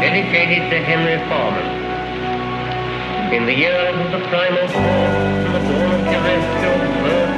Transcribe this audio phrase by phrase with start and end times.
[0.00, 1.18] dedicated to Henry.
[3.36, 7.32] In the of the primal the dawn of terrestrial birth,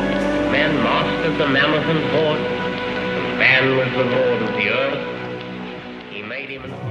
[0.53, 2.41] man mastered the mammoth and horde,
[3.39, 5.03] man was the lord of the earth.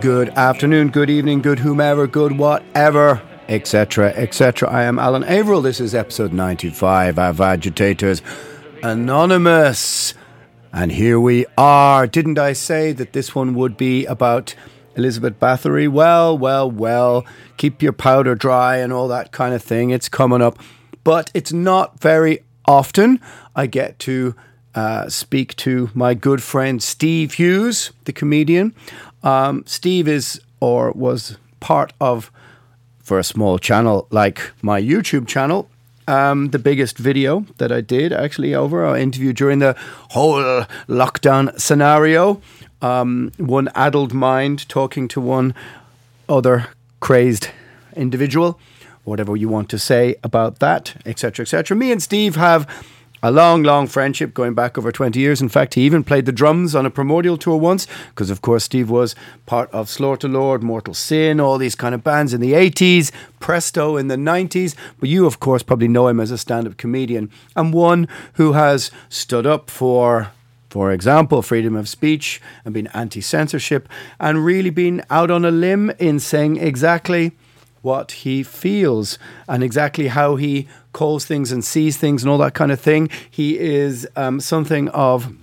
[0.01, 4.69] Good afternoon, good evening, good whomever, good whatever, etc., etc.
[4.69, 5.61] I am Alan Averill.
[5.61, 8.21] This is episode 95 of Agitators
[8.83, 10.13] Anonymous.
[10.71, 12.05] And here we are.
[12.05, 14.53] Didn't I say that this one would be about
[14.95, 15.87] Elizabeth Bathory?
[15.87, 17.25] Well, well, well.
[17.57, 19.89] Keep your powder dry and all that kind of thing.
[19.89, 20.59] It's coming up.
[21.03, 23.19] But it's not very often
[23.55, 24.35] I get to
[24.75, 28.75] uh, speak to my good friend Steve Hughes, the comedian.
[29.23, 32.31] Um, Steve is or was part of,
[32.99, 35.69] for a small channel like my YouTube channel,
[36.09, 39.75] um, the biggest video that I did actually over our interview during the
[40.09, 42.41] whole lockdown scenario.
[42.81, 45.53] Um, one addled mind talking to one
[46.27, 46.67] other
[46.99, 47.49] crazed
[47.95, 48.59] individual,
[49.03, 51.77] whatever you want to say about that, etc., etc.
[51.77, 52.67] Me and Steve have
[53.21, 55.41] a long, long friendship going back over 20 years.
[55.41, 58.63] In fact, he even played the drums on a primordial tour once, because of course
[58.63, 59.15] Steve was
[59.45, 63.97] part of Slaughter Lord, Mortal Sin, all these kind of bands in the 80s, Presto
[63.97, 64.75] in the 90s.
[64.99, 68.53] But you, of course, probably know him as a stand up comedian and one who
[68.53, 70.31] has stood up for.
[70.69, 75.49] For example, freedom of speech and been anti censorship, and really been out on a
[75.49, 77.31] limb in saying exactly
[77.81, 82.53] what he feels and exactly how he calls things and sees things and all that
[82.53, 83.09] kind of thing.
[83.29, 85.33] He is um, something of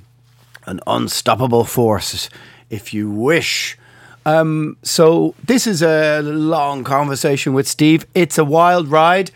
[0.67, 2.29] an unstoppable force,
[2.71, 3.79] if you wish.
[4.25, 8.07] Um, so, this is a long conversation with Steve.
[8.15, 9.31] It's a wild ride.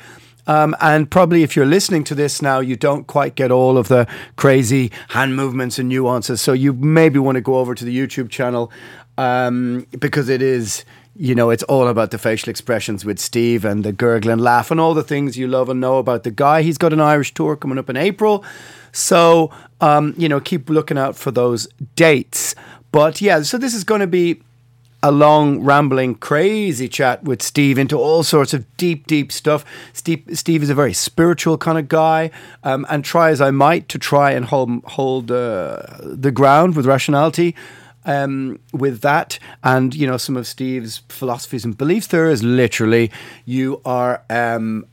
[0.48, 3.86] Um, and probably if you're listening to this now, you don't quite get all of
[3.86, 6.40] the crazy hand movements and nuances.
[6.40, 8.72] So, you maybe want to go over to the YouTube channel
[9.16, 10.84] um, because it is
[11.20, 14.80] you know, it's all about the facial expressions with Steve and the gurgling laugh and
[14.80, 16.62] all the things you love and know about the guy.
[16.62, 18.42] He's got an Irish tour coming up in April.
[18.92, 19.50] So,
[19.82, 22.54] um, you know, keep looking out for those dates.
[22.90, 24.40] But yeah, so this is going to be
[25.02, 29.62] a long, rambling, crazy chat with Steve into all sorts of deep, deep stuff.
[29.92, 32.30] Steve, Steve is a very spiritual kind of guy,
[32.64, 36.86] um, and try as I might to try and hold hold uh, the ground with
[36.86, 37.54] rationality
[38.04, 42.08] um, with that and you know some of Steve's philosophies and beliefs.
[42.08, 43.10] There is literally
[43.44, 44.22] you are.
[44.30, 44.86] Um,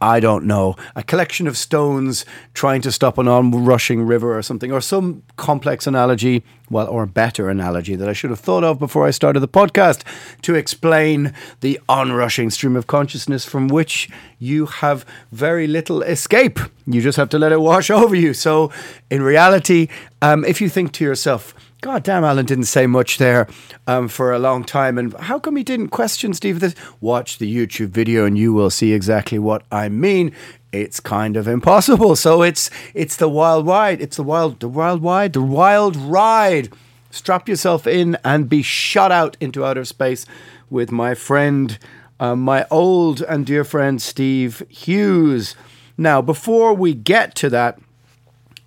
[0.00, 2.24] I don't know, a collection of stones
[2.54, 7.50] trying to stop an onrushing river or something, or some complex analogy, well, or better
[7.50, 10.04] analogy that I should have thought of before I started the podcast
[10.42, 16.60] to explain the onrushing stream of consciousness from which you have very little escape.
[16.86, 18.34] You just have to let it wash over you.
[18.34, 18.70] So,
[19.10, 19.88] in reality,
[20.22, 23.46] um, if you think to yourself, God damn, Alan didn't say much there
[23.86, 24.98] um, for a long time.
[24.98, 26.74] And how come he didn't question Steve this?
[27.00, 30.32] Watch the YouTube video and you will see exactly what I mean.
[30.72, 32.16] It's kind of impossible.
[32.16, 34.00] So it's it's the wild ride.
[34.00, 35.34] It's the wild the wild ride.
[35.34, 36.72] The wild ride.
[37.10, 40.26] Strap yourself in and be shot out into outer space
[40.68, 41.78] with my friend,
[42.18, 45.54] uh, my old and dear friend Steve Hughes.
[45.96, 47.78] Now, before we get to that,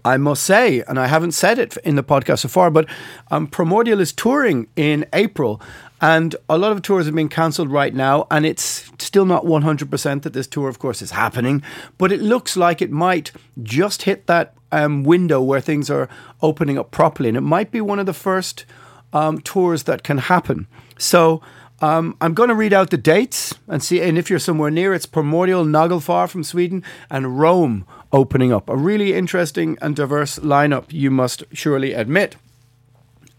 [0.03, 2.87] I must say, and I haven't said it in the podcast so far, but
[3.29, 5.61] um, Primordial is touring in April.
[6.03, 10.23] And a lot of tours have been cancelled right now, and it's still not 100%
[10.23, 11.61] that this tour, of course, is happening.
[11.99, 13.31] But it looks like it might
[13.61, 16.09] just hit that um, window where things are
[16.41, 17.29] opening up properly.
[17.29, 18.65] And it might be one of the first
[19.13, 20.65] um, tours that can happen.
[20.97, 21.41] So
[21.81, 24.01] um, I'm going to read out the dates and see.
[24.01, 28.69] And if you're somewhere near, it's Primordial Naglfar from Sweden and Rome opening up.
[28.69, 32.35] A really interesting and diverse lineup, you must surely admit.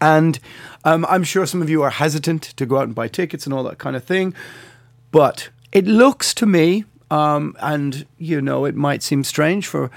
[0.01, 0.39] And
[0.83, 3.53] um, I'm sure some of you are hesitant to go out and buy tickets and
[3.53, 4.33] all that kind of thing.
[5.11, 9.89] But it looks to me, um, and you know, it might seem strange for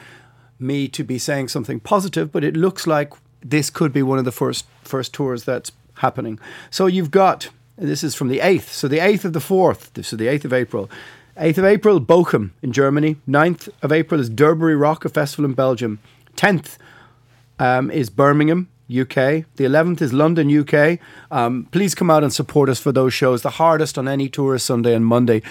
[0.58, 4.24] me to be saying something positive, but it looks like this could be one of
[4.24, 6.38] the first first tours that's happening.
[6.70, 10.16] So you've got this is from the eighth, so the eighth of the fourth, so
[10.16, 10.88] the eighth of April.
[11.38, 13.16] 8th of April, Bochum in Germany.
[13.28, 15.98] 9th of April is Durbuy Rock, a festival in Belgium.
[16.34, 16.78] 10th
[17.58, 19.44] um, is Birmingham, UK.
[19.56, 20.98] The 11th is London, UK.
[21.30, 23.42] Um, please come out and support us for those shows.
[23.42, 25.42] The hardest on any tour is Sunday and Monday.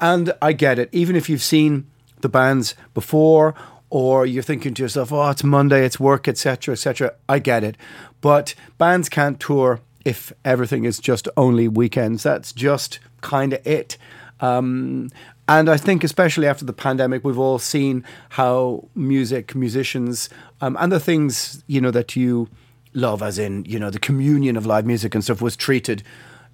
[0.00, 0.88] And I get it.
[0.92, 1.90] Even if you've seen
[2.20, 3.56] the bands before
[3.90, 7.76] or you're thinking to yourself, oh, it's Monday, it's work, etc., etc., I get it.
[8.20, 12.22] But bands can't tour if everything is just only weekends.
[12.22, 13.96] That's just kind of it.
[14.40, 15.10] Um,
[15.48, 20.28] and I think, especially after the pandemic, we've all seen how music, musicians,
[20.60, 22.48] um, and the things you know that you
[22.94, 26.02] love, as in you know the communion of live music and stuff, was treated,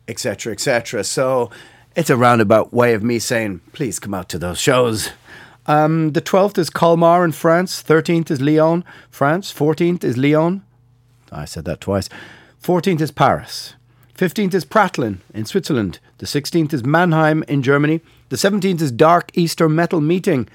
[0.08, 1.04] etc., etc.
[1.04, 1.50] So
[1.96, 5.10] it's a roundabout way of me saying, please come out to those shows.
[5.66, 7.82] Um, the 12th is Colmar in France.
[7.82, 9.52] 13th is Lyon, France.
[9.52, 10.62] 14th is Lyon.
[11.30, 12.08] I said that twice.
[12.62, 13.74] 14th is Paris.
[14.20, 15.98] 15th is Pratteln in Switzerland.
[16.18, 18.02] The 16th is Mannheim in Germany.
[18.28, 20.46] The 17th is Dark Easter Metal Meeting,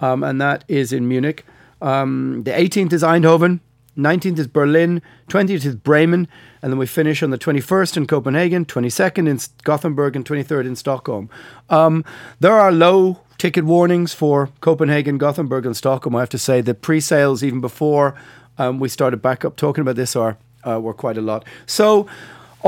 [0.00, 1.44] um, and that is in Munich.
[1.82, 3.58] Um, the 18th is Eindhoven.
[3.96, 5.02] 19th is Berlin.
[5.30, 6.28] 20th is Bremen.
[6.62, 10.76] And then we finish on the 21st in Copenhagen, 22nd in Gothenburg, and 23rd in
[10.76, 11.28] Stockholm.
[11.68, 12.04] Um,
[12.38, 16.14] there are low ticket warnings for Copenhagen, Gothenburg, and Stockholm.
[16.14, 18.14] I have to say the pre sales, even before
[18.58, 21.44] um, we started back up talking about this, are uh, were quite a lot.
[21.66, 22.06] So,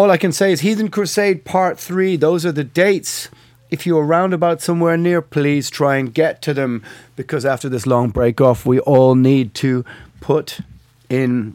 [0.01, 2.17] all I can say is Heathen Crusade Part 3.
[2.17, 3.29] Those are the dates.
[3.71, 6.83] If you're around about somewhere near, please try and get to them
[7.17, 9.85] because after this long break off, we all need to
[10.23, 10.61] put
[11.11, 11.55] in,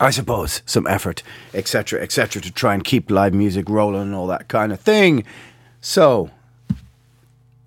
[0.00, 1.22] I suppose, some effort,
[1.52, 5.22] etc., etc., to try and keep live music rolling and all that kind of thing.
[5.82, 6.30] So,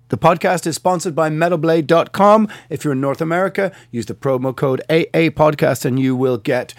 [0.08, 2.48] the podcast is sponsored by MetalBlade.com.
[2.68, 6.74] If you're in North America, use the promo code AA Podcast and you will get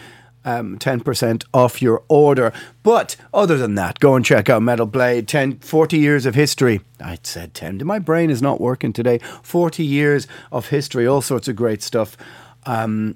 [0.49, 2.51] um, 10% off your order.
[2.83, 5.27] But other than that, go and check out Metal Blade.
[5.27, 6.81] 10, 40 years of history.
[6.99, 7.85] I said 10.
[7.85, 9.19] My brain is not working today.
[9.43, 12.17] 40 years of history, all sorts of great stuff.
[12.65, 13.15] Um,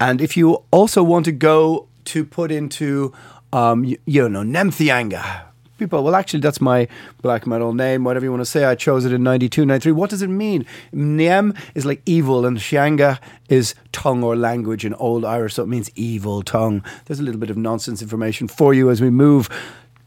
[0.00, 3.12] and if you also want to go to put into,
[3.52, 5.42] um, you, you know, Nemtheanga,
[5.78, 6.88] people, well, actually, that's my
[7.22, 8.64] black metal name, whatever you want to say.
[8.64, 9.92] I chose it in 92, 93.
[9.92, 10.66] What does it mean?
[10.92, 13.18] Niem is like evil, and Shianga
[13.48, 16.82] is tongue or language in Old Irish, so it means evil tongue.
[17.06, 19.48] There's a little bit of nonsense information for you as we move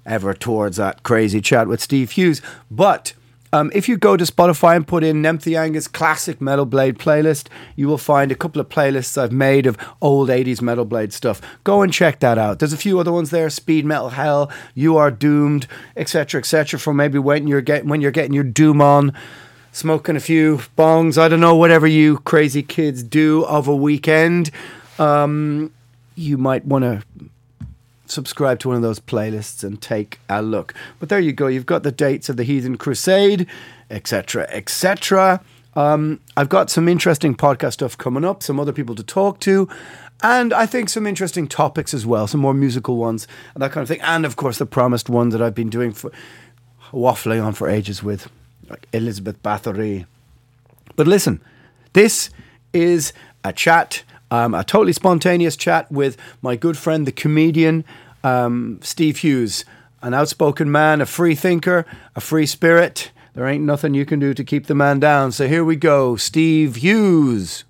[0.06, 2.42] ever towards that crazy chat with Steve Hughes.
[2.72, 3.14] But
[3.57, 7.88] um, if you go to Spotify and put in Nemtheanga's classic Metal Blade playlist, you
[7.88, 11.42] will find a couple of playlists I've made of old 80s Metal Blade stuff.
[11.63, 12.59] Go and check that out.
[12.59, 16.94] There's a few other ones there Speed Metal Hell, You Are Doomed, etc., etc., for
[16.94, 19.13] maybe when you're, get, when you're getting your doom on
[19.71, 24.52] smoking a few bongs, I don't know, whatever you crazy kids do of a weekend.
[24.99, 25.71] Um,
[26.16, 27.04] you might want to
[28.09, 30.73] subscribe to one of those playlists and take a look.
[30.99, 31.47] But there you go.
[31.47, 33.47] You've got the dates of the Heathen Crusade,
[33.90, 35.42] etc., etc.
[35.76, 39.69] Um, I've got some interesting podcast stuff coming up, some other people to talk to,
[40.23, 43.83] and I think some interesting topics as well, some more musical ones and that kind
[43.83, 44.02] of thing.
[44.02, 46.11] And of course, the promised one that I've been doing for
[46.92, 48.30] waffling on for ages with,
[48.69, 50.06] like Elizabeth Bathory.
[50.95, 51.42] But listen,
[51.94, 52.31] this
[52.73, 57.86] is a chat um, a totally spontaneous chat with my good friend, the comedian
[58.24, 59.66] um, Steve Hughes,
[60.02, 63.12] an outspoken man, a free thinker, a free spirit.
[63.34, 65.31] There ain't nothing you can do to keep the man down.
[65.31, 67.64] So here we go, Steve Hughes.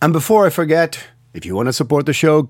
[0.00, 2.48] And before I forget, if you want to support the show,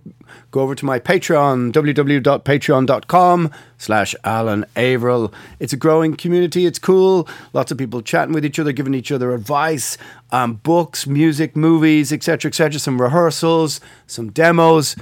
[0.50, 5.32] go over to my Patreon, www.patreon.com slash Alan Averill.
[5.58, 6.66] It's a growing community.
[6.66, 7.28] It's cool.
[7.52, 9.98] Lots of people chatting with each other, giving each other advice,
[10.30, 14.96] um, books, music, movies, etc., etc., some rehearsals, some demos,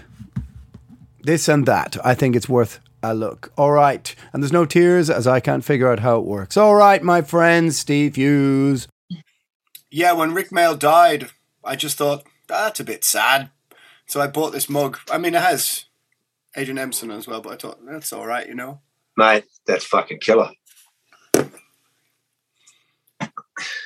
[1.22, 1.96] this and that.
[2.04, 3.52] I think it's worth a look.
[3.56, 4.14] All right.
[4.32, 6.56] And there's no tears as I can't figure out how it works.
[6.56, 8.88] All right, my friend, Steve Hughes.
[9.90, 11.30] Yeah, when Rick Mayall died,
[11.64, 13.50] I just thought, that's a bit sad.
[14.12, 14.98] So I bought this mug.
[15.10, 15.86] I mean, it has
[16.54, 18.78] Adrian Edmondson as well, but I thought that's all right, you know.
[19.16, 20.50] mate, that's fucking killer.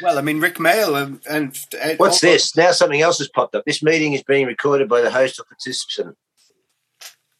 [0.02, 2.56] Well, I mean, Rick Mayall and, and, and What's this?
[2.56, 3.64] Now something else has popped up.
[3.66, 6.16] This meeting is being recorded by the host or participant.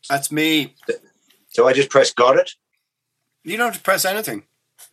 [0.08, 0.76] That's me.
[1.48, 2.52] So I just press got it.
[3.42, 4.44] You don't have to press anything.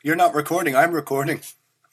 [0.01, 0.75] You're not recording.
[0.75, 1.41] I'm recording.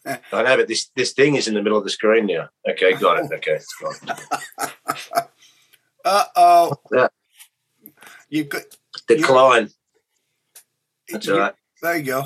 [0.06, 2.48] I know, but this this thing is in the middle of the screen now.
[2.70, 3.30] Okay, got it.
[3.34, 4.16] Okay, it's gone.
[6.04, 6.74] Uh oh.
[6.92, 7.08] Yeah.
[8.28, 8.62] You got.
[9.06, 9.70] Decline.
[11.08, 11.54] That's you- all right.
[11.82, 12.24] There you go.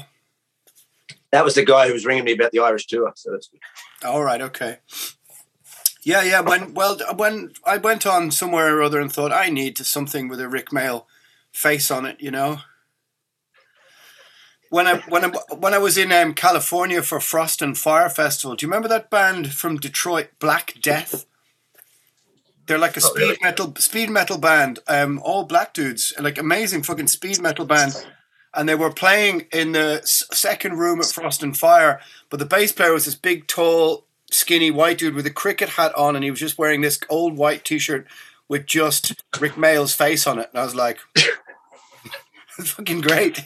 [1.30, 3.12] That was the guy who was ringing me about the Irish tour.
[3.16, 3.60] So that's good.
[4.04, 4.40] All right.
[4.40, 4.78] Okay.
[6.02, 6.40] Yeah, yeah.
[6.40, 10.40] When well, when I went on somewhere or other and thought I need something with
[10.40, 11.06] a Rick Mayall
[11.50, 12.58] face on it, you know.
[14.70, 18.54] When I when I when I was in um, California for Frost and Fire Festival,
[18.54, 21.26] do you remember that band from Detroit, Black Death?
[22.66, 23.38] They're like a Not speed really.
[23.42, 27.92] metal speed metal band, um, all black dudes, like amazing fucking speed metal band.
[28.54, 32.70] And they were playing in the second room at Frost and Fire, but the bass
[32.70, 36.30] player was this big, tall, skinny white dude with a cricket hat on, and he
[36.30, 38.06] was just wearing this old white T-shirt
[38.48, 40.50] with just Rick Mayall's face on it.
[40.52, 40.98] And I was like,
[42.58, 43.42] "It's fucking great."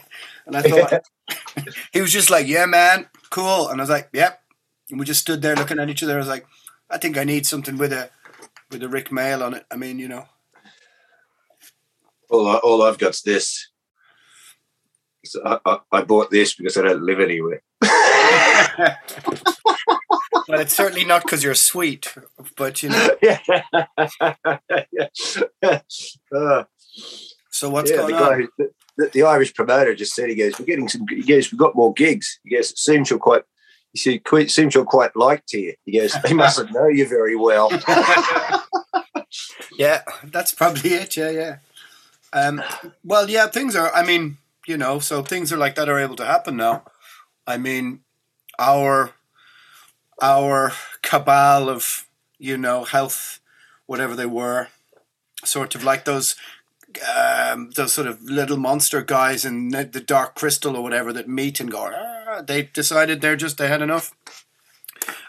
[0.46, 1.02] And I thought
[1.92, 4.40] he was just like, "Yeah, man, cool." And I was like, "Yep."
[4.90, 6.14] And we just stood there looking at each other.
[6.14, 6.46] I was like,
[6.90, 8.10] "I think I need something with a
[8.70, 10.26] with a Rick Mayall on it." I mean, you know.
[12.30, 13.70] All, I, all I've got's this.
[15.24, 17.62] So I, I, I bought this because I don't live anywhere.
[20.48, 22.14] Well, it's certainly not because you're sweet,
[22.56, 23.10] but you know.
[23.22, 23.38] yeah.
[26.34, 26.64] Uh,
[27.50, 28.40] So what's yeah, going the, on?
[28.40, 31.52] who, the, the, the Irish promoter just said he goes, "We're getting some." He goes,
[31.52, 33.42] "We've got more gigs." He goes, "It seems you're quite."
[33.98, 37.36] He said, "Quite seems you're quite liked here." He goes, "They mustn't know you very
[37.36, 37.70] well."
[39.78, 41.16] Yeah, that's probably it.
[41.16, 41.56] Yeah, yeah.
[42.32, 42.62] Um,
[43.04, 43.94] well, yeah, things are.
[43.94, 46.82] I mean, you know, so things are like that are able to happen now.
[47.46, 48.00] I mean,
[48.58, 49.12] our
[50.20, 52.06] our cabal of
[52.38, 53.38] you know health,
[53.86, 54.68] whatever they were,
[55.44, 56.34] sort of like those
[57.16, 61.28] um, those sort of little monster guys in the the Dark Crystal or whatever that
[61.28, 61.92] meet and go.
[61.94, 64.14] "Ah," they decided they're just they had enough.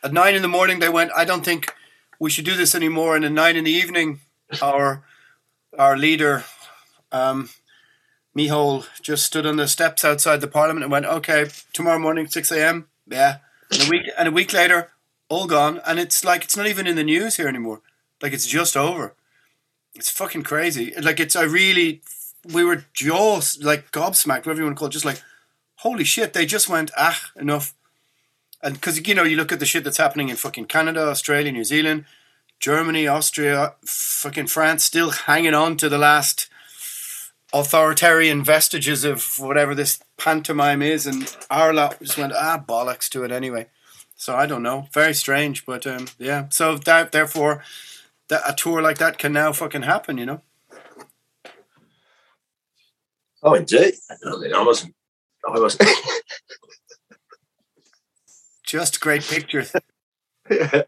[0.04, 1.12] At nine in the morning, they went.
[1.16, 1.74] I don't think
[2.20, 3.16] we should do this anymore.
[3.16, 4.20] And at nine in the evening,
[4.62, 5.04] our
[5.78, 6.44] our leader,
[7.12, 7.50] um,
[8.38, 12.52] Micheál, just stood on the steps outside the parliament and went, "Okay, tomorrow morning, six
[12.52, 12.88] a.m.
[13.08, 13.38] Yeah."
[13.72, 14.92] And a week and a week later,
[15.30, 15.82] all gone.
[15.86, 17.82] And it's like it's not even in the news here anymore.
[18.22, 19.14] Like it's just over.
[19.96, 20.94] It's fucking crazy.
[21.02, 22.02] Like it's I really
[22.54, 25.22] we were jaws like gobsmacked, whatever you want to call it, just like
[25.80, 26.34] holy shit.
[26.34, 27.74] They just went ah enough.
[28.62, 31.52] And because you know you look at the shit that's happening in fucking Canada, Australia,
[31.52, 32.06] New Zealand,
[32.60, 36.50] Germany, Austria, fucking France, still hanging on to the last
[37.54, 43.24] authoritarian vestiges of whatever this pantomime is, and our lot just went ah bollocks to
[43.24, 43.68] it anyway.
[44.16, 46.50] So I don't know, very strange, but um, yeah.
[46.50, 47.64] So that therefore,
[48.28, 50.42] that a tour like that can now fucking happen, you know.
[53.42, 53.94] oh, indeed.
[54.28, 54.94] I wasn't.
[55.48, 55.90] I wasn't.
[58.66, 59.74] Just great pictures.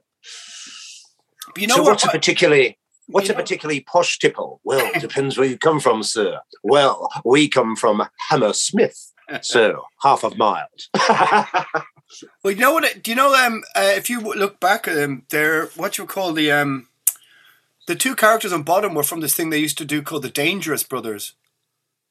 [1.57, 1.89] You know so, what?
[1.91, 2.77] what's a particularly
[3.07, 4.61] what's a know- particularly posh tipple?
[4.63, 6.39] Well, depends where you come from, sir.
[6.63, 10.89] Well, we come from Hammersmith, so half of miles.
[12.43, 13.03] Well, you know what?
[13.03, 13.63] Do you know um?
[13.75, 16.87] Uh, if you look back at them, they're what you call the um,
[17.87, 20.29] the two characters on bottom were from this thing they used to do called the
[20.29, 21.33] Dangerous Brothers.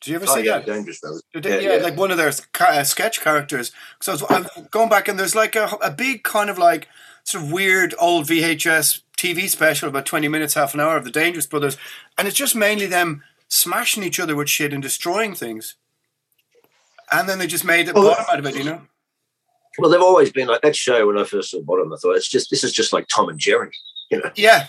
[0.01, 0.67] Did you ever oh see yeah, that?
[0.67, 1.01] dangerous.
[1.35, 3.71] They did- yeah, like one of their uh, sketch characters.
[4.01, 6.89] So I was, I'm going back, and there's like a, a big kind of like
[7.25, 11.11] sort of weird old VHS TV special, about 20 minutes, half an hour of the
[11.11, 11.77] Dangerous Brothers,
[12.17, 15.75] and it's just mainly them smashing each other with shit and destroying things.
[17.13, 18.83] And then they just made a Well, bottom out of it, you know?
[19.79, 21.07] Well, they've always been like that show.
[21.07, 23.39] When I first saw Bottom, I thought it's just this is just like Tom and
[23.39, 23.71] Jerry.
[24.11, 24.67] You know, Yeah.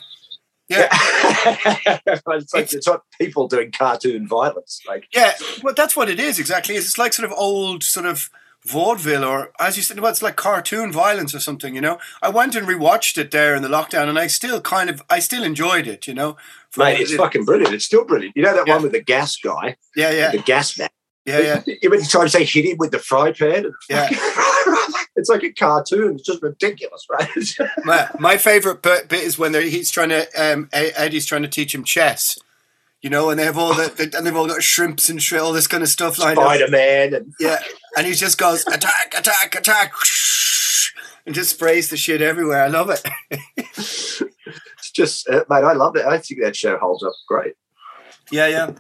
[0.72, 0.88] Yeah.
[2.06, 4.82] it's like it's not people doing cartoon violence.
[4.88, 6.76] Like Yeah, well, that's what it is exactly.
[6.76, 8.30] It's like sort of old sort of
[8.66, 11.74] vaudeville, or as you said, well, it's like cartoon violence or something.
[11.76, 14.90] You know, I went and rewatched it there in the lockdown, and I still kind
[14.90, 16.08] of, I still enjoyed it.
[16.08, 16.38] You know,
[16.78, 17.74] Mate, it's it- fucking brilliant.
[17.74, 18.36] It's still brilliant.
[18.38, 18.74] You know that Yeah.
[18.76, 20.90] one with the gas guy, yeah, yeah, the gas man.
[21.26, 21.74] yeah, yeah.
[21.84, 24.08] Every time they hit him with the fry pan, Yeah.
[25.16, 26.16] it's like a cartoon.
[26.16, 27.30] It's just ridiculous, right?
[27.86, 31.84] My, my favorite bit, is when he's trying to, um, Eddie's trying to teach him
[31.84, 32.38] chess.
[33.02, 35.54] You know, and they have all the, and they've all got shrimps and shit, all
[35.54, 36.38] this kind of stuff like.
[36.38, 37.60] Spider Man, and Yeah,
[37.98, 39.94] and he just goes attack, attack, attack,
[41.26, 42.64] and just sprays the shit everywhere.
[42.64, 43.02] I love it.
[43.58, 46.06] it's just, uh, mate, I love it.
[46.06, 47.56] I think that show holds up great.
[48.30, 48.72] Yeah, yeah,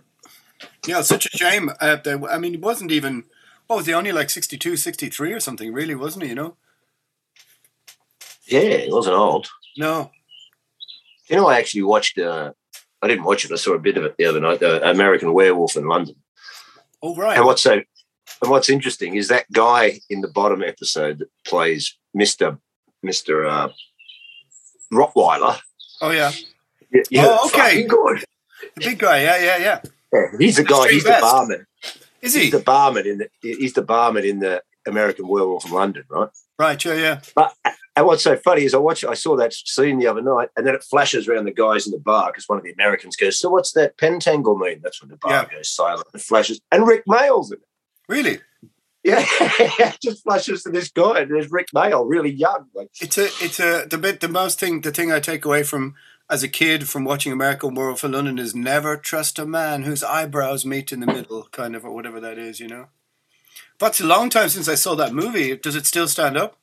[0.87, 0.99] yeah.
[0.99, 1.71] It's such a shame.
[1.81, 1.97] Uh,
[2.29, 3.25] I mean, it wasn't even
[3.71, 5.71] Oh, was he only like 62, 63 or something?
[5.71, 6.29] Really, wasn't he?
[6.29, 6.57] You know?
[8.45, 9.47] Yeah, he wasn't old.
[9.77, 10.11] No.
[11.29, 12.17] You know, I actually watched.
[12.17, 12.51] Uh,
[13.01, 13.51] I didn't watch it.
[13.53, 14.59] I saw a bit of it the other night.
[14.59, 16.15] The American Werewolf in London.
[17.01, 17.37] Oh, right.
[17.37, 17.75] And what's so,
[18.41, 22.57] and what's interesting is that guy in the bottom episode that plays Mister
[23.01, 23.69] Mister uh,
[24.91, 25.61] Rottweiler.
[26.01, 26.31] Oh, yeah.
[26.91, 27.83] Yeah, yeah, Oh, okay.
[27.83, 28.25] Good.
[28.75, 29.21] The big guy.
[29.21, 29.81] Yeah, yeah, yeah.
[30.11, 30.81] Yeah, he's the guy.
[30.81, 31.21] Street He's the best.
[31.21, 31.67] barman.
[32.21, 32.41] Is he?
[32.41, 33.29] He's the barman in the.
[33.41, 36.29] He's the barman in the American Werewolf in London, right?
[36.59, 37.19] Right, yeah, yeah.
[37.35, 37.53] But
[37.95, 40.65] and what's so funny is I watch I saw that scene the other night, and
[40.65, 43.39] then it flashes around the guys in the bar because one of the Americans goes,
[43.39, 45.57] "So what's that pentangle mean?" That's when the bar Yeah.
[45.57, 46.07] goes silent.
[46.13, 47.67] It flashes, and Rick Mayall's in it.
[48.07, 48.39] Really?
[49.03, 52.67] Yeah, it just flashes to this guy, and there's Rick Mayall, really young.
[52.75, 55.63] Like, It's a, it's a, the bit, the most thing, the thing I take away
[55.63, 55.95] from
[56.31, 60.03] as a kid from watching American Werewolf in London is never trust a man whose
[60.03, 62.87] eyebrows meet in the middle, kind of, or whatever that is, you know?
[63.77, 65.55] But it's a long time since I saw that movie.
[65.57, 66.57] Does it still stand up?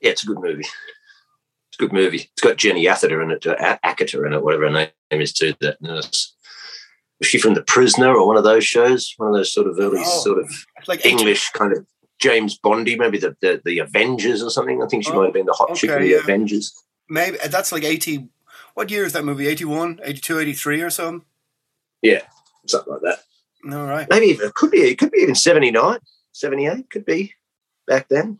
[0.00, 0.60] yeah, it's a good movie.
[0.64, 2.28] It's a good movie.
[2.32, 5.54] It's got Jenny Atherton in it, uh, A- in it, whatever her name is, too.
[5.60, 6.34] That nurse.
[7.18, 9.12] Was she from The Prisoner or one of those shows?
[9.16, 10.20] One of those sort of early, Oh.
[10.22, 10.48] sort of
[10.86, 11.84] like English kind of
[12.20, 14.80] James Bondy, maybe the, the the Avengers or something.
[14.82, 16.18] I think she Oh, might have been the hot chick in the yeah.
[16.18, 16.72] Avengers.
[17.08, 18.28] Maybe that's like 80.
[18.78, 19.48] What year is that movie?
[19.48, 21.26] 81, 82, 83 or something?
[22.00, 22.20] Yeah,
[22.68, 23.74] something like that.
[23.74, 24.06] All right.
[24.08, 25.98] Maybe it could be it could be even 79,
[26.30, 27.34] 78, could be
[27.88, 28.38] back then.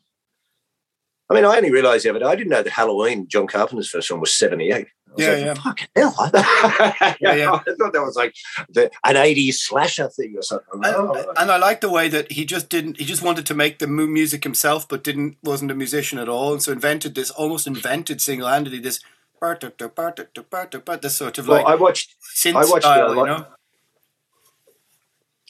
[1.28, 3.90] I mean, I only realised the other day, I didn't know that Halloween, John Carpenter's
[3.90, 4.72] first one, was 78.
[4.72, 4.80] I
[5.12, 5.54] was Yeah, like, yeah.
[5.54, 6.14] Fucking hell.
[6.20, 7.50] I, Yeah, yeah.
[7.50, 8.32] I thought that was like
[8.68, 10.68] the, an 80s slasher thing or something.
[10.84, 12.98] And, Oh, and I like the way that he just didn't.
[12.98, 16.52] He just wanted to make the music himself, but didn't wasn't a musician at all,
[16.52, 19.00] and so invented this almost invented single handedly this
[21.10, 22.14] sort of well, I watched
[22.46, 23.46] I watched, style, uh, you know.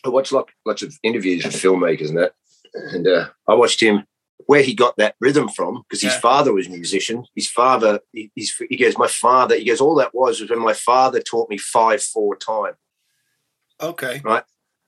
[0.04, 2.32] I watched lots, of interviews with filmmakers and that,
[2.74, 4.04] and uh, I watched him
[4.46, 6.20] where he got that rhythm from because his Yeah.
[6.20, 7.24] father was a musician.
[7.34, 10.72] His father, he, he goes, my father, he goes, all that was was when my
[10.72, 12.74] father taught me five four time.
[13.80, 14.22] Okay.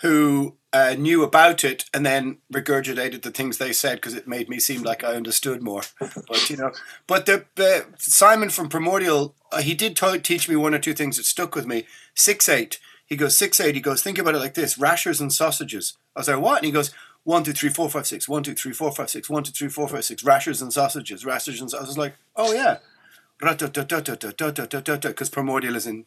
[0.00, 4.48] who uh, knew about it and then regurgitated the things they said because it made
[4.48, 5.82] me seem like I understood more.
[6.28, 6.72] But you know,
[7.06, 10.94] but the, the Simon from Primordial, uh, he did to- teach me one or two
[10.94, 11.86] things that stuck with me.
[12.14, 12.78] Six eight.
[13.06, 13.74] He goes six eight.
[13.74, 15.96] He goes think about it like this: rashers and sausages.
[16.14, 16.58] I was like, what?
[16.58, 16.92] And he goes.
[17.22, 18.26] One, two, three, four, five, six.
[18.26, 19.28] One, two, three, four, five, six.
[19.28, 20.24] One, two, three, four, five, six.
[20.24, 21.26] Rashers and sausages.
[21.26, 21.88] Rashers and sausages.
[21.88, 22.78] I was like, oh yeah.
[23.38, 26.06] Because primordial is in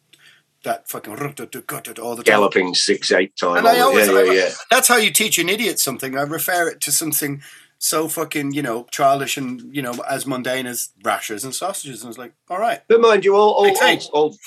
[0.63, 2.23] that fucking all the time.
[2.23, 3.57] Galloping six, eight time.
[3.57, 4.49] And I always, yeah, yeah, yeah.
[4.69, 6.17] that's how you teach an idiot something.
[6.17, 7.41] I refer it to something
[7.77, 12.01] so fucking, you know, childish and, you know, as mundane as rashers and sausages.
[12.01, 12.81] And I was like, all right.
[12.87, 14.37] But mind you, all, all, all, all,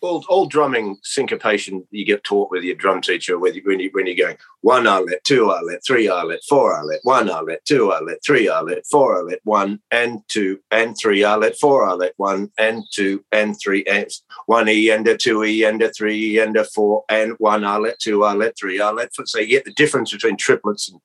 [0.00, 4.06] all, all drumming syncopation you get taught with your drum teacher with when you when
[4.06, 8.48] you're going one arlet, two arlet, three arlet, four arlet, one arlet, two arlet, three
[8.48, 13.56] arlet, four arlet, one and two and three arlet, four arlet, one and two and
[13.60, 14.08] three and
[14.46, 17.64] one e and a two e and a three e and a four and one
[17.64, 19.14] arlet, two arlet, three arlet.
[19.24, 21.00] So you get the difference between triplets and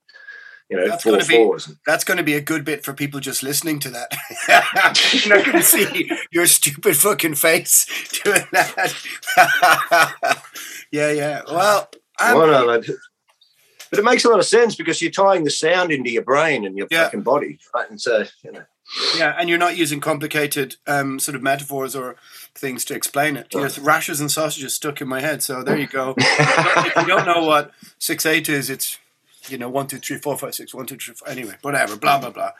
[0.74, 3.20] you know That's four gonna be- That's going to be a good bit for people
[3.20, 4.16] just listening to that.
[5.26, 7.86] You're not going to see your stupid fucking face
[8.24, 8.94] doing that.
[10.92, 11.42] yeah, yeah.
[11.48, 12.90] Well, I'm, One arlet.
[13.90, 16.66] But it makes a lot of sense because you're tying the sound into your brain
[16.66, 17.04] and your Yeah.
[17.06, 17.90] fucking body, right?
[17.90, 18.64] And so you know.
[19.18, 22.16] Yeah, and you're not using complicated um, sort of metaphors or
[22.54, 23.48] things to explain it.
[23.54, 25.42] Yes, rashers and sausages stuck in my head.
[25.42, 26.16] So there you go.
[26.18, 29.00] if you don't know what six eight is, it's
[29.50, 31.28] you know one two three four five six one two three four.
[31.30, 31.96] Anyway, whatever.
[31.96, 32.52] Blah blah blah.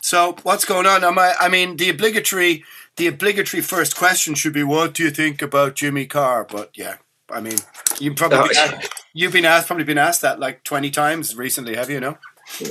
[0.00, 1.04] So what's going on?
[1.04, 2.64] Am I, I mean, the obligatory
[2.96, 6.96] the obligatory first question should be, "What do you think about Jimmy Carr?" But yeah,
[7.30, 7.56] I mean,
[8.00, 8.72] you've probably Oh, yeah.
[8.78, 12.00] asked, you've been asked probably been asked that like twenty times recently, have you?
[12.00, 12.18] No.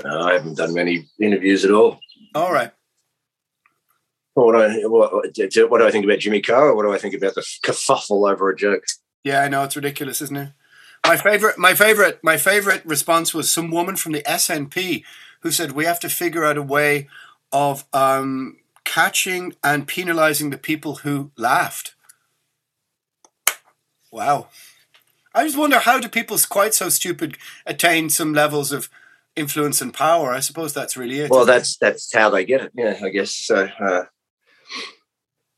[0.03, 1.99] No, I haven't done many interviews at all.
[2.35, 2.71] All right.
[4.33, 6.69] What do I what, what do I think about Jimmy Carr?
[6.69, 8.83] Or what do I think about the kerfuffle over a joke?
[9.23, 10.49] Yeah, I know it's ridiculous, isn't it?
[11.05, 15.03] My favorite, my favorite, my favorite response was some woman from the SNP
[15.41, 17.09] who said we have to figure out a way
[17.51, 21.95] of um, catching and penalising the people who laughed.
[24.11, 24.49] Wow,
[25.33, 28.89] I just wonder how do people quite so stupid attain some levels of
[29.35, 30.31] influence and power.
[30.31, 31.31] I suppose that's really it.
[31.31, 32.71] Well, that's that's how they get it.
[32.75, 33.69] Yeah, I guess so.
[33.79, 34.03] Uh,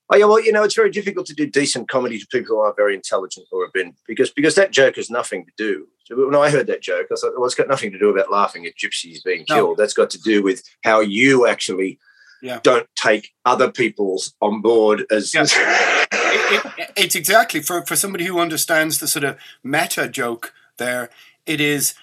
[0.09, 2.61] oh yeah, well, you know, it's very difficult to do decent comedy to people who
[2.61, 5.87] aren't very intelligent or have been because because that joke has nothing to do.
[6.09, 8.65] When I heard that joke, I thought, well, it's got nothing to do about laughing
[8.65, 9.55] at gypsies being No.
[9.55, 9.77] killed.
[9.77, 11.97] That's got to do with how you actually
[12.41, 12.59] Yeah.
[12.63, 15.33] don't take other people's on board as.
[15.33, 15.45] Yeah.
[16.11, 21.09] it, it, it's exactly for for somebody who understands the sort of meta joke there.
[21.45, 21.93] It is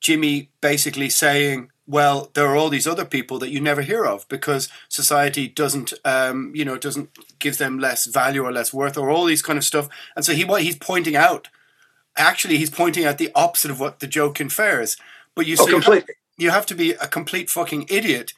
[0.00, 4.28] Jimmy basically saying, "Well, there are all these other people that you never hear of
[4.28, 9.10] because society doesn't, um, you know, doesn't gives them less value or less worth or
[9.10, 11.48] all these kind of stuff." And so he what he's pointing out,
[12.16, 14.96] actually, he's pointing out the opposite of what the joke infers.
[15.34, 16.14] But you oh, see, completely.
[16.36, 18.34] you have to be a complete fucking idiot.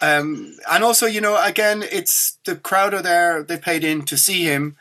[0.00, 3.42] Um, and also, you know, again, it's the crowd are there.
[3.42, 4.76] They paid in to see him.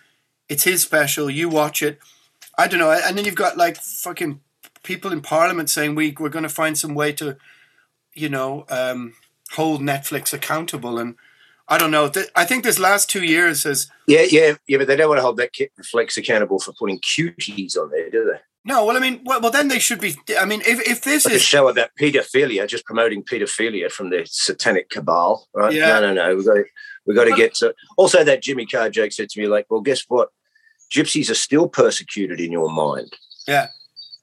[0.49, 1.29] It's his special.
[1.29, 1.99] You watch it.
[2.57, 2.91] I don't know.
[2.91, 4.41] And then you've got like fucking
[4.83, 7.37] people in Parliament saying we we're going to find some way to,
[8.15, 9.13] you know, um,
[9.51, 10.99] hold Netflix accountable.
[10.99, 11.15] And
[11.67, 12.09] I don't know.
[12.09, 15.19] Th- I think this last two years has Yeah, yeah, yeah, but they don't want
[15.19, 15.51] to hold that
[15.89, 18.39] Flex accountable for putting cuties on there, do they?
[18.65, 18.85] no.
[18.85, 20.15] Well, I mean, well, well then they should be.
[20.37, 24.09] I mean, if if this Like a is show about pedophilia, just promoting pedophilia from
[24.09, 25.73] the satanic cabal, right?
[25.73, 25.99] Yeah.
[25.99, 26.35] No, no, no.
[26.35, 26.65] We've got to,
[27.05, 27.73] we've got to get to.
[27.97, 30.29] Also, that Jimmy Carr joke said to me, like, well, guess what?
[30.93, 33.13] Gypsies are still persecuted in your mind.
[33.47, 33.67] Yeah.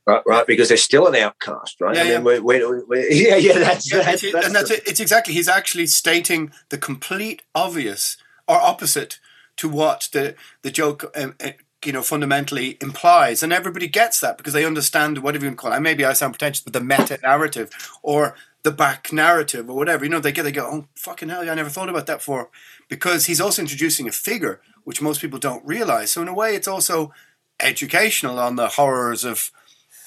[0.06, 1.94] Right, right, because they're still an outcast, right?
[1.94, 2.18] Yeah, I mean, yeah.
[2.20, 4.82] We're, we're, we're, yeah, yeah, that's, Yeah, that's, that's and that's it.
[4.86, 5.34] It's exactly.
[5.34, 8.16] He's actually stating the complete obvious
[8.48, 9.20] or opposite
[9.58, 11.50] to what the the joke, um, uh,
[11.84, 15.80] you know, fundamentally implies, and everybody gets that because they understand whatever you call it.
[15.80, 17.70] Maybe I sound pretentious, but the meta narrative
[18.02, 20.04] or the back narrative or whatever.
[20.04, 22.50] You know, they get they go, oh fucking hell, I never thought about that before,
[22.88, 26.10] because he's also introducing a figure which most people don't realize.
[26.10, 27.12] So in a way, it's also
[27.60, 29.50] educational on the horrors of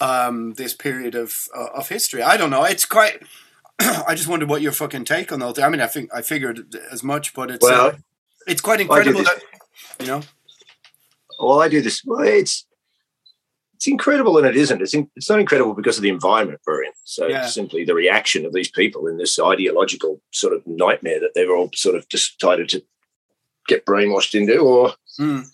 [0.04, 2.22] um, this period of uh, of history.
[2.22, 2.64] I don't know.
[2.64, 3.22] It's quite.
[3.80, 5.64] I just wondered what your fucking take on the whole thing.
[5.64, 7.96] I mean, I think I figured as much, but it's Well, uh,
[8.46, 9.42] it's quite incredible that
[10.00, 10.22] you know.
[11.40, 12.04] well, I do this.
[12.06, 12.66] Well, it's
[13.76, 14.82] it's incredible, and it isn't.
[14.82, 16.92] It's in, it's not incredible because of the environment we're in.
[17.04, 17.48] So Yeah.
[17.48, 21.70] simply the reaction of these people in this ideological sort of nightmare that they've all
[21.74, 22.84] sort of decided to
[23.68, 24.58] get brainwashed into.
[24.60, 25.46] Or Mm.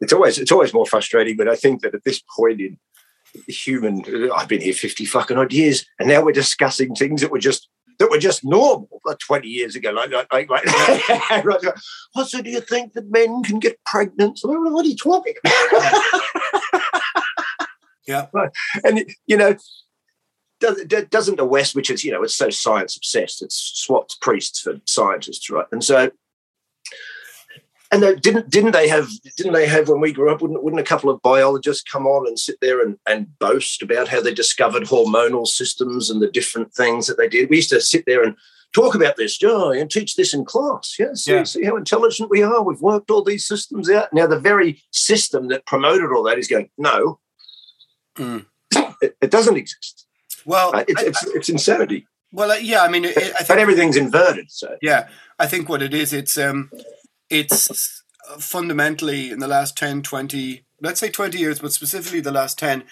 [0.00, 1.36] it's always it's always more frustrating.
[1.36, 2.78] But I think that at this point in
[3.46, 7.38] human, I've been here fifty fucking odd years, and now we're discussing things that were
[7.38, 7.68] just.
[7.98, 9.90] That were just normal like 20 years ago.
[9.90, 10.64] Like, like, like, like.
[12.14, 14.38] Oh, so do you think that men can get pregnant?
[14.38, 16.22] So, what are you talking about?
[18.06, 18.26] Yeah.
[18.84, 19.56] and you know
[20.60, 24.80] doesn't the west which is you know it's so science obsessed it's swapped priests for
[24.86, 26.10] scientists right and so
[27.92, 30.80] and they, didn't didn't they have didn't they have when we grew up wouldn't, wouldn't
[30.80, 34.34] a couple of biologists come on and sit there and, and boast about how they
[34.34, 38.22] discovered hormonal systems and the different things that they did we used to sit there
[38.22, 38.36] and
[38.72, 41.44] talk about this oh, and teach this in class yeah see, Yeah.
[41.44, 45.48] see how intelligent we are we've worked all these systems out now the very system
[45.48, 47.20] that promoted all that is going no
[48.18, 48.46] Mm.
[49.02, 50.06] it, it doesn't exist.
[50.46, 52.06] Well, Uh, it's, I- it's, it's insanity.
[52.32, 52.80] well, uh, yeah.
[52.82, 54.50] I mean, it, I But everything's inverted.
[54.50, 56.70] So Yeah, I think what it is, it's um,
[57.30, 58.02] it's
[58.38, 62.84] fundamentally in the last 10, 20, let's say 20 years, but specifically the last 10,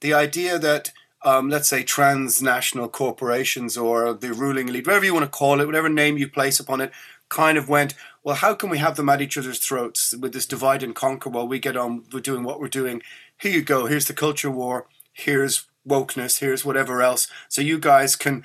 [0.00, 0.92] the idea that,
[1.24, 5.66] um, let's say, transnational corporations or the ruling elite, whatever you want to call it,
[5.66, 6.92] whatever name you place upon it,
[7.28, 10.46] kind of went, well, how can we have them at each other's throats with this
[10.46, 13.02] divide and conquer while we get on with doing what we're doing?
[13.38, 17.28] Here you go, here's the culture war, here's wokeness, here's whatever else.
[17.48, 18.44] So you guys can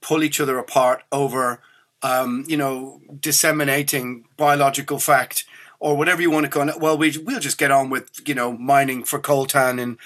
[0.00, 1.60] pull each other apart over
[2.02, 5.44] um, you know, disseminating biological fact
[5.80, 6.80] or whatever you want to call it.
[6.80, 9.98] Well, we we'll just get on with you know mining for coltan in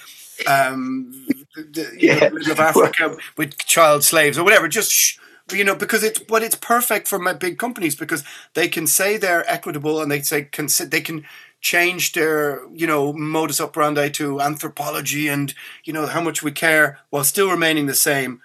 [0.46, 1.12] um,
[1.56, 2.30] the, you know, Yeah.
[2.30, 4.68] middle of Africa with child slaves or whatever.
[4.68, 5.18] Just shh,
[5.52, 9.16] you know, because it's but it's perfect for my big companies because they can say
[9.16, 11.24] they're equitable and they say can they can
[11.60, 15.54] change their you know modus operandi to anthropology and
[15.84, 18.40] you know how much we care while still remaining the same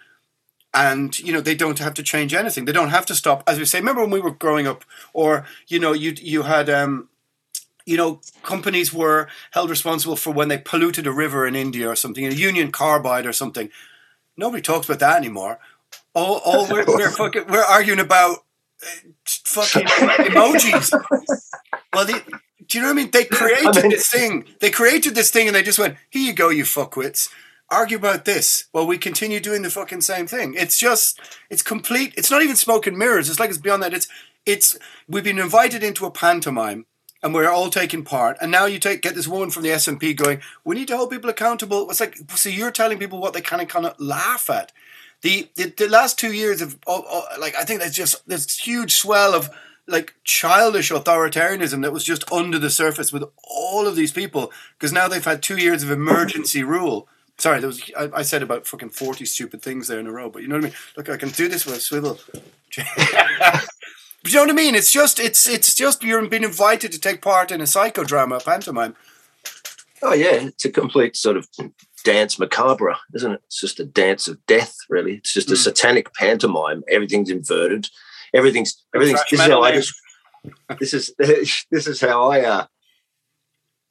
[0.73, 2.65] and you know they don't have to change anything.
[2.65, 3.43] They don't have to stop.
[3.47, 6.69] As we say remember when we were growing up or you know you you had
[6.69, 7.09] um
[7.85, 11.95] you know companies were held responsible for when they polluted a river in India or
[11.95, 13.69] something a union carbide or something.
[14.37, 15.59] Nobody talks about that anymore.
[16.13, 18.37] All, all we're, we're fucking we're arguing about
[18.81, 20.91] uh, fucking emojis.
[21.93, 22.21] Well the,
[22.67, 23.11] do you know what I mean?
[23.11, 24.45] They created I mean- this thing.
[24.61, 27.29] They created this thing and they just went here you go you fuckwits
[27.71, 30.53] argue about this while we continue doing the fucking same thing.
[30.55, 32.13] It's just, it's complete.
[32.17, 33.29] It's not even smoke and mirrors.
[33.29, 33.93] It's like it's beyond that.
[33.93, 34.07] It's,
[34.45, 34.77] it's.
[35.07, 36.85] We've been invited into a pantomime,
[37.23, 38.37] and we're all taking part.
[38.41, 40.41] And now you take get this woman from the S and P going.
[40.63, 41.89] We need to hold people accountable.
[41.89, 44.71] It's like so you're telling people what they of kind of laugh at.
[45.21, 48.59] the the, the last two years of oh, oh, like I think there's just this
[48.59, 49.49] huge swell of
[49.87, 54.93] like childish authoritarianism that was just under the surface with all of these people because
[54.93, 57.07] now they've had two years of emergency rule.
[57.41, 60.29] Sorry, there was I, I said about fucking forty stupid things there in a row,
[60.29, 60.75] but you know what I mean.
[60.95, 62.19] Look, I can do this with a swivel.
[64.23, 64.75] But you know what I mean?
[64.75, 68.95] It's just it's it's just you're being invited to take part in a psychodrama pantomime.
[70.03, 71.47] Oh yeah, it's a complete sort of
[72.03, 73.41] danse macabre, isn't it?
[73.47, 75.15] It's just a dance of death, really.
[75.15, 75.63] It's just a Mm.
[75.63, 76.83] satanic pantomime.
[76.87, 77.87] Everything's inverted.
[78.35, 79.21] Everything's everything's.
[79.31, 79.93] This is how I just.
[80.79, 81.15] This is
[81.71, 82.41] this is how I.
[82.41, 82.65] Uh,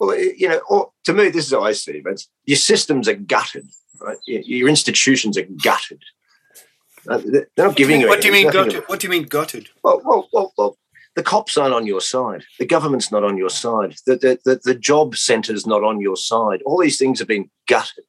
[0.01, 2.27] well, it- you know, or, to me, this is how I see it.
[2.47, 3.69] Your systems are gutted,
[4.01, 4.19] right?
[4.27, 6.03] Your, your institutions are gutted.
[7.09, 8.09] Uh, They're not giving you.
[8.09, 8.83] What do you mean gutted?
[8.89, 9.69] What do you mean gutted?
[9.83, 10.77] well, well, well, well,
[11.15, 12.45] the cops aren't on your side.
[12.59, 13.97] The government's not on your side.
[14.07, 16.63] The the the, the job centre's not on your side.
[16.67, 18.05] All these things have been gutted.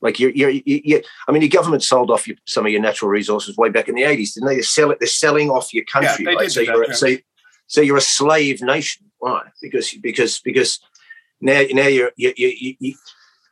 [0.00, 3.10] Like you're, you you I mean, your government sold off your, some of your natural
[3.10, 4.56] resources way back in the eighties, didn't they?
[4.56, 4.98] They sell it.
[5.00, 6.24] They're selling off your country.
[6.24, 6.42] Yeah, they right?
[6.44, 6.94] did so that, you're yeah.
[6.94, 7.16] so,
[7.66, 9.42] so you're a slave nation, Why?
[9.62, 10.80] Because because because
[11.44, 12.94] now now you're you you, you,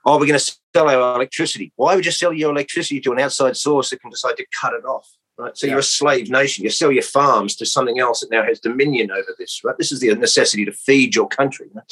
[0.05, 1.73] oh we're going to sell our electricity.
[1.77, 4.73] Why would you sell your electricity to an outside source that can decide to cut
[4.75, 5.09] it off?
[5.39, 5.57] Right.
[5.57, 5.73] So Yeah.
[5.73, 6.65] you're a slave nation.
[6.65, 9.61] You sell your farms to something else that now has dominion over this.
[9.65, 9.77] Right.
[9.79, 11.69] This is the necessity to feed your country.
[11.75, 11.85] right?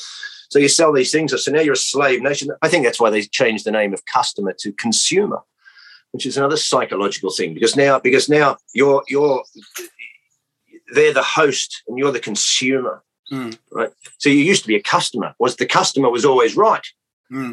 [0.51, 1.33] So you sell these things.
[1.45, 2.51] So now you're a slave nation.
[2.61, 5.41] I think that's why they changed the name of customer to consumer,
[6.13, 7.55] which is another psychological thing.
[7.55, 9.43] Because now, because now you're you're
[10.95, 13.03] they're the host and you're the consumer.
[13.31, 13.51] Hmm.
[13.71, 13.91] Right.
[14.19, 15.35] So you used to be a customer.
[15.39, 16.87] Was the customer was always right?
[17.29, 17.53] Hmm.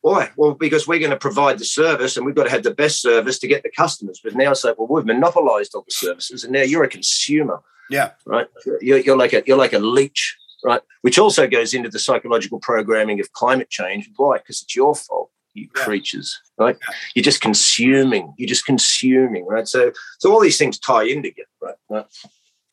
[0.00, 0.30] Why?
[0.36, 3.00] Well, because we're going to provide the service and we've got to have the best
[3.00, 4.20] service to get the customers.
[4.22, 7.62] But now it's like, well, we've monopolized all the services and now you're a consumer,
[7.88, 8.10] Yeah.
[8.26, 8.48] right?
[8.80, 10.80] You're, you're like a you're like a leech, right?
[11.02, 14.10] Which also goes into the psychological programming of climate change.
[14.16, 14.38] Why?
[14.38, 15.84] Because it's your fault, you Yeah.
[15.84, 16.76] creatures, right?
[17.14, 18.34] You're just consuming.
[18.38, 19.68] You're just consuming, right?
[19.68, 21.76] So so all these things tie in together, right?
[21.88, 22.06] right?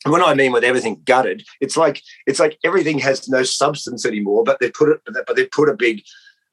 [0.06, 4.06] And when I mean with everything gutted, it's like it's like everything has no substance
[4.06, 6.02] anymore, but they put it, but they put a big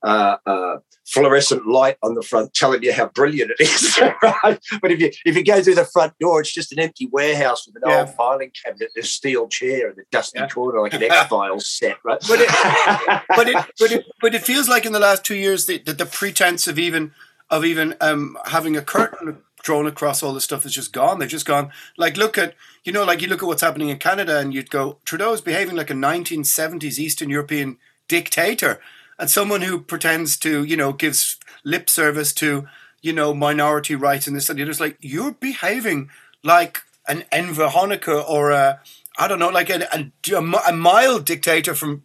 [0.03, 3.99] uh, uh, fluorescent light on the front, telling you how brilliant it is.
[4.23, 4.59] right?
[4.83, 7.67] But if you if you go through the front door, it's just an empty warehouse
[7.67, 8.01] with an Yeah.
[8.01, 10.49] old filing cabinet, and a steel chair, and a dusty Yeah.
[10.49, 12.19] corner like an X Files set, right?
[12.29, 12.51] But it-
[13.37, 15.93] but it but it but it feels like in the last two years that the,
[15.93, 17.13] the pretense of even
[17.49, 21.18] of even um, having a curtain drawn across all this stuff is just gone.
[21.18, 21.72] They've just gone.
[21.96, 24.70] Like look at you know like you look at what's happening in Canada and you'd
[24.70, 27.76] go Trudeau's behaving like a 1970s Eastern European
[28.07, 28.81] dictator
[29.18, 32.68] and someone who pretends to you know gives lip service to
[33.02, 34.70] you know minority rights and this and the other.
[34.70, 36.11] It's like you're behaving
[36.44, 38.81] like an Enver Honecker or a
[39.18, 40.37] I don't know like a, a,
[40.68, 42.05] a mild dictator from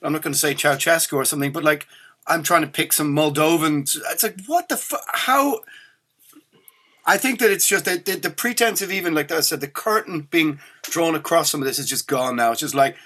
[0.00, 1.88] I'm not going to say Ceausescu or something, but like
[2.28, 3.98] I'm trying to pick some Moldovans.
[4.12, 5.62] It's like what the fu- how.
[7.04, 9.68] I think that it's just that the, the pretense of even like I said, the
[9.68, 12.52] curtain being drawn across some of this is just gone now.
[12.52, 12.96] It's just like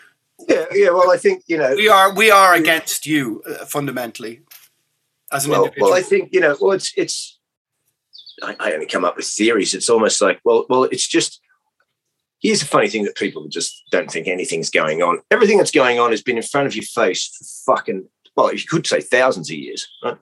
[0.49, 0.91] yeah, yeah.
[0.91, 1.75] Well, I think you know.
[1.75, 4.43] we are we are against you uh, fundamentally
[5.33, 5.91] as an well, individual.
[5.91, 6.57] well, I think you know.
[6.61, 7.39] Well, it's it's.
[8.43, 9.73] I, I only come up with theories.
[9.73, 11.41] It's almost like well, well, it's just.
[12.43, 15.21] Here's the funny thing that people just don't think anything's going on.
[15.31, 17.29] Everything that's going on has been in front of your face
[17.65, 18.07] for fucking
[18.37, 20.19] well, you could say thousands of years, right?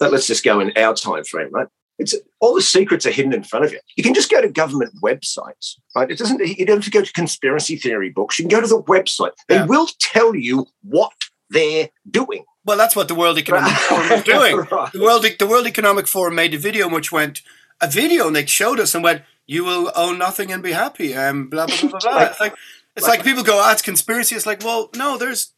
[0.00, 1.68] But let's just go in our time frame, right?
[2.00, 3.78] It's all the secrets are hidden in front of you.
[3.96, 6.10] You can just go to government websites, right?
[6.10, 6.40] It doesn't.
[6.58, 8.38] You don't have to go to conspiracy theory books.
[8.38, 9.32] You can go to the website.
[9.48, 9.66] They Yeah.
[9.66, 11.12] will tell you what
[11.50, 12.44] they're doing.
[12.64, 14.56] well, that's what the World Economic Forum is doing.
[14.70, 14.92] Right.
[14.92, 17.42] The World the World Economic Forum made a video in which went
[17.80, 21.12] a video and they showed us and went, "You will own nothing and be happy,"
[21.14, 22.00] and blah blah blah blah.
[22.00, 22.22] blah.
[22.30, 22.54] It's like
[22.96, 25.52] it's like people go, "Ah, it's conspiracy." It's like, well, no, there's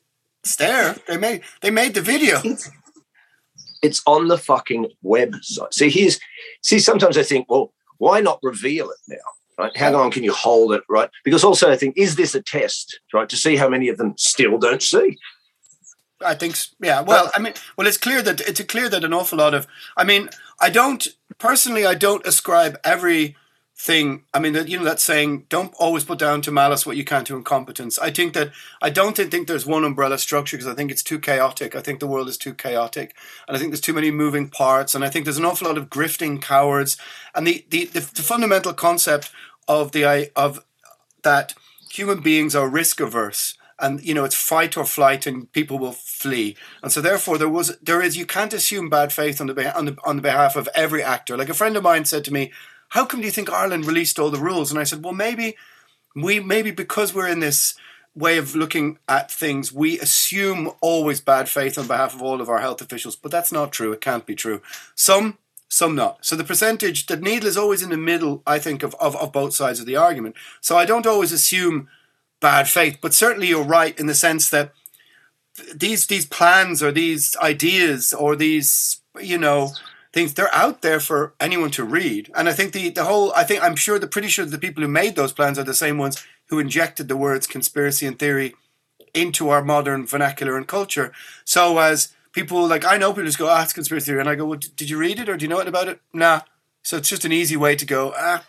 [0.44, 0.96] it's there.
[1.08, 2.40] They made they made the video.
[2.44, 2.68] It's
[4.06, 5.74] on the fucking website.
[5.74, 6.20] See, here's
[6.62, 6.78] see.
[6.78, 9.64] Sometimes I think, well, why not reveal it now?
[9.64, 9.76] Right?
[9.76, 10.82] How long can you hold it?
[10.88, 11.10] Right?
[11.24, 13.00] Because also I think, is this a test?
[13.12, 13.28] Right?
[13.28, 15.18] To see how many of them still don't see.
[16.24, 17.00] I think, yeah.
[17.00, 19.66] Well, I mean, well, it's clear that it's clear that an awful lot of.
[19.96, 21.06] I mean, I don't
[21.38, 21.84] personally.
[21.84, 22.78] I don't ascribe
[23.82, 24.24] everything.
[24.32, 27.26] I mean, you know that saying, "Don't always put down to malice what you can't
[27.26, 30.90] to incompetence." I think that I don't think, there's one umbrella structure because I think
[30.90, 31.74] it's too chaotic.
[31.74, 33.14] I think the world is too chaotic,
[33.46, 35.78] and I think there's too many moving parts, and I think there's an awful lot
[35.78, 36.96] of grifting cowards.
[37.34, 39.30] And the the, the, the fundamental concept
[39.68, 40.64] of the of
[41.22, 41.54] that
[41.90, 45.92] human beings are risk averse and you know it's fight or flight and people will
[45.92, 49.76] flee and so therefore there was there is you can't assume bad faith on the
[49.78, 52.32] on the on the behalf of every actor like a friend of mine said to
[52.32, 52.50] me
[52.92, 55.56] how come do you think Ireland released all the rules and I said well maybe
[56.14, 57.74] we maybe because we're in this
[58.14, 62.48] way of looking at things we assume always bad faith on behalf of all of
[62.48, 64.60] our health officials but that's not true it can't be true
[64.94, 65.38] some
[65.72, 66.22] some not.
[66.22, 69.32] So the percentage, the needle is always in the middle, I think, of, of, of
[69.32, 70.36] both sides of the argument.
[70.60, 71.88] So I don't always assume
[72.40, 74.74] bad faith, but certainly you're right in the sense that
[75.74, 79.70] these these plans or these ideas or these you know
[80.12, 82.30] things they're out there for anyone to read.
[82.34, 84.82] And i think the the whole i think i'm sure the pretty sure the people
[84.82, 88.54] who made those plans are the same ones who injected the words conspiracy and theory
[89.14, 91.12] into our modern vernacular and culture.
[91.44, 94.20] So as people like i know people just go ah it's conspiracy theory.
[94.20, 96.00] And i go well did you read it or do you know it about it?
[96.12, 96.40] Nah.
[96.82, 98.44] So it's just an easy way to go ah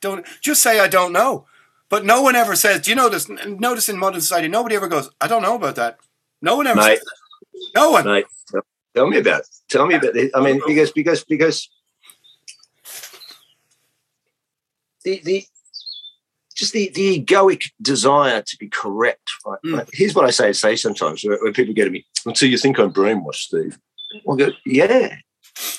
[0.00, 1.46] don't just say i don't know.
[1.88, 4.88] But no one ever says do you know this notice in modern society nobody ever
[4.88, 5.98] goes i don't know about that.
[6.42, 7.00] No one ever Mate.
[7.74, 8.06] No one.
[8.06, 8.26] Mate,
[8.94, 9.48] tell me about it.
[9.68, 10.30] Tell me about it.
[10.34, 11.68] I mean, because because because
[15.04, 15.44] the the
[16.60, 19.30] just the, the egoic desire to be correct.
[19.46, 19.58] Right?
[19.64, 19.88] Mm.
[19.92, 22.92] Here's what I say say sometimes when people get to me, until you think I'm
[22.92, 23.78] brainwashed, Steve.
[24.30, 25.16] I go, yeah.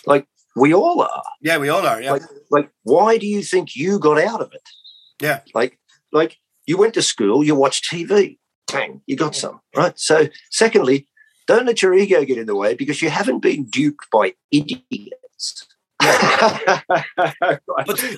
[0.07, 1.23] Like we all are.
[1.41, 2.01] Yeah, we all are.
[2.01, 2.13] Yeah.
[2.13, 4.67] Like like why do you think you got out of it?
[5.21, 5.41] Yeah.
[5.53, 5.77] Like
[6.11, 8.37] like you went to school, you watched TV.
[8.71, 9.99] Bang, you got some, right?
[9.99, 11.07] So secondly,
[11.47, 15.67] don't let your ego get in the way because you haven't been duped by idiots.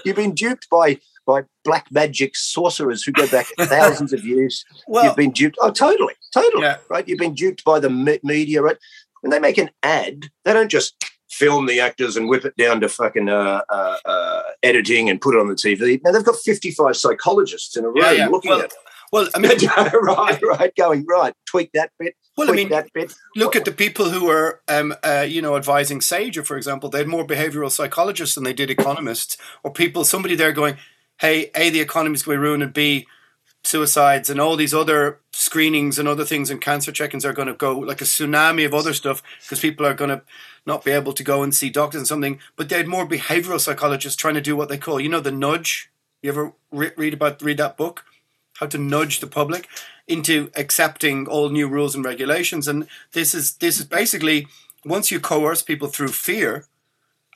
[0.06, 4.66] You've been duped by by black magic sorcerers who go back thousands of years.
[4.88, 5.58] well, You've been duped.
[5.62, 6.64] Oh, totally, totally.
[6.64, 6.78] Yeah.
[6.90, 7.08] Right.
[7.08, 8.62] You've been duped by the me- media.
[8.62, 8.78] Right.
[9.22, 10.96] When they make an ad, they don't just
[11.30, 15.34] film the actors and whip it down to fucking uh, uh, uh, editing and put
[15.34, 16.00] it on the TV.
[16.04, 18.28] Now they've got fifty-five psychologists in a room yeah, yeah.
[18.28, 18.74] looking Well, at
[19.14, 19.52] well, I mean,
[20.02, 21.36] right, right, going right.
[21.46, 22.16] Tweak that bit.
[22.36, 23.14] Well, I mean, that bit.
[23.36, 26.90] look at the people who were, um, uh, you know, advising SAGE, for example.
[26.90, 30.78] They had more behavioral psychologists than they did economists, or people, somebody there going,
[31.20, 33.06] "Hey, a the economy's going to be ruined, and b
[33.64, 37.54] suicides and all these other screenings and other things and cancer check-ins are going to
[37.54, 40.22] go like a tsunami of other stuff because people are going to
[40.66, 42.40] not be able to go and see doctors and something.
[42.56, 45.32] But they had more behavioral psychologists trying to do what they call, you know, the
[45.32, 45.92] nudge.
[46.24, 48.04] You ever re- read about read that book?
[48.60, 49.68] How to nudge the public
[50.08, 52.68] into accepting all new rules and regulations.
[52.68, 54.48] And this is this is basically
[54.86, 56.66] once you coerce people through fear,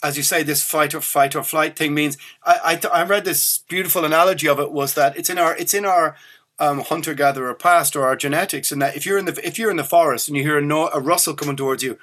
[0.04, 2.18] as you say, this fight or fight or flight thing means.
[2.44, 5.74] I I, I read this beautiful analogy of it was that it's in our it's
[5.74, 6.16] in our
[6.60, 9.72] um, hunter gatherer past or our genetics, and that if you're in the if you're
[9.72, 11.98] in the forest and you hear a, no, a rustle coming towards you,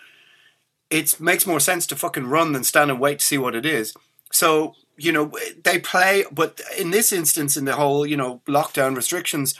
[0.90, 3.66] it makes more sense to fucking run than stand and wait to see what it
[3.66, 3.94] is.
[4.32, 8.96] So you know they play, but in this instance, in the whole you know lockdown
[8.96, 9.54] restrictions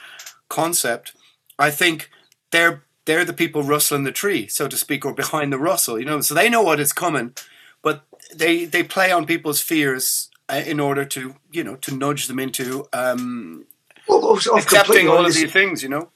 [0.49, 1.13] concept,
[1.59, 2.11] I think
[2.51, 5.99] they're they're the people rustling the tree, so to speak, or behind the rustle.
[5.99, 7.35] You know, so they know what is coming,
[7.83, 12.27] but they they play on people's fears uh, in order to you know to nudge
[12.27, 13.67] them into um,
[14.09, 15.83] Well, accepting all of these things.
[15.83, 16.11] You know.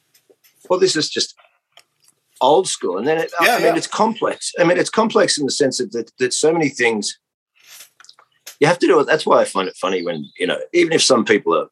[0.68, 1.34] well, this is just
[2.40, 3.76] old school, and then it, Yeah, I mean, yeah.
[3.76, 4.52] it's complex.
[4.58, 7.18] I mean, it's complex in the sense of that that so many things
[8.60, 9.06] you have to do it.
[9.06, 11.68] That's why I find it funny when you know, even if some people are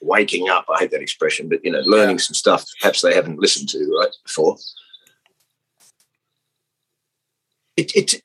[0.00, 3.38] waking up, I hate that expression, but you know, learning some stuff perhaps they haven't
[3.38, 4.56] listened to right before.
[7.76, 8.22] It, it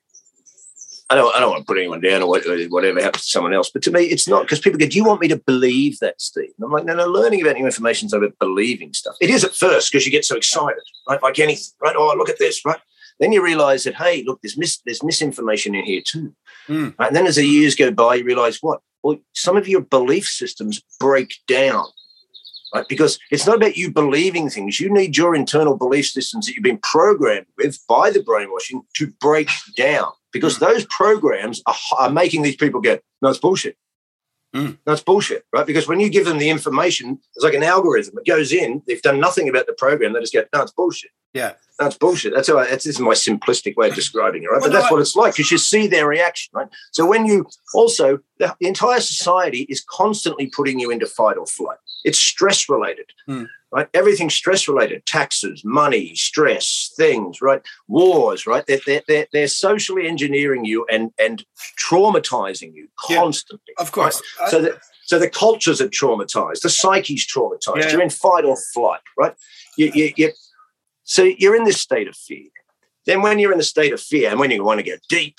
[1.12, 3.54] I don't, I don't want to put anyone down or or whatever happens to someone
[3.54, 5.98] else, but to me, it's not because people go, Do you want me to believe
[6.00, 6.52] that, Steve?
[6.58, 9.15] And I'm like, No, no, learning about new information is about believing stuff.
[9.19, 11.22] It is at first because you get so excited, right?
[11.22, 11.95] Like anything, right?
[11.98, 12.80] Oh, look at this, right?
[13.19, 16.34] Then you realize that, hey, look, there's, mis- there's misinformation in here too.
[16.67, 16.95] Mm.
[16.99, 18.82] And then as the years go by, you realize what?
[19.03, 21.86] Well, some of your belief systems break down.
[22.73, 22.86] Right?
[22.88, 24.79] Because it's not about you believing things.
[24.79, 29.08] You need your internal belief systems that you've been programmed with by the brainwashing to
[29.19, 30.12] break down.
[30.32, 33.75] Because those programs are, are making these people go, no, it's bullshit.
[34.55, 34.77] Mm.
[34.86, 35.65] No, it's bullshit, right?
[35.65, 38.17] Because when you give them the information, it's like an algorithm.
[38.17, 40.13] It goes in, they've done nothing about the program.
[40.13, 41.12] They just go, no, it's bullshit.
[41.34, 41.54] Yeah.
[41.78, 42.34] That's bullshit.
[42.36, 44.60] That's how I, that's this is my simplistic way of describing it, right?
[44.60, 46.68] Well, but no, that's I- what it's like because you see their reaction, right?
[46.92, 51.46] So when you also the, the entire society is constantly putting you into fight or
[51.46, 51.78] flight.
[52.04, 53.44] It's stress related, Hmm.
[53.72, 53.88] right?
[53.94, 57.62] Everything's stress related: taxes, money, stress, things, right?
[57.88, 58.65] Wars, right?
[58.65, 61.46] They're, they're, they're, they're socially engineering you and and
[61.94, 63.18] traumatizing you Yeah.
[63.18, 63.73] constantly.
[63.77, 64.21] Of course.
[64.40, 64.50] right?
[64.50, 67.77] So that so the cultures are traumatized, the psyche's traumatized.
[67.84, 67.92] Yeah.
[67.92, 69.34] You're in fight or flight, right?
[69.77, 70.32] You, you, you,
[71.10, 72.49] so you're in this state of fear.
[73.07, 75.35] Then when you're in the state of fear, and when you want to go deep,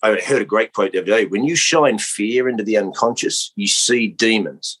[0.00, 1.24] I heard a great quote the other day.
[1.26, 4.78] When you shine fear into the unconscious, you see demons.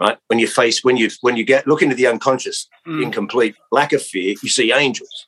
[0.00, 0.18] Right?
[0.26, 3.02] When you face, when you when you get look into the unconscious Mm.
[3.04, 5.26] in complete lack of fear, you see angels.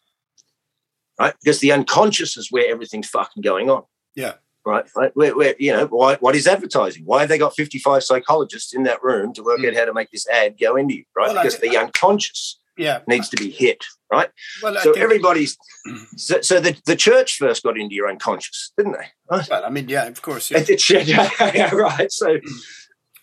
[1.21, 1.35] Right?
[1.41, 3.85] Because the unconscious is where everything's fucking going on
[4.17, 4.35] Yeah.
[4.65, 4.87] right?
[4.97, 5.15] Right?
[5.15, 7.05] Where, where you know, why, what is advertising?
[7.05, 9.69] Why have they got 55 psychologists in that room to work Mm.
[9.69, 11.29] out how to make this ad go into you, right?
[11.29, 14.31] Well, I- because the unconscious yeah needs to be hit, right?
[14.63, 15.57] well so everybody's
[16.17, 19.07] so, so the, the church first got into your unconscious, didn't they?
[19.31, 19.49] Right?
[19.51, 20.59] well i mean yeah of course yeah.
[20.69, 21.09] It-
[21.55, 22.11] yeah, right.
[22.11, 22.39] So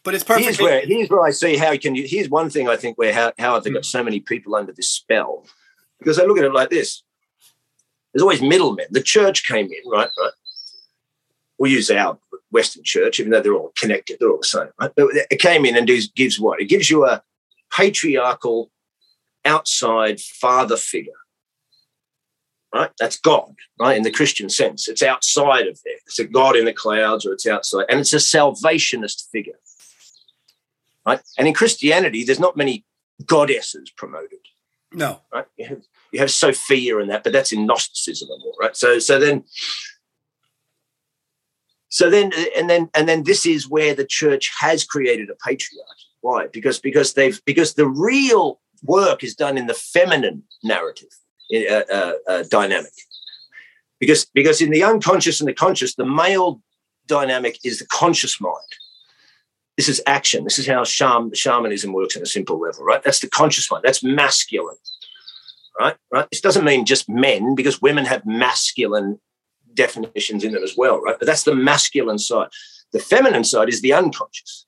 [0.03, 2.07] but it's here's where here's where I see how can you.
[2.07, 3.97] Here's one thing I think where how how have they got hmm.
[3.97, 5.45] so many people under this spell?
[5.99, 7.03] Because I look at it like this:
[8.13, 8.87] there's always middlemen.
[8.91, 10.09] The church came in, right?
[10.19, 10.31] Right.
[11.57, 12.17] We use our
[12.51, 14.69] Western church, even though they're all connected, they're all the same.
[14.79, 14.91] Right?
[14.95, 16.61] But it came in and gives what?
[16.61, 17.21] It gives you a
[17.71, 18.71] patriarchal,
[19.49, 21.13] outside father figure.
[22.73, 23.97] Right, that's God, right?
[23.97, 25.95] In the Christian sense, it's outside of there.
[26.05, 29.59] It's a God in the clouds, or it's outside, and it's a salvationist figure
[31.09, 31.21] right?
[31.37, 32.85] And in Christianity, there's not many
[33.25, 34.39] goddesses promoted,
[34.93, 35.45] no right?
[35.57, 35.81] You have,
[36.11, 38.75] you have Sophia and that, but that's in Gnosticism and all, right?
[38.75, 39.43] So, so then,
[41.89, 46.05] so then, and then, and then, this is where the church has created a patriarchy.
[46.21, 46.47] Why?
[46.47, 51.09] Because because they've because the real work is done in the feminine narrative
[51.53, 52.93] uh, uh, uh, dynamic.
[53.99, 56.61] Because because in the unconscious and the conscious, the male
[57.07, 58.75] dynamic is the conscious mind
[59.79, 60.43] this is action.
[60.43, 63.01] This is how shaman, shamanism works at a simple level, right?
[63.01, 63.85] That's the conscious mind.
[63.85, 64.75] That's masculine,
[65.79, 65.95] right?
[66.11, 66.29] Right.
[66.29, 69.21] This doesn't mean just men, because women have masculine
[69.73, 71.15] definitions in them as well, right?
[71.17, 72.49] But that's the masculine side.
[72.91, 74.65] The feminine side is the unconscious,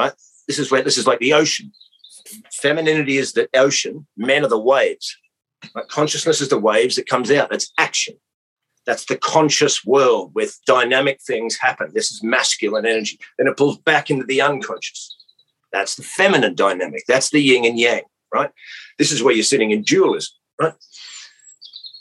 [0.00, 0.14] right?
[0.46, 1.70] This is where this is like the ocean.
[2.52, 4.06] Femininity is the ocean.
[4.16, 5.16] Men are the waves.
[5.74, 5.88] Right?
[5.88, 7.50] Consciousness is the waves that comes out.
[7.50, 8.14] That's action.
[8.86, 11.90] That's the conscious world where dynamic things happen.
[11.92, 13.18] This is masculine energy.
[13.36, 15.14] Then it pulls back into the unconscious.
[15.72, 17.02] That's the feminine dynamic.
[17.06, 18.02] That's the yin and yang,
[18.32, 18.50] right?
[18.98, 20.72] This is where you're sitting in dualism, right?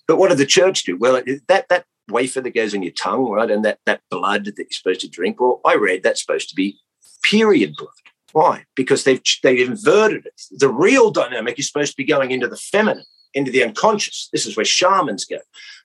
[0.07, 0.95] But what did the church do?
[0.95, 4.57] Well, that that wafer that goes in your tongue, right, and that that blood that
[4.57, 5.41] you're supposed to drink.
[5.41, 6.79] Well, I read that's supposed to be
[7.23, 7.89] period blood.
[8.33, 8.65] Why?
[8.75, 10.41] Because they've they've inverted it.
[10.51, 14.29] The real dynamic is supposed to be going into the feminine, into the unconscious.
[14.31, 15.39] This is where shamans go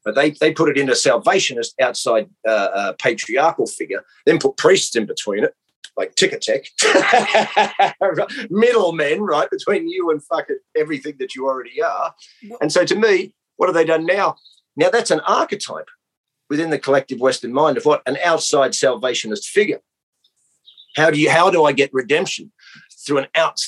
[0.05, 4.57] but they they put it in a salvationist outside uh, uh, patriarchal figure, then put
[4.57, 5.55] priests in between it,
[5.97, 6.66] like Ticketek,
[8.51, 12.14] middlemen, right, between you and fucking everything that you already are.
[12.61, 14.36] And so to me, what have they done now?
[14.76, 15.88] Now that's an archetype
[16.49, 19.80] within the collective Western mind of what an outside salvationist figure.
[20.97, 22.53] How do you how do I get redemption?
[23.07, 23.59] Through an out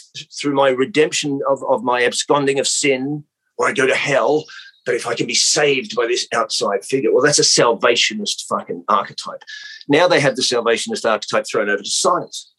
[0.40, 3.24] through my redemption of, of my absconding of sin,
[3.58, 4.44] or I go to hell,
[4.86, 8.84] but if I can be saved by this outside figure, well, that's a salvationist fucking
[8.88, 9.42] archetype.
[9.88, 12.52] Now they have the salvationist archetype thrown over to science.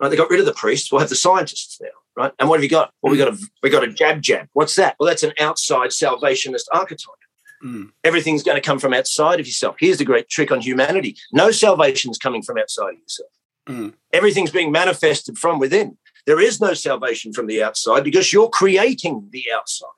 [0.00, 0.08] Right?
[0.08, 0.90] They got rid of the priests.
[0.90, 2.32] We'll have the scientists now, right?
[2.38, 2.92] And what have you got?
[3.02, 4.48] Well, we got a we got a jab jab.
[4.52, 4.96] What's that?
[4.98, 7.21] Well, that's an outside salvationist archetype.
[7.64, 7.92] Mm.
[8.02, 9.76] Everything's going to come from outside of yourself.
[9.78, 13.30] Here's the great trick on humanity: no salvation is coming from outside of yourself.
[13.68, 13.94] Mm.
[14.12, 15.96] Everything's being manifested from within.
[16.26, 19.88] There is no salvation from the outside because you're creating the outside.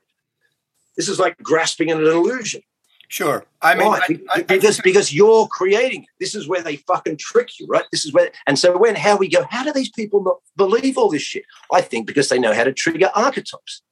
[0.97, 2.63] This is like grasping at an illusion.
[3.09, 3.45] Sure.
[3.63, 4.01] I mean, Why?
[4.09, 6.09] I, I, I because because you're creating it.
[6.19, 7.85] This is where they fucking trick you, right?
[7.93, 10.99] This is where, and so when how we go, how do these people not believe
[10.99, 11.45] all this shit?
[11.73, 13.83] I think because they know how to trigger archetypes.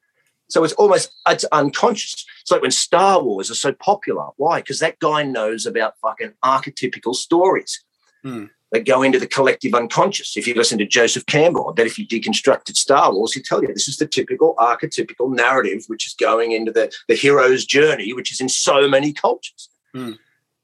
[0.53, 2.27] So it's almost it's unconscious.
[2.43, 4.27] It's like when Star Wars are so popular.
[4.37, 4.61] Why?
[4.61, 7.83] Because that guy knows about fucking archetypical stories
[8.23, 8.45] Hmm.
[8.71, 10.37] that go into the collective unconscious.
[10.37, 13.63] If you listen to Joseph Campbell, I bet if you deconstructed Star Wars, he'd tell
[13.63, 18.13] you this is the typical archetypical narrative, which is going into the, the hero's journey,
[18.13, 19.71] which is in so many cultures.
[19.95, 20.13] Hmm.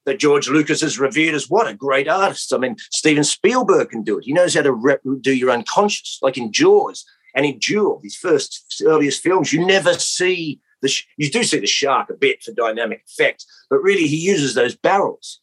[0.04, 2.52] That George Lucas is revered as what a great artist.
[2.52, 4.24] I mean, Steven Spielberg can do it.
[4.24, 7.04] He knows how to rep- do your unconscious, like in Jaws
[7.38, 9.52] and in Duel, these first earliest films.
[9.52, 13.46] You never see the sh- you do see the shark a bit for dynamic effect,
[13.70, 15.40] but really he uses those barrels.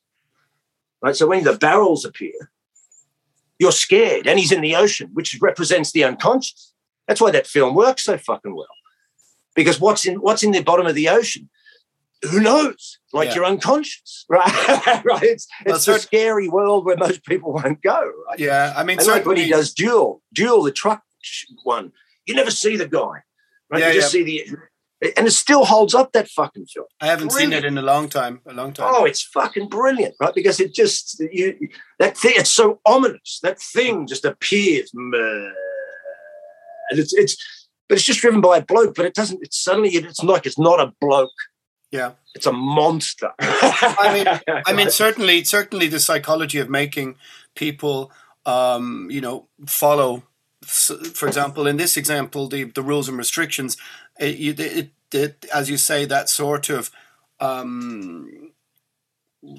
[1.01, 1.15] Right.
[1.15, 2.51] So when the barrels appear,
[3.59, 6.73] you're scared, and he's in the ocean, which represents the unconscious.
[7.07, 8.67] That's why that film works so fucking well.
[9.55, 11.49] Because what's in what's in the bottom of the ocean?
[12.31, 12.97] Who knows?
[13.13, 13.35] Like Yeah.
[13.35, 14.51] you're unconscious, right?
[15.05, 15.23] right.
[15.23, 18.39] It's, Well, it's a scary world where most people won't go, right?
[18.39, 21.03] yeah, I mean, like when he does Duel, Duel, the truck
[21.63, 21.91] one,
[22.25, 23.23] you never see the guy,
[23.69, 23.79] right?
[23.79, 24.57] Yeah, you just see the,
[25.17, 26.87] and it still holds up that fucking film.
[27.01, 28.41] I haven't seen it in a long time.
[28.47, 28.93] A long time.
[28.93, 30.33] Oh, it's fucking brilliant, right?
[30.33, 31.69] Because it just you
[31.99, 32.33] that thing.
[32.37, 33.39] It's so ominous.
[33.43, 35.53] That thing just appears, and
[36.91, 38.95] it's it's, but it's just driven by a bloke.
[38.95, 39.41] But it doesn't.
[39.43, 41.31] It's suddenly it's like it's not a bloke.
[41.91, 42.11] Yeah.
[42.33, 43.31] It's a monster.
[43.39, 47.15] I mean, I mean, certainly, certainly, the psychology of making
[47.55, 48.11] people,
[48.45, 50.23] um, you know, follow.
[50.63, 53.77] For example, in this example, the the rules and restrictions,
[54.19, 56.91] it, it, it, as you say, that sort of
[57.39, 58.51] um,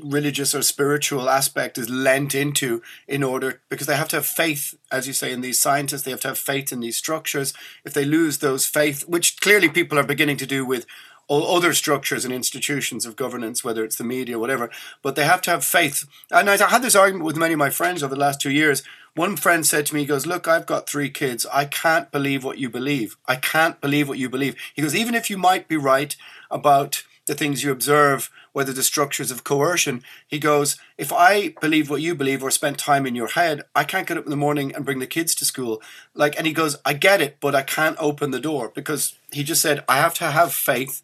[0.03, 4.74] religious or spiritual aspect is lent into in order because they have to have faith
[4.90, 7.55] as you say in these scientists they have to have faith in these structures.
[7.84, 10.86] If they lose those faith which clearly people are beginning to do with
[11.28, 14.70] all other structures and institutions of governance whether it's the media whatever
[15.02, 17.70] but they have to have faith and i had this argument with many of my
[17.70, 18.82] friends over the last two years
[19.14, 22.44] one friend said to me he goes look i've got three kids i can't believe
[22.44, 25.68] what you believe i can't believe what you believe he goes even if you might
[25.68, 26.16] be right
[26.50, 30.02] about the things you observe, whether the structures of coercion.
[30.26, 33.84] He goes, If I believe what you believe or spent time in your head, I
[33.84, 35.82] can't get up in the morning and bring the kids to school.
[36.14, 39.42] Like, and he goes, I get it, but I can't open the door because he
[39.42, 41.02] just said, I have to have faith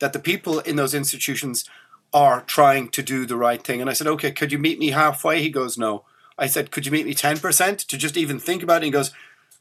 [0.00, 1.64] that the people in those institutions
[2.12, 3.80] are trying to do the right thing.
[3.80, 5.40] And I said, Okay, could you meet me halfway?
[5.42, 6.04] He goes, No.
[6.38, 8.86] I said, Could you meet me 10% to just even think about it?
[8.86, 9.12] He goes,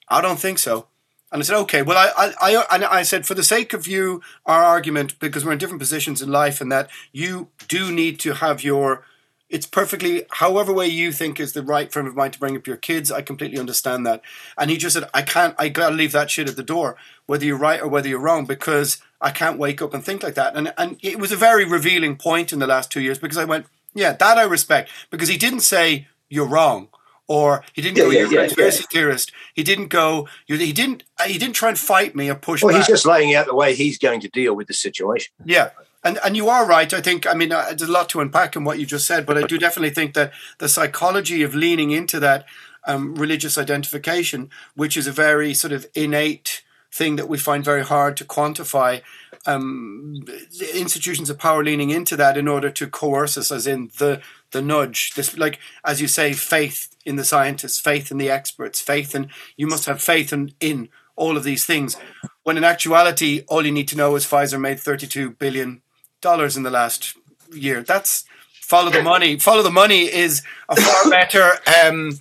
[0.07, 0.87] I don't think so.
[1.31, 4.21] And I said, okay, well, I, I, I, I said, for the sake of you,
[4.45, 8.35] our argument, because we're in different positions in life, and that you do need to
[8.35, 9.03] have your,
[9.49, 12.65] it's perfectly, however way you think is the right frame of mind to bring up
[12.65, 13.11] your kids.
[13.11, 14.21] I completely understand that.
[14.57, 17.43] And he just said, I can't, I gotta leave that shit at the door, whether
[17.43, 20.55] you're right or whether you're wrong, because I can't wake up and think like that.
[20.55, 23.45] And and it was a very revealing point in the last two years because I
[23.45, 26.89] went, yeah, that I respect, because he didn't say you're wrong
[27.27, 29.31] or he didn't Yeah, go yeah, you're a yeah, conspiracy theorist.
[29.53, 30.27] He didn't go.
[30.45, 31.03] He didn't.
[31.25, 32.67] He didn't try and fight me or push me.
[32.67, 32.87] Well, back.
[32.87, 35.33] he's just laying out the way he's going to deal with the situation.
[35.43, 35.71] Yeah.
[36.03, 36.93] And, and you are right.
[36.93, 39.25] I think, I mean, uh, there's a lot to unpack in what you just said,
[39.25, 42.45] but I do definitely think that the psychology of leaning into that
[42.85, 47.83] um, religious identification, which is a very sort of innate thing that we find very
[47.83, 49.01] hard to quantify,
[49.45, 50.25] um,
[50.73, 54.21] institutions of power leaning into that in order to coerce us, as in the
[54.51, 55.13] the nudge.
[55.13, 59.29] This, like as you say, faith in the scientists, faith in the experts, faith in
[59.55, 61.97] you must have faith in in all of these things.
[62.43, 65.81] When in actuality, all you need to know is Pfizer made thirty-two billion
[66.21, 67.15] dollars in the last
[67.51, 67.81] year.
[67.81, 69.37] That's follow the money.
[69.39, 71.51] Follow the money is a far better
[71.83, 72.19] um,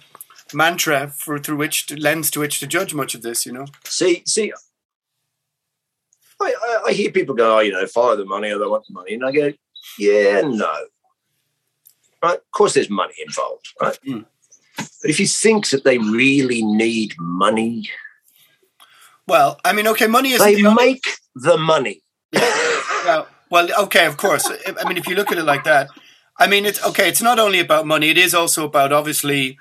[0.52, 3.46] mantra for through which to, lens to which to judge much of this.
[3.46, 3.66] You know.
[3.84, 4.52] See, see,
[6.40, 8.86] I, I, I hear people go, oh, you know, follow the money or they want
[8.86, 9.14] the money.
[9.14, 9.52] And I go,
[9.98, 10.74] yeah, no.
[12.22, 12.38] Right?
[12.38, 13.98] Of course, there's money involved, right?
[14.06, 14.24] Mm.
[14.76, 17.88] But if you think that they really need money,
[19.26, 22.02] Well, I mean, okay, money is they make the money.
[22.32, 24.48] well, well, okay, of course.
[24.48, 25.88] I mean, if you look at it like that,
[26.38, 27.08] I mean, it's okay.
[27.08, 29.58] It's not only about money; it is also about obviously,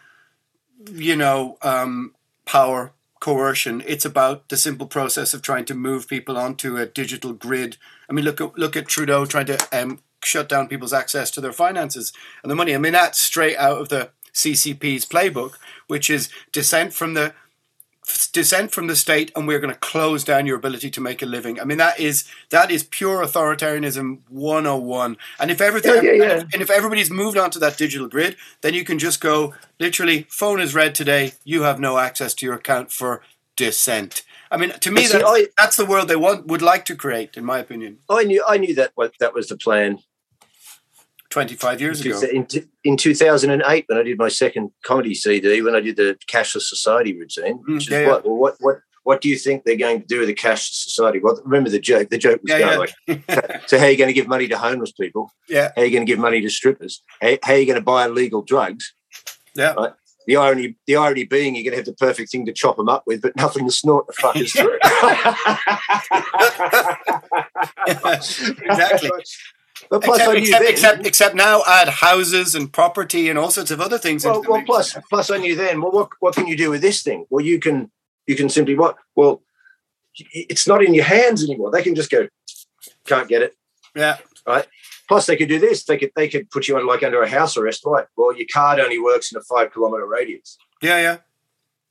[0.91, 2.13] you know, um,
[2.45, 3.83] power, coercion.
[3.85, 7.77] It's about the simple process of trying to move people onto a digital grid.
[8.09, 11.41] I mean, look at look at Trudeau trying to um, shut down people's access to
[11.41, 12.13] their finances
[12.43, 12.75] and the money.
[12.75, 15.53] I mean, that's straight out of the CCP's playbook,
[15.87, 17.33] which is dissent from the
[18.31, 21.25] dissent from the state and we're going to close down your ability to make a
[21.25, 21.59] living.
[21.59, 25.17] I mean that is that is pure authoritarianism 101.
[25.39, 26.23] And if everything Yeah, yeah, yeah.
[26.23, 29.53] And, if, and if everybody's moved onto that digital grid, then you can just go
[29.79, 33.21] literally phone is red today, you have no access to your account for
[33.55, 34.23] dissent.
[34.51, 36.95] I mean to me See, that's, I- that's the world they want would like to
[36.95, 39.99] create in my opinion I knew, I knew that what that was the plan
[41.35, 42.21] 25 years ago.
[42.21, 42.47] in,
[42.85, 47.13] in 2008 when I did my second comedy CD, when I did the Cashless Society
[47.13, 47.57] routine.
[47.57, 48.07] Mm, Which is yeah, yeah.
[48.07, 50.83] what, well, what, what, what do you think they're going to do with the Cashless
[50.85, 51.19] Society?
[51.19, 52.09] Well, remember the joke.
[52.09, 54.57] The joke was Yeah, going like, so how are you going to give money to
[54.57, 55.29] homeless people?
[55.49, 55.71] Yeah.
[55.75, 57.03] How are you going to give money to strippers?
[57.21, 58.93] How, how are you going to buy illegal drugs?
[59.55, 59.73] Yeah.
[59.73, 59.91] Right.
[60.27, 62.87] The irony, the irony being, you're going to have the perfect thing to chop them
[62.87, 64.79] up with, but nothing to snort the fuckers through.
[68.69, 69.11] exactly.
[69.89, 73.51] But plus, Except, knew except, then, except, except now add houses and property and all
[73.51, 74.25] sorts of other things.
[74.25, 75.81] well, well plus, plus, I knew then.
[75.81, 77.25] Well, what what can you do with this thing?
[77.29, 77.91] Well, you can
[78.25, 78.95] you can simply what?
[79.15, 79.41] Well,
[80.31, 81.71] it's not in your hands anymore.
[81.71, 82.27] They can just go,
[83.05, 83.55] can't get it.
[83.95, 84.17] yeah.
[84.47, 84.65] Right.
[85.07, 85.83] Plus, they could do this.
[85.83, 87.83] They could they could put you on like under a house arrest.
[87.85, 88.05] Right?
[88.15, 90.57] Well, your card only works in a five kilometer radius.
[90.81, 91.17] Yeah, yeah.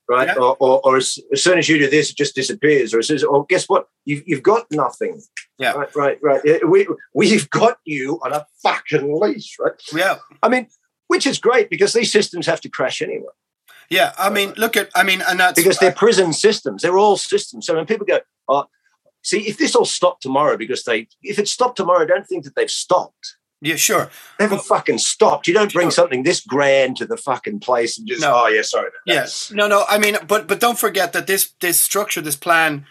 [0.06, 0.28] Right?
[0.28, 0.34] Yeah.
[0.34, 2.92] Or, or, or as, as soon as you do this, it just disappears.
[2.92, 3.88] Or as soon as, or guess what?
[4.04, 5.22] You've, you've got nothing.
[5.58, 5.72] Yeah.
[5.72, 6.68] Right, right, right.
[6.68, 9.72] We, we've got you on a fucking leash, right?
[9.94, 10.18] Yeah.
[10.42, 10.66] I mean,
[11.06, 13.32] which is great because these systems have to crash anyway.
[13.88, 14.12] Yeah.
[14.18, 16.82] I mean, look at, I mean, and that's because they're prison systems.
[16.82, 17.66] They're all systems.
[17.66, 18.66] So when people go, oh,
[19.22, 22.56] see, if this all stopped tomorrow because they, if it stopped tomorrow, don't think that
[22.56, 23.36] they've stopped.
[23.60, 24.10] Yeah, sure.
[24.38, 25.48] They haven't fucking stopped.
[25.48, 28.42] You don't bring something this grand to the fucking place and just, No.
[28.44, 28.88] oh, yeah, sorry.
[28.88, 29.50] about that." Yes.
[29.52, 29.84] No, no.
[29.88, 32.84] I mean, but but don't forget that this this structure, this plan,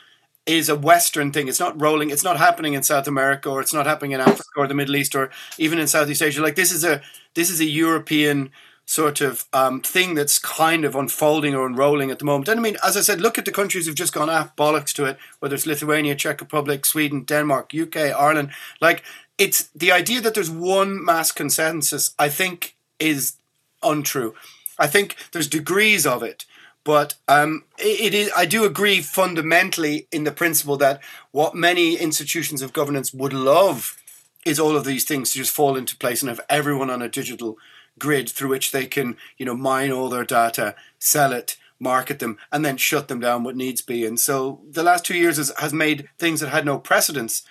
[0.46, 1.48] is a Western thing.
[1.48, 2.10] It's not rolling.
[2.10, 4.96] It's not happening in South America, or it's not happening in Africa, or the Middle
[4.96, 6.42] East, or even in Southeast Asia.
[6.42, 7.02] Like this is a
[7.36, 8.50] this is a European
[8.86, 12.50] sort of um, thing that's kind of unfolding or unrolling at the moment.
[12.50, 14.94] And I mean, as I said, look at the countries who've just gone ah bollocks
[14.96, 15.18] to it.
[15.40, 18.52] Whether it's Lithuania, Czech Republic, Sweden, Denmark, UK, Ireland.
[18.82, 19.04] Like
[19.38, 22.14] it's the idea that there's one mass consensus.
[22.20, 23.34] I think is
[23.82, 24.36] untrue.
[24.78, 26.46] I think there's degrees of it,
[26.84, 28.32] but um, it, is.
[28.36, 33.98] I do agree fundamentally in the principle that what many institutions of governance would love
[34.46, 37.10] is all of these things to just fall into place and have everyone on a
[37.10, 37.58] digital
[38.00, 42.38] grid through which they can, you know, mine all their data, sell it, market them,
[42.52, 44.06] and then shut them down what needs be.
[44.06, 47.44] And so the last two years has, has made things that had no precedence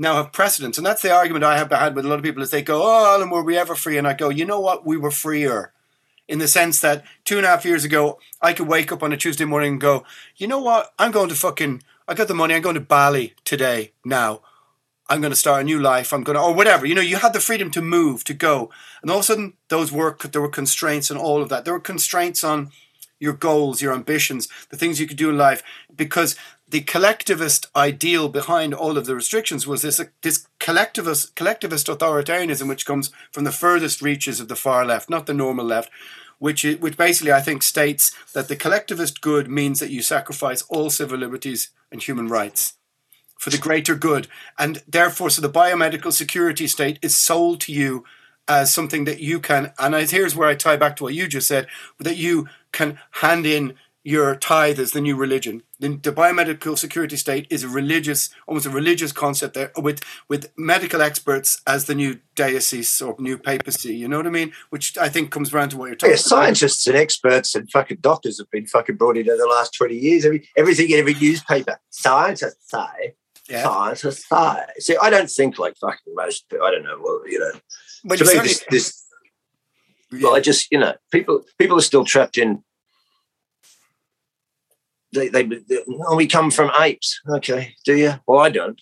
[0.00, 0.78] now have precedence.
[0.78, 2.82] And that's the argument I have had with a lot of people is they go,
[2.82, 3.98] Oh, Alan, were we ever free?
[3.98, 4.86] And I go, you know what?
[4.86, 5.74] We were freer.
[6.26, 9.12] In the sense that two and a half years ago, I could wake up on
[9.12, 10.04] a Tuesday morning and go,
[10.36, 10.94] you know what?
[10.98, 12.54] I'm going to fucking, I got the money.
[12.54, 14.40] I'm going to Bali today, now.
[15.10, 16.12] I'm going to start a new life.
[16.12, 16.86] I'm going to, or whatever.
[16.86, 18.70] You know, you had the freedom to move, to go.
[19.02, 21.64] And all of a sudden, those were, there were constraints on all of that.
[21.64, 22.70] There were constraints on
[23.18, 25.62] your goals, your ambitions, the things you could do in life,
[25.94, 26.36] because
[26.70, 32.86] the collectivist ideal behind all of the restrictions was this this collectivist collectivist authoritarianism, which
[32.86, 35.90] comes from the furthest reaches of the far left, not the normal left,
[36.38, 40.90] which which basically I think states that the collectivist good means that you sacrifice all
[40.90, 42.74] civil liberties and human rights
[43.36, 48.04] for the greater good, and therefore, so the biomedical security state is sold to you
[48.46, 49.72] as something that you can.
[49.78, 51.66] And here's where I tie back to what you just said,
[51.98, 55.62] that you can hand in your tithe as the new religion.
[55.80, 60.52] The, the, biomedical security state is a religious, almost a religious concept there, with with
[60.56, 63.96] medical experts as the new diocese or new papacy.
[63.96, 64.52] You know what I mean?
[64.68, 66.12] Which I think comes around to what you're talking.
[66.12, 66.20] About.
[66.20, 69.74] Yeah, scientists and experts and fucking doctors have been fucking brought in over the last
[69.74, 70.26] twenty years.
[70.26, 73.14] Every, everything in every newspaper, scientists say,
[73.48, 73.62] yeah.
[73.62, 74.64] scientists say.
[74.80, 76.44] See, I don't think like fucking most.
[76.52, 76.98] I don't know.
[77.02, 77.52] Well, you know,
[78.04, 79.06] but to me, this, this
[80.12, 80.20] yeah.
[80.24, 82.62] well, I just you know, people people are still trapped in
[85.12, 87.20] they, they, they oh, we come from apes.
[87.28, 88.14] Okay, do you?
[88.26, 88.80] Well, I don't.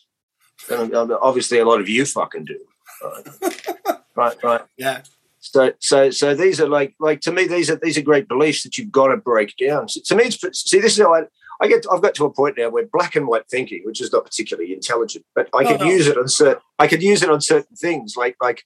[0.71, 2.59] And um, obviously, a lot of you fucking do.
[3.03, 4.61] Right, right, right.
[4.77, 5.03] Yeah.
[5.41, 8.65] So, so, so these are like, like to me, these are these are great beliefs
[8.65, 9.89] that you've got to break down.
[9.89, 11.23] So, to me, it's see, this is how I,
[11.61, 11.87] I get.
[11.91, 14.73] I've got to a point now where black and white thinking, which is not particularly
[14.73, 15.87] intelligent, but I no, could no.
[15.87, 16.63] use it on certain.
[16.79, 18.65] I could use it on certain things, like like.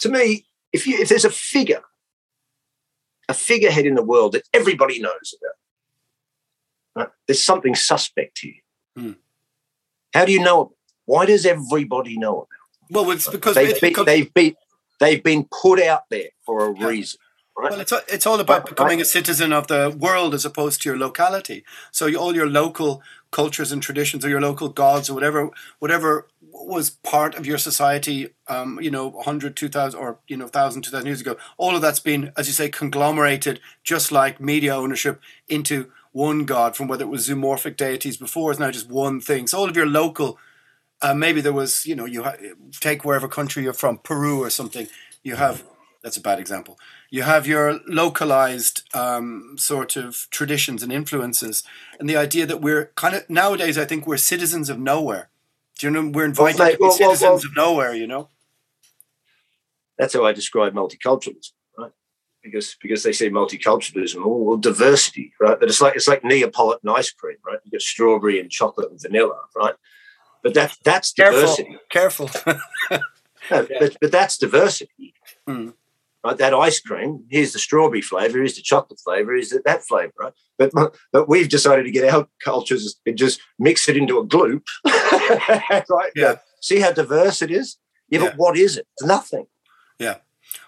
[0.00, 1.82] To me, if you if there's a figure,
[3.28, 5.54] a figurehead in the world that everybody knows about,
[6.96, 7.08] Right?
[7.26, 8.54] There's something suspect here.
[8.96, 9.12] Hmm.
[10.12, 10.74] How do you know?
[11.06, 12.48] Why does everybody know about?
[12.90, 14.54] Well, it's because they've, been, they've been
[15.00, 16.86] they've been put out there for a yeah.
[16.86, 17.20] reason.
[17.56, 17.70] Right?
[17.70, 20.98] Well, it's it's all about becoming a citizen of the world as opposed to your
[20.98, 21.64] locality.
[21.92, 26.28] So you, all your local cultures and traditions, or your local gods, or whatever whatever
[26.54, 31.06] was part of your society, um, you know, 100, 2,000, or, you know, 1,000, 2,000
[31.06, 35.90] years ago, all of that's been, as you say, conglomerated, just like media ownership, into
[36.14, 39.48] one god from whether it was zoomorphic deities before it's now just one thing.
[39.48, 40.38] So all of your local
[41.02, 42.36] uh, maybe there was you know you ha-
[42.80, 44.86] take wherever country you're from peru or something
[45.24, 45.64] you have
[46.02, 46.78] that's a bad example.
[47.10, 51.64] You have your localized um, sort of traditions and influences
[51.98, 55.28] and the idea that we're kind of nowadays i think we're citizens of nowhere.
[55.78, 58.28] Do you know we're invited well, to be well, citizens well, of nowhere you know?
[59.98, 61.50] That's how i describe multiculturalism
[62.44, 65.58] because because they say multiculturalism or well, diversity, right?
[65.58, 67.58] But it's like it's like Neapolitan ice cream, right?
[67.64, 69.74] You get strawberry and chocolate and vanilla, right?
[70.42, 71.76] But that that's diversity.
[71.90, 72.30] Careful.
[72.90, 73.00] no,
[73.50, 75.14] but, but that's diversity.
[75.48, 75.74] Mm.
[76.22, 77.24] Right, that ice cream.
[77.28, 78.38] Here's the strawberry flavor.
[78.38, 79.32] Here's the chocolate flavor.
[79.32, 80.12] Here's the, that flavor.
[80.18, 80.72] Right, but
[81.12, 84.62] but we've decided to get our cultures and just mix it into a gloop.
[84.84, 86.12] right.
[86.14, 86.36] Yeah.
[86.60, 87.78] See how diverse it is.
[88.08, 88.28] Yeah, yeah.
[88.28, 88.86] But what is it?
[88.96, 89.46] It's nothing.
[89.98, 90.16] Yeah.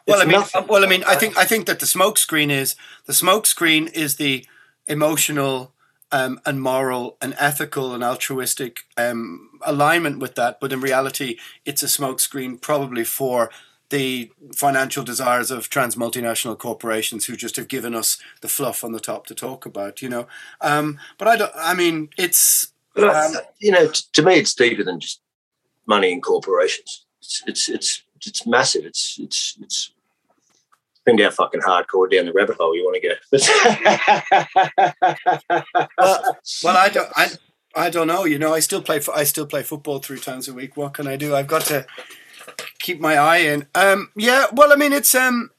[0.07, 0.66] Well, it's I mean, nothing.
[0.68, 2.76] well, I mean, I think I think that the smokescreen is
[3.07, 4.47] the smokescreen is the
[4.87, 5.72] emotional
[6.12, 11.82] um, and moral and ethical and altruistic um, alignment with that, but in reality, it's
[11.82, 13.51] a smokescreen probably for
[13.91, 18.93] the financial desires of trans multinational corporations who just have given us the fluff on
[18.93, 20.26] the top to talk about, you know.
[20.61, 21.53] Um, but I don't.
[21.57, 25.20] I mean, it's um, you know, to me, it's deeper than just
[25.87, 27.05] money and corporations.
[27.20, 28.85] It's it's it's it's massive.
[28.85, 29.91] It's it's it's
[31.07, 33.14] depending how fucking hardcore down the rabbit hole you want to go.
[35.99, 37.29] well, well, I don't, I,
[37.77, 38.25] I don't know.
[38.25, 39.01] You know, I still play.
[39.14, 40.77] I still play football three times a week.
[40.77, 41.35] What can I do?
[41.35, 41.87] I've got to
[42.81, 43.67] keep my eye in.
[43.75, 44.47] Um, yeah.
[44.53, 45.14] Well, I mean, it's.
[45.14, 45.51] Um,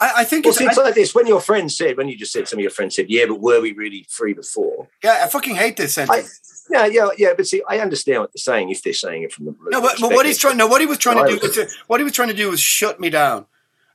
[0.00, 1.14] I, I think well, it's, it's I, like this.
[1.14, 3.40] When your friend said, when you just said, some of your friends said, "Yeah, but
[3.40, 6.40] were we really free before?" Yeah, I fucking hate this sentence.
[6.42, 7.32] I, yeah, yeah, yeah.
[7.36, 9.70] But see, I understand what they're saying if they're saying it from the blue.
[9.70, 9.80] no.
[9.80, 12.00] But, but what he's trying, no, what he was trying to do, was to, what
[12.00, 13.46] he was trying to do was shut me down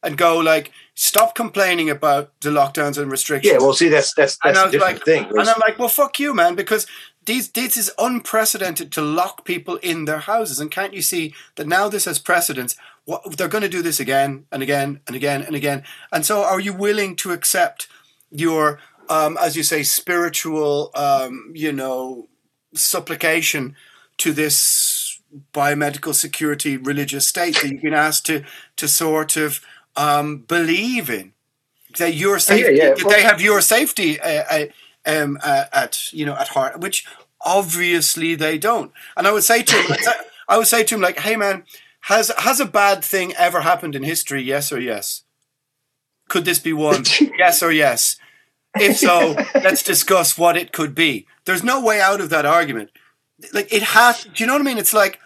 [0.02, 3.54] and go like, stop complaining about the lockdowns and restrictions.
[3.54, 5.26] Yeah, well, see, that's that's that's a different like, thing.
[5.26, 6.88] And I'm like, well, fuck you, man, because
[7.26, 11.68] these this is unprecedented to lock people in their houses, and can't you see that
[11.68, 12.76] now this has precedence?
[13.06, 16.44] What they're going to do this again and again and again and again, and so
[16.44, 17.88] are you willing to accept
[18.32, 22.28] your, um, as you say, spiritual, um, you know,
[22.74, 23.76] supplication
[24.18, 25.20] to this
[25.54, 28.44] biomedical security religious state that you've been asked to
[28.78, 29.62] to sort of
[29.96, 31.34] um, believe in?
[31.98, 32.94] That your safety, yeah, yeah.
[32.94, 34.20] that they have your safety.
[34.20, 34.66] Uh, uh,
[35.06, 37.06] um, uh, at you know at heart, which
[37.42, 38.92] obviously they don't.
[39.18, 39.98] And I would say to him,
[40.48, 41.64] I would say to him like, "Hey man,
[42.02, 44.42] has has a bad thing ever happened in history?
[44.42, 45.24] Yes or yes?
[46.28, 47.04] Could this be one?
[47.38, 48.18] yes or yes?
[48.76, 51.26] If so, let's discuss what it could be.
[51.46, 52.92] There's no way out of that argument.
[53.54, 54.24] Like it has.
[54.24, 54.78] Do you know what I mean?
[54.78, 55.20] It's like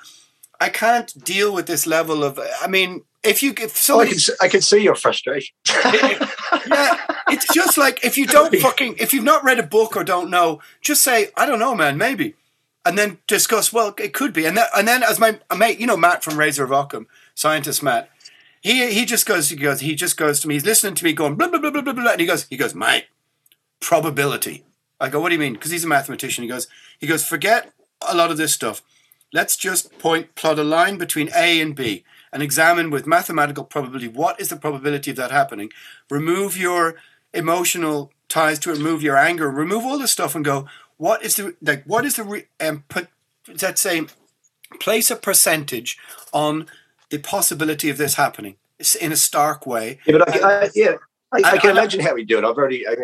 [0.59, 2.39] I can't deal with this level of.
[2.61, 5.55] I mean, if you if Oh, I can, I can see your frustration.
[5.69, 10.03] yeah, it's just like if you don't fucking if you've not read a book or
[10.03, 12.35] don't know, just say I don't know, man, maybe,
[12.85, 13.73] and then discuss.
[13.73, 16.37] Well, it could be, and then and then as my mate, you know, Matt from
[16.37, 18.09] Razor of Occam, scientist Matt,
[18.61, 20.55] he he just goes, he goes, he just goes to me.
[20.55, 22.57] He's listening to me going blah blah blah blah blah, blah and he goes, he
[22.57, 23.05] goes, mate,
[23.83, 24.63] probability.
[24.99, 25.53] I go, what do you mean?
[25.53, 26.43] Because he's a mathematician.
[26.43, 26.67] He goes,
[26.97, 28.81] he goes, forget a lot of this stuff.
[29.33, 34.07] Let's just point, plot a line between A and B and examine with mathematical probability
[34.07, 35.69] what is the probability of that happening.
[36.09, 36.95] Remove your
[37.33, 40.65] emotional ties to it, remove your anger, remove all this stuff and go,
[40.97, 43.07] what is the, like, what is the, re- um, put,
[43.61, 44.05] let's say,
[44.79, 45.97] place a percentage
[46.31, 46.67] on
[47.09, 48.55] the possibility of this happening
[49.01, 49.99] in a stark way.
[50.05, 50.95] Yeah, but I, I, yeah,
[51.31, 52.45] I, I can and- imagine how he'd do it.
[52.45, 52.95] I've already, I,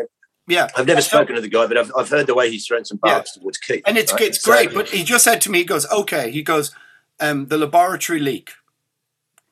[0.50, 0.68] Yeah.
[0.76, 3.00] I've never spoken to the guy, but I've, I've heard the way he's thrown some
[3.06, 3.22] Yeah.
[3.22, 3.84] towards Keith.
[3.86, 4.22] And it's right?
[4.24, 6.76] it's So- great, but he just said to me, he goes, okay, he goes,
[7.20, 8.52] um, the laboratory leak.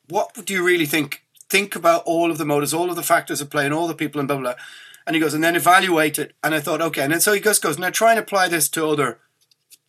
[0.08, 1.22] What do you really think?
[1.48, 3.94] Think about all of the motors, all of the factors at play, and all the
[3.94, 4.54] people, and blah blah.
[4.54, 4.62] blah.
[5.06, 6.34] And he goes, and then evaluate it.
[6.44, 7.02] And I thought, okay.
[7.02, 9.18] And then so he goes, goes, now try and apply this to other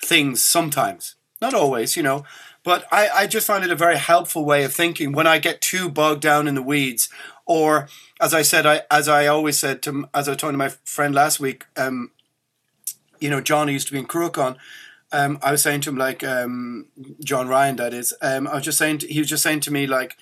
[0.02, 2.24] things sometimes, not always, you know.
[2.64, 5.62] But I, I just find it a very helpful way of thinking when I get
[5.62, 7.10] too bogged down in the weeds,
[7.50, 7.90] or
[8.22, 10.70] as I said, I as I always said to as I was talking to my
[10.86, 12.12] friend last week, um,
[13.20, 14.56] you know, John used to be in Cruachan,
[15.12, 16.88] um, I was saying to him like um,
[17.26, 18.14] John Ryan, that is.
[18.22, 20.16] Um, I was just saying to, he was just saying to me like,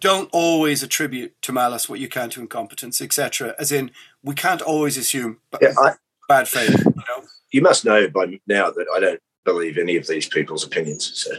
[0.00, 3.54] don't always attribute to malice what you can to incompetence, etc.
[3.58, 3.90] As in,
[4.22, 5.94] we can't always assume b- Yeah, I,
[6.28, 6.78] bad faith.
[6.78, 10.64] You know, you must know by now that I don't believe any of these people's
[10.64, 11.10] opinions.
[11.18, 11.32] So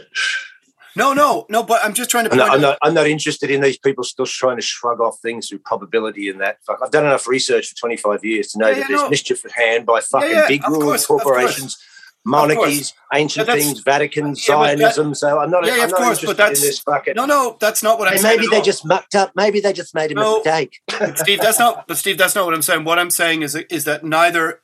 [0.96, 1.62] no, no, no.
[1.62, 4.04] But I'm just trying to I'm not, I'm not, I'm not interested in these people
[4.04, 6.58] still trying to shrug off things through probability and that.
[6.64, 9.08] Fuck, I've done enough research for 25 years to know Yeah, that yeah, there's no.
[9.10, 11.78] mischief at hand by fucking yeah, big ruling course, corporations,
[12.24, 15.14] monarchies, ancient things, Vatican, but that- Zionism.
[15.14, 17.14] so I'm not, Yeah, I'm of not course, but that's- in this fucking.
[17.16, 18.36] No, no, that's not what I'm saying.
[18.36, 18.62] maybe they all.
[18.62, 19.32] just mucked up.
[19.34, 20.36] Maybe they just made a No.
[20.36, 20.80] mistake.
[21.16, 21.86] Steve, that's not.
[21.88, 22.84] But Steve, that's not what I'm saying.
[22.84, 24.60] What I'm saying is is that neither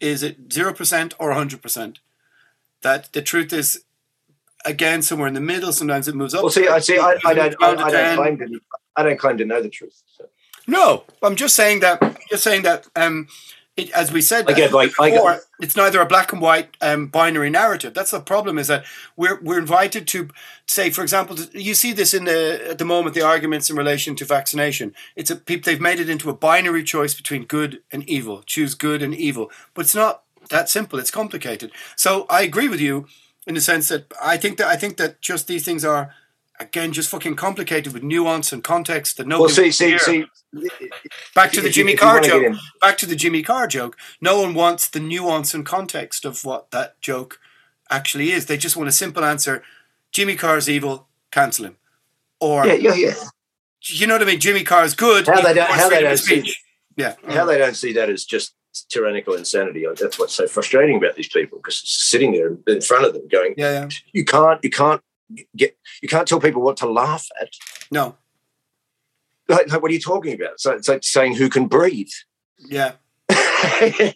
[0.00, 1.98] is it zero percent or hundred percent.
[2.82, 3.82] That the truth is,
[4.64, 5.72] again, somewhere in the middle.
[5.72, 6.42] Sometimes it moves up.
[6.42, 6.98] Well, see, I see.
[6.98, 7.56] I, I don't.
[7.62, 8.60] I, I don't claim to.
[8.96, 10.02] I don't claim to know the truth.
[10.16, 10.26] So.
[10.66, 12.18] No, I'm just saying that.
[12.30, 12.86] Just saying that.
[12.94, 13.28] Um,
[13.78, 17.48] it, as we said, get like before, it's neither a black and white um, binary
[17.48, 17.94] narrative.
[17.94, 18.58] That's the problem.
[18.58, 18.84] Is that
[19.16, 20.28] we're we're invited to
[20.66, 24.16] say, for example, you see this in the at the moment the arguments in relation
[24.16, 24.94] to vaccination.
[25.14, 28.42] It's a they've made it into a binary choice between good and evil.
[28.42, 30.98] Choose good and evil, but it's not that simple.
[30.98, 31.70] It's complicated.
[31.94, 33.06] So I agree with you
[33.48, 36.14] in the sense that I think that I think that just these things are
[36.60, 39.40] again just fucking complicated with nuance and context that nobody.
[39.42, 40.24] well, see, see, see.
[41.34, 42.54] Back to the Jimmy Carr joke.
[42.80, 43.96] Back to the Jimmy Carr joke.
[44.20, 47.40] No one wants the nuance and context of what that joke
[47.90, 48.46] actually is.
[48.46, 49.62] They just want a simple answer.
[50.12, 51.06] Jimmy Carr's evil.
[51.30, 51.76] Cancel him.
[52.40, 53.14] Or Yeah, yeah, yeah.
[53.82, 54.40] you know what I mean?
[54.40, 55.26] Jimmy Carr's good.
[55.26, 56.54] How they don't- how they don't see.
[56.96, 57.14] Yeah.
[57.28, 59.86] How they don't see that as just tyrannical insanity.
[59.86, 63.28] uh, That's what's so frustrating about these people because sitting there in front of them,
[63.28, 63.72] going, Yeah.
[63.82, 63.88] Yeah.
[64.12, 65.02] "You can't, you can't
[65.56, 67.50] get, you can't tell people what to laugh at."
[67.90, 68.16] No.
[69.48, 70.60] Like, like, what are you talking about?
[70.60, 72.10] So it's like saying who can breathe.
[72.58, 72.92] Yeah.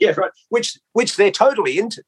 [0.00, 0.30] yeah, right.
[0.50, 2.02] Which, which they're totally into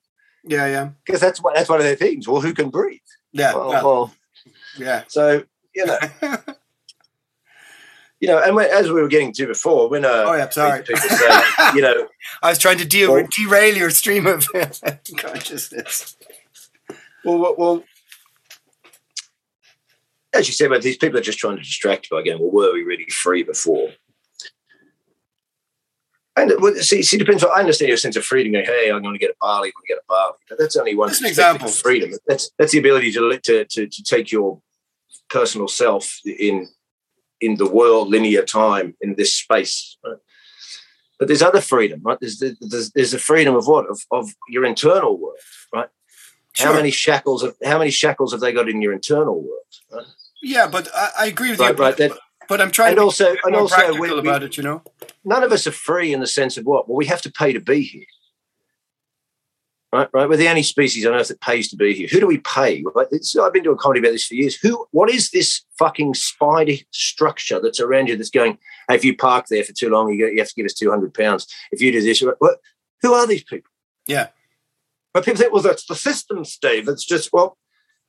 [0.45, 0.67] Yeah.
[0.67, 0.89] Yeah.
[1.05, 2.29] because that's what that's one of their things.
[2.29, 3.01] Well, who can breathe?
[3.33, 3.55] Yeah.
[3.55, 4.15] Well, well, well,
[4.79, 5.05] yeah.
[5.09, 5.45] so
[5.75, 5.99] you know,
[8.25, 10.83] you know, and as we were getting to before, when uh, Oh, yeah, sorry.
[10.83, 11.29] people say,
[11.75, 12.09] you know,
[12.43, 14.47] I was trying to deal Well- derail your stream of
[15.19, 16.17] consciousness.
[17.23, 17.85] Well, well, well,
[20.33, 22.73] as you said, but these people are just trying to distract by going, well, were
[22.73, 23.91] we really free before?
[26.37, 27.45] And well, see, see, depends.
[27.45, 28.53] On, I understand your sense of freedom.
[28.53, 29.69] Going, hey, I'm going to get a Bali.
[29.69, 30.33] I'm going to get a Bali.
[30.49, 31.69] But that's only one Just an example.
[31.69, 32.11] of freedom.
[32.27, 34.61] That's that's the ability to, to to to take your
[35.29, 36.69] personal self in
[37.45, 39.97] in the world, linear time, in this space.
[40.05, 40.17] right?
[41.19, 42.19] But there's other freedom, right?
[42.21, 45.39] There's the, there's, there's the freedom of what of, of your internal world,
[45.73, 45.89] right?
[46.57, 49.73] How many shackles of how many shackles have they got in your internal world?
[49.93, 50.07] Right?
[50.43, 51.83] Yeah, but I, I agree with Right, you.
[51.85, 52.19] right, But, that-
[52.49, 54.57] but I'm trying and to be also- and also we- about it.
[54.57, 54.83] You know.
[55.25, 56.89] None of us are free in the sense of what?
[56.89, 58.05] Well, we have to pay to be here.
[59.95, 60.29] Right, right.
[60.29, 62.09] We're the only species on Earth that pays to be here.
[62.11, 62.83] Who do we pay?
[62.97, 63.07] Right?
[63.13, 64.57] It's, I've been doing comedy about this for years.
[64.57, 64.89] Who?
[64.91, 68.59] What is this fucking spider structure that's around you that's going?
[68.89, 70.91] Hey, if you park there for too long, you, you have to give us two
[70.91, 71.47] hundred pounds.
[71.71, 72.59] If you do this, what?
[73.03, 73.71] Who are these people?
[74.09, 74.31] Yeah.
[75.13, 76.89] But people think, well, that's the system, Steve.
[76.89, 77.57] It's just well,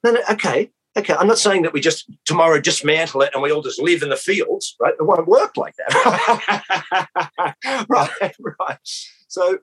[0.03, 1.13] no, no, okay, okay.
[1.13, 4.09] I'm not saying that we just tomorrow dismantle it and we all just live in
[4.09, 4.95] the fields, right?
[4.99, 7.55] It won't work like that,
[7.89, 8.35] right?
[8.59, 8.79] Right.
[9.27, 9.59] So,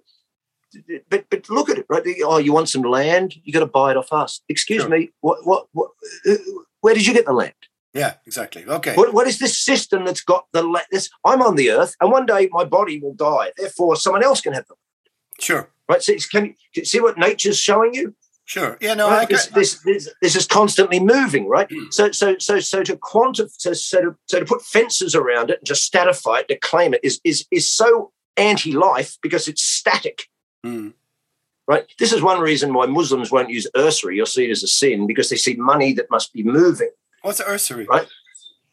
[1.08, 2.02] but but look at it, right?
[2.24, 3.34] Oh, you want some land?
[3.44, 4.40] You got to buy it off us.
[4.48, 4.90] Excuse Sure.
[4.90, 5.10] me.
[5.20, 5.90] What what what?
[6.28, 6.34] uh,
[6.80, 7.54] Where did you get the land?
[7.94, 8.14] Yeah.
[8.26, 8.64] Exactly.
[8.66, 8.94] Okay.
[8.94, 10.86] What, what is this system that's got the land?
[10.90, 13.52] This, I'm on the earth, and one day my body will die.
[13.56, 14.78] Therefore, someone else can have them.
[15.38, 15.68] Sure.
[15.88, 16.02] Right?
[16.02, 18.14] So, can you see what nature's showing you?
[18.44, 18.76] Sure.
[18.80, 18.94] Yeah.
[18.94, 19.08] No.
[19.08, 19.28] I right?
[19.28, 21.68] this, get, this, this, this is constantly moving, right?
[21.90, 25.58] So, so, so, so to quantify, so, so, to, so to put fences around it
[25.58, 30.28] and just statify it, to claim it is is is so anti-life because it's static,
[30.64, 30.88] Hmm.
[31.66, 31.84] right?
[31.98, 35.06] This is one reason why Muslims won't use usury or see it as a sin
[35.06, 36.90] because they see money that must be moving.
[37.22, 37.86] What's usury?
[37.88, 38.06] Right.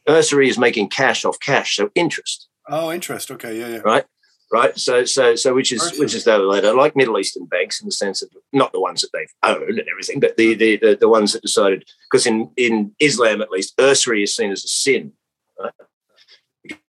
[0.08, 3.32] Usury is making cash off cash, so interest, Oh, interest.
[3.32, 3.60] Okay.
[3.60, 3.68] Yeah.
[3.68, 3.78] Yeah.
[3.80, 4.06] right?
[4.52, 4.78] Right.
[4.80, 6.00] So, so, so, which is Usury.
[6.00, 9.02] which is the later, like Middle Eastern banks in the sense of not the ones
[9.02, 12.50] that they've owned and everything, but the the the, the ones that decided because in
[12.58, 15.14] in Islam at least, usury is seen as a sin.
[15.60, 15.72] Right?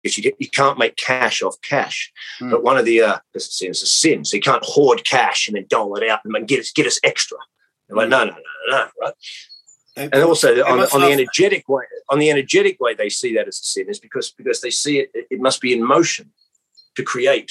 [0.08, 2.50] Because you, you can't make cash off cash, Hmm.
[2.50, 5.04] but one of the uh, because it's seen as a sin, so you can't hoard
[5.04, 7.38] cash and then dole it out and get us get us extra.
[7.88, 8.38] They're like, no, no, no,
[8.70, 9.14] no, no, right?
[9.96, 13.58] And also on, on the energetic way on the energetic way they see that as
[13.58, 16.30] a sin is because because they see it it must be in motion
[16.94, 17.50] to create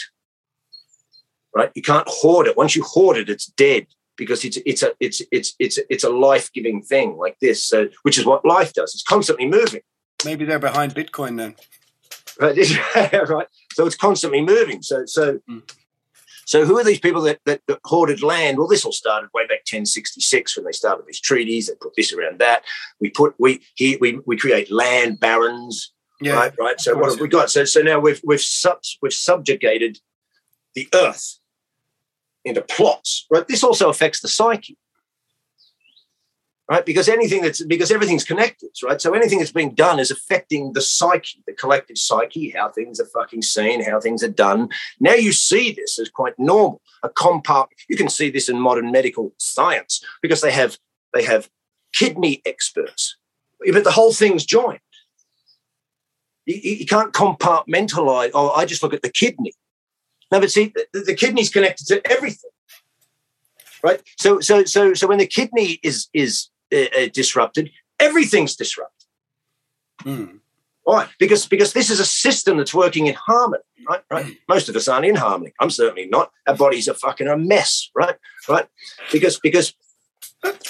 [1.54, 3.86] right you can't hoard it once you hoard it it's dead
[4.16, 8.18] because it's it's a it's it's it's it's a life-giving thing like this so which
[8.18, 9.82] is what life does it's constantly moving
[10.26, 11.56] Maybe they're behind Bitcoin then.
[12.42, 13.48] right right.
[13.74, 14.82] So it's constantly moving.
[14.82, 15.64] So so Mm.
[16.46, 18.58] so who are these people that, that, that hoarded land?
[18.58, 21.68] Well this all started way back 1066 when they started these treaties.
[21.68, 22.64] They put this around that.
[23.00, 26.34] We put we here we, we create land barons Yeah.
[26.34, 26.80] right right?
[26.80, 27.50] So what have we got?
[27.50, 30.00] So so now we've we've sub, we've subjugated
[30.76, 31.40] the earth
[32.46, 33.48] into plots right?
[33.48, 34.78] This also affects the psyche
[36.70, 36.86] right?
[36.86, 39.02] Because anything that's because everything's connected right?
[39.02, 43.06] So anything that's being done is affecting the psyche the collective psyche how things are
[43.06, 44.70] fucking seen how things are done.
[45.00, 46.82] Now you see this as quite normal.
[47.04, 50.78] A compart you can see this in modern medical science because they have
[51.14, 51.50] they have
[51.94, 53.18] kidney experts.
[53.72, 54.80] But the whole thing's joined.
[56.46, 59.54] You, you you can't compartmentalize oh i just look at the kidney.
[60.32, 62.52] No but see the, the kidney's connected to everything
[63.84, 64.02] right?
[64.18, 68.98] So so so so when the kidney is is uh, uh, disrupted everything's disrupted
[70.04, 70.38] Hmm.
[70.84, 71.10] Why?
[71.20, 74.02] Because because this is a system that's working in harmony, right?
[74.10, 74.38] Right.
[74.48, 75.54] Most of us aren't in harmony.
[75.60, 76.32] I'm certainly not.
[76.48, 78.16] Our bodies are fucking a mess, right?
[78.48, 78.68] Right.
[79.12, 79.74] Because because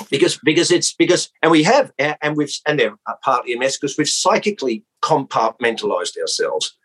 [0.10, 3.96] because because it's because and we have and we've and they're partly a mess because
[3.96, 6.76] we've psychically compartmentalized ourselves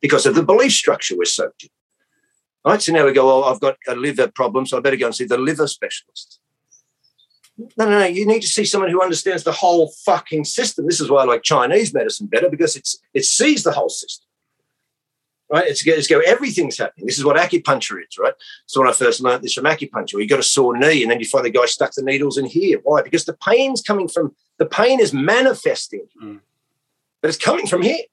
[0.00, 1.68] because of the belief structure we're soaked in.
[2.64, 2.82] Right.
[2.82, 5.14] So now we go, oh, I've got a liver problem, so I better go and
[5.14, 6.39] see the liver specialist.
[7.76, 8.04] No, no, no.
[8.06, 10.86] You need to see someone who understands the whole fucking system.
[10.86, 14.26] This is why I like Chinese medicine better because it's it sees the whole system.
[15.52, 15.66] Right?
[15.66, 17.06] It's go, it's go everything's happening.
[17.06, 18.34] This is what acupuncture is, right?
[18.66, 21.18] So when I first learned this from acupuncture, you got a sore knee, and then
[21.18, 22.78] you find the guy stuck the needles in here.
[22.84, 23.02] Why?
[23.02, 26.40] Because the pain's coming from the pain is manifesting, Mm.
[27.20, 28.04] but it's coming from here.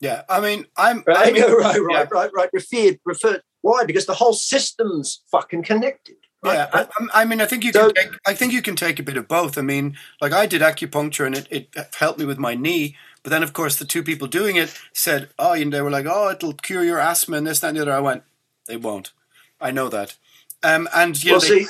[0.00, 0.22] Yeah.
[0.28, 1.02] I mean, I'm.
[1.06, 2.06] Right, I mean, right, right, yeah.
[2.10, 2.50] right, right.
[2.52, 3.42] Referred, referred.
[3.60, 3.84] Why?
[3.84, 6.16] Because the whole system's fucking connected.
[6.46, 6.86] Yeah, I,
[7.22, 8.04] I mean, I think you So- can.
[8.10, 9.58] Take, I think you can take a bit of both.
[9.58, 12.96] I mean, like I did acupuncture, and it, it helped me with my knee.
[13.22, 16.06] But then, of course, the two people doing it said, "Oh," and they were like,
[16.08, 18.22] "Oh, it'll cure your asthma and this, that, and the other." I went,
[18.66, 19.12] "They won't.
[19.60, 20.16] I know that."
[20.62, 21.66] Um, and you know, they-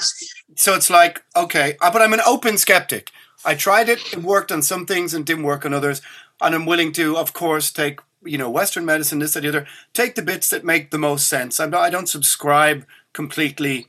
[0.55, 3.11] so it's like, okay, uh, but I'm an open skeptic.
[3.45, 6.03] I tried it; it worked on some things and didn't work on others.
[6.41, 9.66] And I'm willing to, of course, take you know Western medicine, this, that, the other.
[9.95, 11.59] Take the bits that make the most sense.
[11.59, 13.87] I'm not, I don't subscribe completely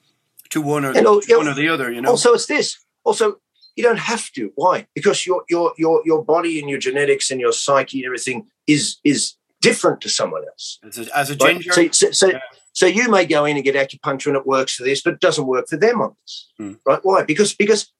[0.51, 1.91] to one or And to one or the other.
[1.91, 2.09] You know.
[2.09, 2.77] Also, it's this.
[3.03, 3.39] Also,
[3.75, 4.51] you don't have to.
[4.55, 4.87] Why?
[4.95, 8.97] Because your your your your body and your genetics and your psyche and everything is
[9.03, 10.79] is different to someone else.
[10.83, 11.63] as a, as a Right?
[11.63, 12.39] So, so, so, Yeah.
[12.73, 15.19] so you may go in and get acupuncture and it works for this, but it
[15.19, 16.51] doesn't work for them on this.
[16.57, 16.73] Hmm.
[16.85, 16.99] Right?
[17.03, 17.23] Why?
[17.23, 17.91] Because because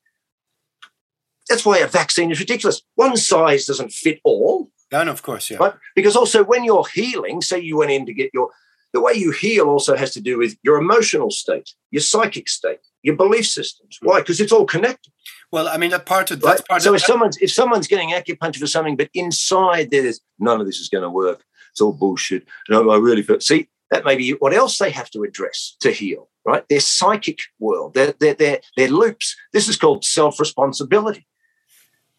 [1.50, 2.82] that's why a vaccine is ridiculous.
[2.96, 4.70] One size doesn't fit all.
[4.92, 5.58] no, of course, yeah.
[5.58, 5.74] Right?
[5.96, 8.50] Because also when you're healing, say you went in to get your
[8.94, 12.80] the way you heal also has to do with your emotional state, your psychic state,
[13.04, 13.98] your belief systems.
[14.02, 14.08] Hmm.
[14.08, 14.20] Why?
[14.20, 15.14] Because it's all connected.
[15.52, 16.68] Well, I mean, that part of that's Right?
[16.68, 20.60] part So of if someone's if someone's getting acupuncture for something, but inside there's none
[20.60, 21.44] of this is going to work.
[21.72, 22.48] It's all bullshit.
[22.70, 23.40] No, I really feel.
[23.40, 26.30] See, that may be what else they have to address to heal.
[26.46, 26.68] Right?
[26.70, 29.36] Their psychic world, their their their, their loops.
[29.54, 31.28] This is called self responsibility.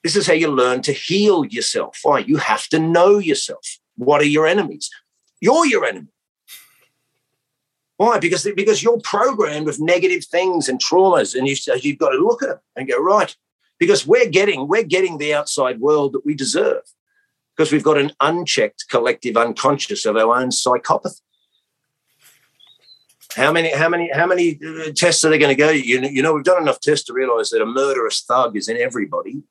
[0.04, 1.98] This is how you learn to heal yourself.
[2.02, 2.20] Why?
[2.20, 3.78] You have to know yourself.
[3.96, 4.90] What are your enemies?
[5.40, 6.08] You're your enemy.
[7.98, 8.20] Why?
[8.20, 12.42] Because because you're programmed with negative things and traumas, and you, you've got to look
[12.44, 13.36] at them and go right.
[13.78, 16.82] Because we're getting we're getting the outside world that we deserve,
[17.56, 21.20] because we've got an unchecked collective unconscious of our own psychopathy.
[23.34, 25.70] How many how many how many uh, tests are they going to go?
[25.70, 28.68] You know, you know, we've done enough tests to realise that a murderous thug is
[28.68, 29.42] in everybody.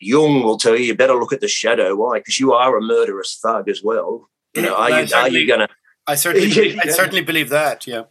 [0.00, 1.94] Jung will tell you you better look at the shadow.
[1.94, 2.18] Why?
[2.18, 4.28] Because you are a murderous thug as well.
[4.54, 5.68] You know, are you are you going to?
[6.08, 7.86] I certainly, believe, I certainly believe that.
[7.86, 8.04] Yeah.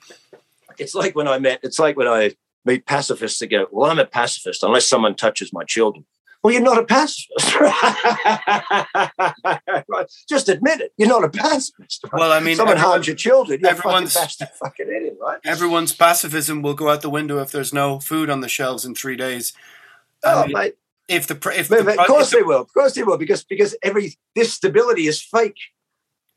[0.77, 2.31] it's like when I met, it's like when I
[2.63, 6.05] meet pacifists that go, Well, I'm a pacifist unless someone touches my children.
[6.43, 7.59] Well, you're not a pacifist.
[7.59, 8.93] right?
[10.29, 10.93] Just admit it.
[10.97, 12.03] You're not a pacifist.
[12.03, 12.13] right?
[12.19, 15.03] Well, I mean, someone everyone- harms your children, you're fucking everyone's- bash their fucking head
[15.03, 15.39] in, right?
[15.45, 18.93] Everyone's pacifism will go out the window if there's no food on the shelves in
[18.95, 19.53] three days.
[20.23, 20.75] I Oh, mean, mate.
[21.07, 22.61] if the pr- if Mate, the, mate, of course if the- they will.
[22.61, 25.57] Of course they will, because because every this stability is fake.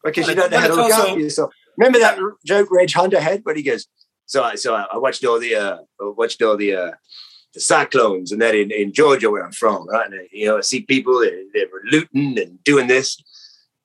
[0.02, 1.52] Because you don't know how to look also- after yourself.
[1.76, 3.86] Remember that joke Reg Hunter had when he goes,
[4.26, 6.90] so I so I watched all the uh watched all the uh
[7.54, 10.06] the cyclones and that in, in Georgia where I'm from, right?
[10.06, 13.16] And, you know, I see people they, they were looting and doing this.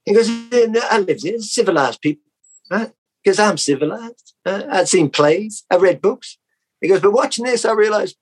[0.03, 2.29] He goes, "Yeah, no, I live there, civilized people,
[2.69, 2.91] right?
[3.23, 4.33] Because I'm civilized.
[4.45, 6.37] Uh, I'd seen plays, I read books.
[6.81, 8.15] He goes, but watching this, I realized,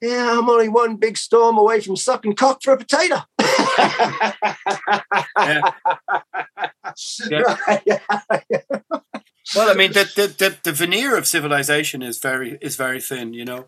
[0.00, 3.22] yeah, I'm only one big storm away from sucking cock for a potato.
[7.28, 7.40] Yeah.
[9.56, 13.32] well, I mean, the, the the veneer of civilization is very is very thin.
[13.32, 13.66] You know.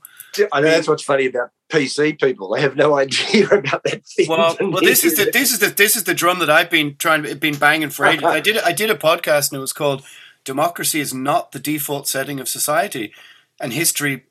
[0.53, 2.51] I know that's what's funny about PC people.
[2.51, 4.03] They have no idea about that.
[4.29, 6.97] Well, well, this is the this is the this is the drum that I've been
[6.97, 8.25] trying to been banging for ages.
[8.25, 10.03] I did I did a podcast and it was called
[10.45, 13.13] "Democracy is not the default setting of society,"
[13.61, 14.25] and history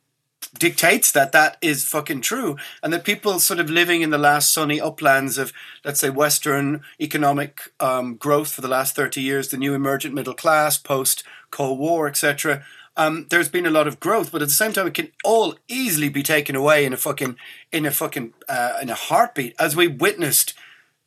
[0.57, 4.53] dictates that that is fucking true, and that people sort of living in the last
[4.53, 5.51] sunny uplands of
[5.83, 10.33] let's say Western economic um, growth for the last thirty years, the new emergent middle
[10.33, 12.63] class post Cold War, etc.
[12.97, 15.55] Um, there's been a lot of growth, but at the same time, it can all
[15.67, 17.36] easily be taken away in a fucking
[17.71, 20.53] in a fucking uh, in a heartbeat, as we witnessed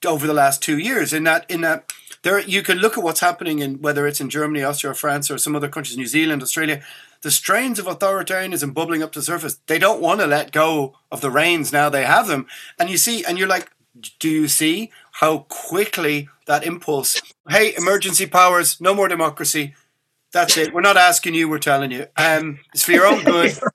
[0.06, 1.12] over the last two years.
[1.12, 4.28] In that, in that, there you can look at what's happening in whether it's in
[4.28, 6.82] Germany, Austria, France, or some other countries, New Zealand, Australia.
[7.22, 9.60] The strains of authoritarianism bubbling up to the surface.
[9.66, 12.46] They don't want to let go of the reins now they have them,
[12.78, 13.70] and you see, and you're like,
[14.18, 17.20] do you see how quickly that impulse?
[17.48, 19.74] Hey, emergency powers, no more democracy.
[20.32, 20.72] That's it.
[20.72, 21.48] We're not asking you.
[21.48, 22.06] We're telling you.
[22.16, 23.58] Um, it's for your own good.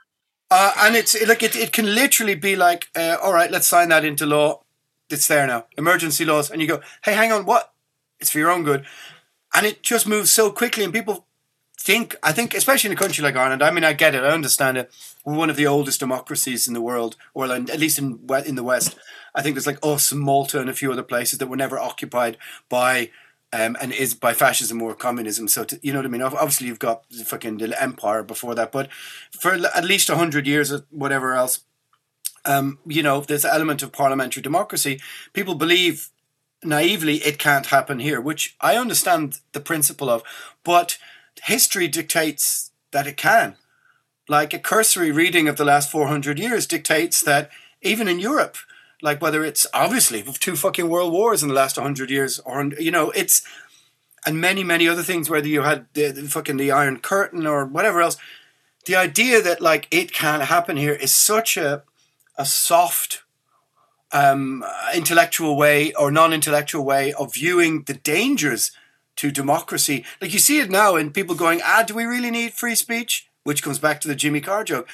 [0.56, 3.90] Uh, and it's like it, it can literally be like, uh, all right, let's sign
[3.90, 4.62] that into law.
[5.10, 5.66] It's there now.
[5.80, 7.74] Emergency laws, and you go, hey, hang on, what?
[8.20, 8.86] It's for your own good,
[9.56, 11.26] and it just moves so quickly, and people
[11.84, 12.16] think.
[12.24, 13.62] I think, especially in a country like Ireland.
[13.62, 14.24] I mean, I get it.
[14.24, 14.92] I understand it.
[15.26, 18.64] We're one of the oldest democracies in the world, or at least in in the
[18.64, 18.96] West.
[19.36, 22.38] I think there's like us, Malta, and a few other places that were never occupied
[22.70, 23.10] by
[23.52, 25.48] um, and is by fascism or communism.
[25.48, 26.22] So to, you know what I mean.
[26.22, 28.92] Obviously, you've got the fucking empire before that, but
[29.32, 31.62] for at least hundred years or whatever else,
[32.46, 35.00] um, you know, this element of parliamentary democracy,
[35.34, 36.10] people believe
[36.64, 40.24] naively it can't happen here, which I understand the principle of,
[40.64, 40.98] but
[41.44, 43.56] history dictates that it can.
[44.30, 47.50] Like a cursory reading of the last 400 years dictates that
[47.82, 48.58] even in Europe,
[49.02, 52.64] like whether it's obviously with two fucking world wars in the last 100 years, or,
[52.80, 53.42] you know, it's,
[54.26, 57.66] and many, many other things, whether you had the, the fucking the Iron Curtain or
[57.66, 58.16] whatever else,
[58.86, 61.84] the idea that like it can't happen here is such a,
[62.38, 63.24] a soft
[64.14, 64.64] um,
[64.96, 68.72] intellectual way or non-intellectual way of viewing the dangers
[69.18, 70.06] to democracy.
[70.22, 73.30] Like you see it now in people going, ah, do we really need free speech?
[73.44, 74.88] Which comes back to the Jimmy Carr joke.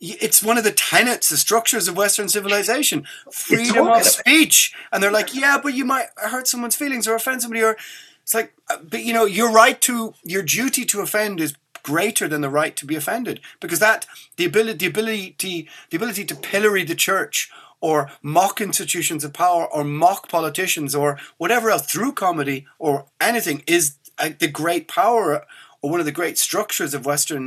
[0.00, 4.74] It's one of the tenets, the structures of Western civilization, freedom of speech.
[4.92, 7.62] And they're like, yeah, but you might hurt someone's feelings or offend somebody.
[7.62, 7.76] Or
[8.22, 11.54] it's like, uh, but you know, your right to, your duty to offend is
[11.84, 14.06] greater than the right to be offended because that
[14.36, 17.50] the ability the ability the ability to pillory the church
[17.88, 23.62] or mock institutions of power or mock politicians or whatever else through comedy or anything
[23.66, 23.84] is
[24.18, 25.44] uh, the great power
[25.82, 27.46] or one of the great structures of western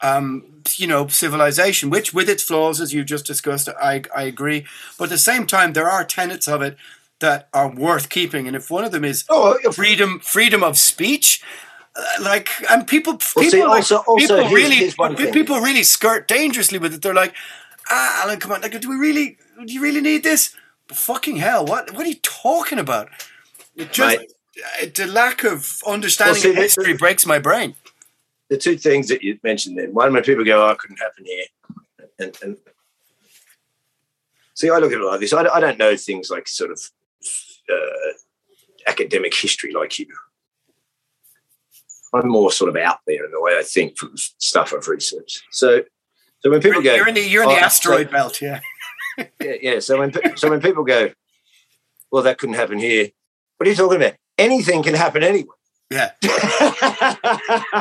[0.00, 0.26] um,
[0.76, 4.60] you know civilization which with its flaws as you just discussed I, I agree
[4.96, 6.76] but at the same time there are tenets of it
[7.20, 11.42] that are worth keeping and if one of them is Oh, freedom freedom of speech
[11.96, 15.16] Uh, like and people Well, people see, like, also- also, people here's- really here's one
[15.16, 15.32] thing.
[15.38, 17.00] people really skirt dangerously with it.
[17.02, 17.34] They're like,
[17.90, 19.28] ah, Alan, come on, like, do we really
[19.66, 20.54] do you really need this?
[20.90, 23.08] fucking hell, what what are you talking about?
[23.76, 27.74] It just uh, the lack of understanding Well, see, of the- history breaks my brain.
[28.48, 29.92] the two things that you mentioned then.
[29.92, 31.44] One, when people go, "Oh, it couldn't happen here,"
[32.18, 32.56] and, and
[34.54, 35.34] see, I look at it like this.
[35.34, 36.80] I, I don't know things like sort of
[37.70, 38.12] uh,
[38.86, 40.06] academic history like you.
[42.14, 45.42] I'm more sort of out there in the way I think from stuff I've researched.
[45.50, 45.82] So,
[46.40, 48.60] so when people You're, go, you're in the you're in the "Oh, asteroid belt, yeah.
[49.40, 49.80] Yeah, yeah.
[49.80, 51.10] So when so when people go,
[52.10, 53.08] well, that couldn't happen here.
[53.56, 54.14] What are you talking about?
[54.36, 55.56] Anything can happen anywhere.
[55.90, 56.10] Yeah.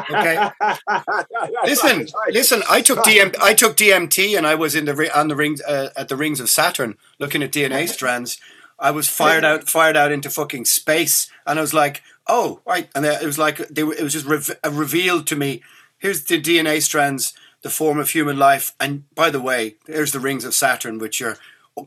[0.09, 0.49] Okay.
[1.65, 2.63] Listen, listen.
[2.69, 5.89] I took DM, I took DMT, and I was in the on the rings uh,
[5.97, 8.39] at the rings of Saturn, looking at DNA strands.
[8.79, 12.89] I was fired out, fired out into fucking space, and I was like, "Oh, right!"
[12.95, 15.61] And it was like they were, it was just rev- uh, revealed to me.
[15.97, 17.33] Here's the DNA strands,
[17.63, 21.21] the form of human life, and by the way, here's the rings of Saturn, which
[21.21, 21.37] are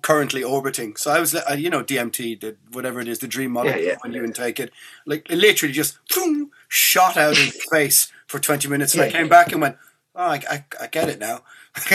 [0.03, 0.97] currently orbiting.
[0.97, 3.97] So I was, uh, you know, DMT, the, whatever it is, the dream model yeah.
[4.03, 4.73] when you intake it,
[5.07, 9.13] like it literally just boom, shot out in space for twenty minutes, and I Yeah.
[9.13, 9.77] came back and went,
[10.15, 11.43] "Oh, I, I, I get it now."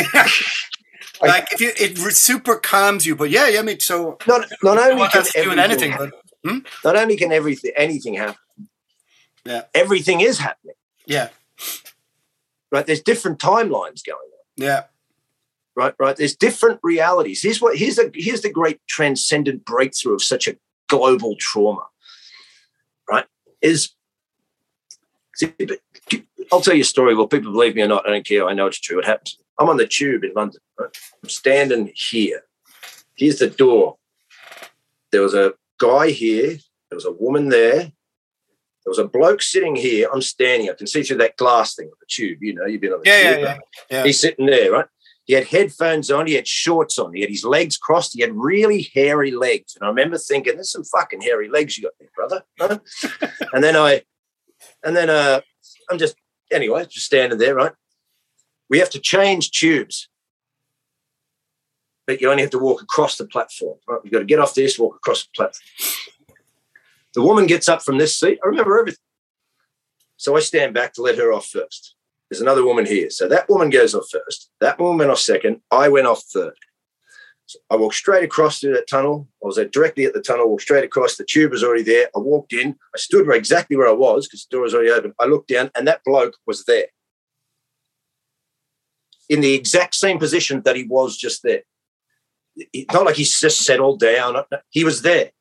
[1.21, 4.77] like if you, it super calms you, but yeah, yeah, I mean, so not not
[4.77, 6.11] only can has to do with everything anything, but
[6.43, 8.35] happen, not only can everything anything happen,
[9.45, 10.75] yeah, everything is happening.
[11.05, 11.29] yeah,
[12.75, 12.85] Right?
[12.85, 14.43] There's different timelines going on.
[14.57, 14.83] yeah,
[15.75, 16.15] right right?
[16.15, 17.41] There's different realities.
[17.41, 20.57] Here's what here's the here's the great transcendent breakthrough of such a
[20.87, 21.87] global trauma
[23.09, 23.25] right?
[23.61, 23.91] Is
[25.35, 25.53] see,
[26.51, 27.15] i'll tell you a story.
[27.15, 28.47] Well people believe me or not i don't care.
[28.47, 28.99] I know it's true.
[28.99, 29.37] It happens.
[29.59, 30.89] I'm on the tube in london right?
[31.23, 32.41] i'm standing here.
[33.15, 33.97] Here's the door.
[35.11, 36.57] There was a guy here.
[36.89, 37.93] There was a woman there
[38.85, 40.07] there was a bloke sitting here.
[40.13, 40.69] I'm standing.
[40.69, 42.37] I can see through that glass thing of the tube.
[42.41, 43.39] You know, you've been on the Yeah, tube.
[43.41, 43.57] yeah, yeah,
[43.89, 44.03] yeah.
[44.03, 44.85] He's sitting there, right?
[45.23, 46.27] He had headphones on.
[46.27, 47.11] He had shorts on.
[47.15, 48.13] He had his legs crossed.
[48.13, 49.75] He had really hairy legs.
[49.75, 52.77] And I remember thinking, "There's some fucking hairy legs you got there, brother." Huh?
[53.53, 54.03] and then I,
[54.83, 55.41] and then uh,
[55.89, 56.15] I'm just
[56.51, 57.71] anyway, just standing there, right?
[58.69, 60.09] We have to change tubes,
[62.05, 63.79] but you only have to walk across the platform.
[63.87, 64.01] Right?
[64.03, 65.63] You've got to get off this, walk across the platform.
[67.15, 68.39] The woman gets up from this seat.
[68.43, 68.99] I remember everything.
[70.17, 71.95] So I stand back to let her off first.
[72.29, 73.09] There's another woman here.
[73.09, 74.49] So that woman goes off first.
[74.59, 75.61] That woman off second.
[75.71, 76.55] I went off third.
[77.47, 79.27] So I walked straight across through that tunnel.
[79.43, 81.15] I was directly at the tunnel, walked straight across.
[81.15, 82.09] The tube was already there.
[82.15, 82.75] I walked in.
[82.93, 85.13] I stood right exactly where I was because the door was already open.
[85.19, 86.87] I looked down and that bloke was there
[89.29, 91.61] in the exact same position that he was just there.
[92.55, 94.35] It's not like he's just settled down.
[94.69, 95.31] He was there.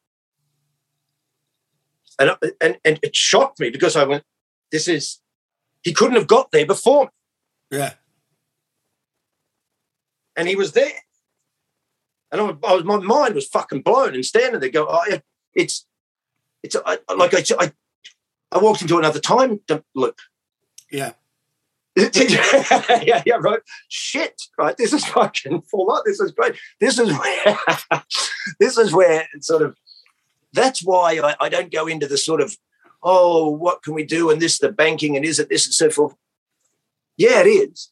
[2.18, 4.24] And, and, and it shocked me because I went,
[4.70, 5.20] this is,
[5.82, 7.78] he couldn't have got there before me.
[7.78, 7.94] yeah.
[10.36, 10.92] and he was there.
[12.30, 15.18] And I was, I was my mind was fucking blown and standing there going, oh,
[15.54, 15.86] it's,
[16.62, 17.72] it's I, like I, I,
[18.50, 19.60] I walked into another time
[19.94, 20.18] loop.
[20.90, 21.12] Yeah.
[21.96, 23.60] yeah, yeah, right.
[23.88, 24.76] Shit, right.
[24.76, 26.02] This is fucking full on.
[26.04, 26.56] This is great.
[26.80, 27.58] This is where,
[28.58, 29.76] this is where sort of,
[30.54, 32.56] that's why I, I don't go into the sort of,
[33.02, 34.30] oh, what can we do?
[34.30, 36.14] And this, the banking, and is it this and so forth.
[37.16, 37.90] Yeah, it is.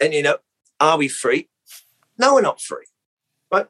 [0.00, 0.38] And you know,
[0.80, 1.48] are we free?
[2.18, 2.86] No, we're not free.
[3.52, 3.66] Right?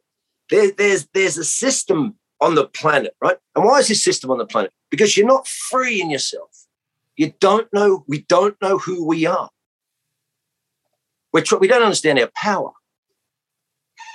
[0.49, 3.37] There, there's there's a system on the planet, right?
[3.55, 4.73] And why is this system on the planet?
[4.91, 6.67] Because you're not free in yourself.
[7.17, 8.05] You don't know.
[8.09, 9.51] We don't know who we are.
[11.33, 12.73] We're tr- we don't understand our power.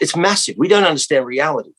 [0.02, 0.56] It's massive.
[0.58, 1.74] We don't understand reality.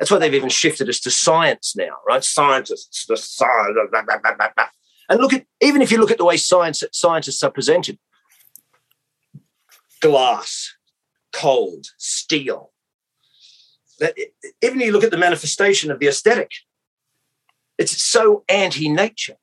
[0.00, 2.24] That's why they've even shifted us to science now, right?
[2.24, 4.66] Scientists, the science, blah, blah, blah,
[5.10, 7.98] and look at even if you look at the way science scientists are presented,
[10.00, 10.72] glass,
[11.32, 12.72] cold, steel.
[13.98, 14.16] That
[14.62, 16.50] even you look at the manifestation of the aesthetic,
[17.76, 19.36] it's so anti-nature.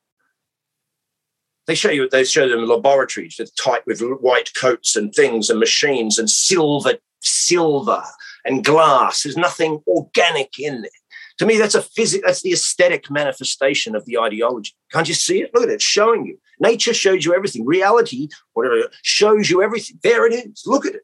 [1.68, 5.60] They show you they show them laboratories with tight with white coats and things and
[5.60, 8.02] machines and silver, silver
[8.44, 9.22] and glass.
[9.22, 10.90] There's nothing organic in there.
[11.38, 12.22] To me, that's a physic.
[12.24, 14.72] That's the aesthetic manifestation of the ideology.
[14.92, 15.54] Can't you see it?
[15.54, 15.74] Look at it.
[15.74, 16.38] It's showing you.
[16.60, 17.64] Nature shows you everything.
[17.64, 19.98] Reality, whatever, shows you everything.
[20.02, 20.64] There it is.
[20.66, 21.02] Look at it.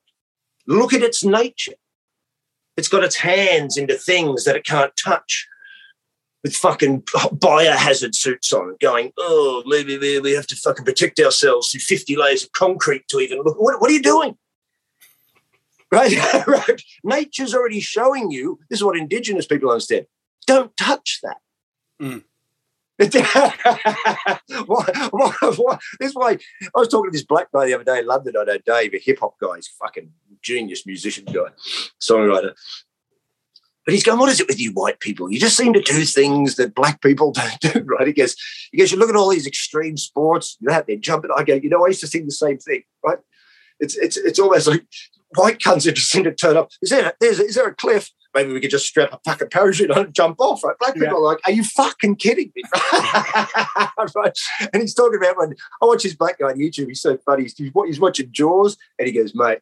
[0.66, 1.74] Look at its nature.
[2.76, 5.46] It's got its hands into things that it can't touch
[6.42, 11.80] with fucking biohazard suits on, going, oh, maybe we, have to fucking protect ourselves through
[11.80, 13.58] 50 layers of concrete to even look.
[13.60, 14.36] What, what are you doing?
[15.94, 16.46] Right?
[16.46, 16.82] right?
[17.02, 20.06] Nature's already showing you, this is what indigenous people understand.
[20.46, 21.38] Don't touch that.
[22.02, 22.24] Mm.
[24.66, 27.84] what, what, what, this is why I was talking to this black guy the other
[27.84, 28.34] day in London.
[28.38, 29.56] I know Dave, a hip hop guy.
[29.56, 30.10] He's a fucking
[30.42, 31.50] genius musician guy,
[32.00, 32.54] songwriter.
[33.84, 35.30] But he's going, what is it with you white people?
[35.30, 38.06] You just seem to do things that black people don't do, right?
[38.06, 38.36] He goes,
[38.70, 41.30] he goes, you look at all these extreme sports, you have they're jumping.
[41.36, 43.18] I go, you know, I used to think the same thing, right?
[43.80, 44.86] It's it's it's almost like
[45.36, 46.70] white cunts just seem to turn up.
[46.82, 48.10] Is there, is, is there a cliff?
[48.34, 50.76] Maybe we could just strap a fucking parachute on and jump off, right?
[50.80, 51.14] Black people Yeah.
[51.14, 52.62] are like, are you fucking kidding me?
[54.16, 54.38] right?
[54.72, 56.88] And he's talking about when I watch this black guy on YouTube.
[56.88, 57.42] He's so funny.
[57.44, 59.60] He's, he's watching Jaws and he goes, mate,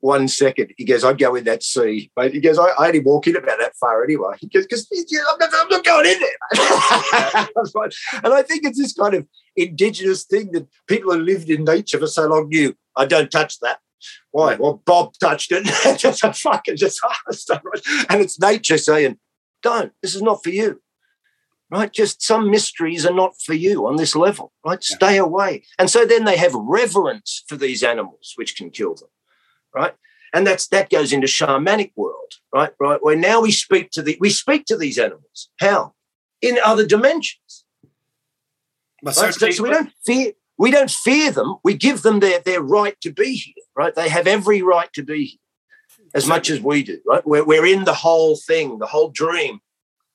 [0.00, 0.72] one second.
[0.76, 2.34] He goes, I'd go in that sea, mate.
[2.34, 4.34] He goes, I, I only walk in about that far anyway.
[4.40, 7.46] He goes, because I'm, not- I'm not going in there.
[7.54, 7.94] That's right.
[8.24, 9.26] and I think it's this kind of
[9.56, 12.74] indigenous thing that people who lived in nature for so long knew.
[12.96, 13.78] I don't touch that.
[14.30, 14.56] Why?
[14.56, 15.64] Well, Bob touched it.
[15.98, 17.00] just a fucking just
[18.08, 19.18] and it's nature saying,
[19.62, 19.92] "Don't.
[20.02, 20.80] This is not for you."
[21.70, 21.92] Right?
[21.92, 24.52] Just some mysteries are not for you on this level.
[24.64, 24.82] Right?
[24.82, 25.64] Stay away.
[25.78, 29.08] And so then they have reverence for these animals, which can kill them.
[29.74, 29.94] Right?
[30.34, 32.72] And that's that goes into shamanic world, right?
[32.80, 35.48] Right, where now we speak to the we speak to these animals.
[35.60, 35.94] How?
[36.42, 37.64] In other dimensions.
[39.04, 39.14] Right?
[39.14, 41.56] So, so we don't fear we don't fear them.
[41.64, 43.94] We give them their, their right to be here, right?
[43.94, 45.38] They have every right to be here
[46.14, 47.26] as much as we do, right?
[47.26, 49.60] We're, we're in the whole thing, the whole dream,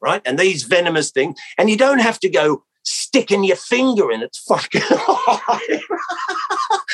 [0.01, 0.21] right?
[0.25, 4.39] And these venomous things, and you don't have to go sticking your finger in its
[4.39, 5.81] fucking eye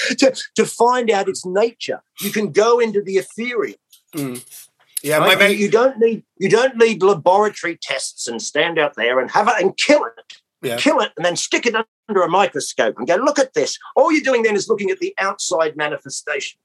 [0.18, 2.02] to, to find out its nature.
[2.20, 3.78] You can go into the ethereal.
[4.14, 4.36] Hmm.
[5.04, 5.40] yeah, my right?
[5.40, 9.30] mate, you, you don't need you don't need laboratory tests and stand out there and
[9.32, 10.78] have it and kill it yeah.
[10.78, 11.76] kill it and then stick it
[12.10, 13.78] under a microscope and go, look at this.
[13.96, 16.60] All you're doing then is looking at the outside manifestation,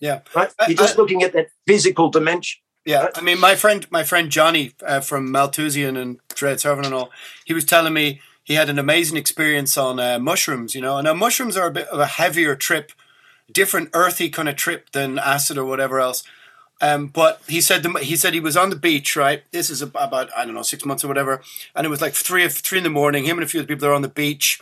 [0.00, 0.20] yeah.
[0.34, 0.52] right?
[0.68, 2.60] You're just I- looking at that physical dimension.
[2.84, 6.94] Yeah, I mean, my friend, my friend Johnny uh, from Malthusian and Dread Sovereign and
[6.94, 7.10] all,
[7.44, 10.74] he was telling me he had an amazing experience on uh, mushrooms.
[10.74, 12.90] You know, and now mushrooms are a bit of a heavier trip,
[13.52, 16.24] different earthy kind of trip than acid or whatever else.
[16.82, 19.44] Um, but he said he said he was on the beach, right?
[19.52, 21.40] This is about I don't know six months or whatever,
[21.76, 23.24] and it was like three three in the morning.
[23.24, 24.60] Him and a few other people are on the beach,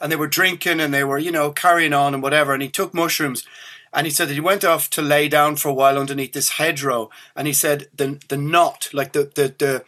[0.00, 2.52] and they were drinking and they were you know carrying on and whatever.
[2.52, 3.46] And he took mushrooms,
[3.92, 6.50] and he said that he went off to lay down for a while underneath this
[6.50, 9.84] hedgerow, and he said the the knot, like the the the,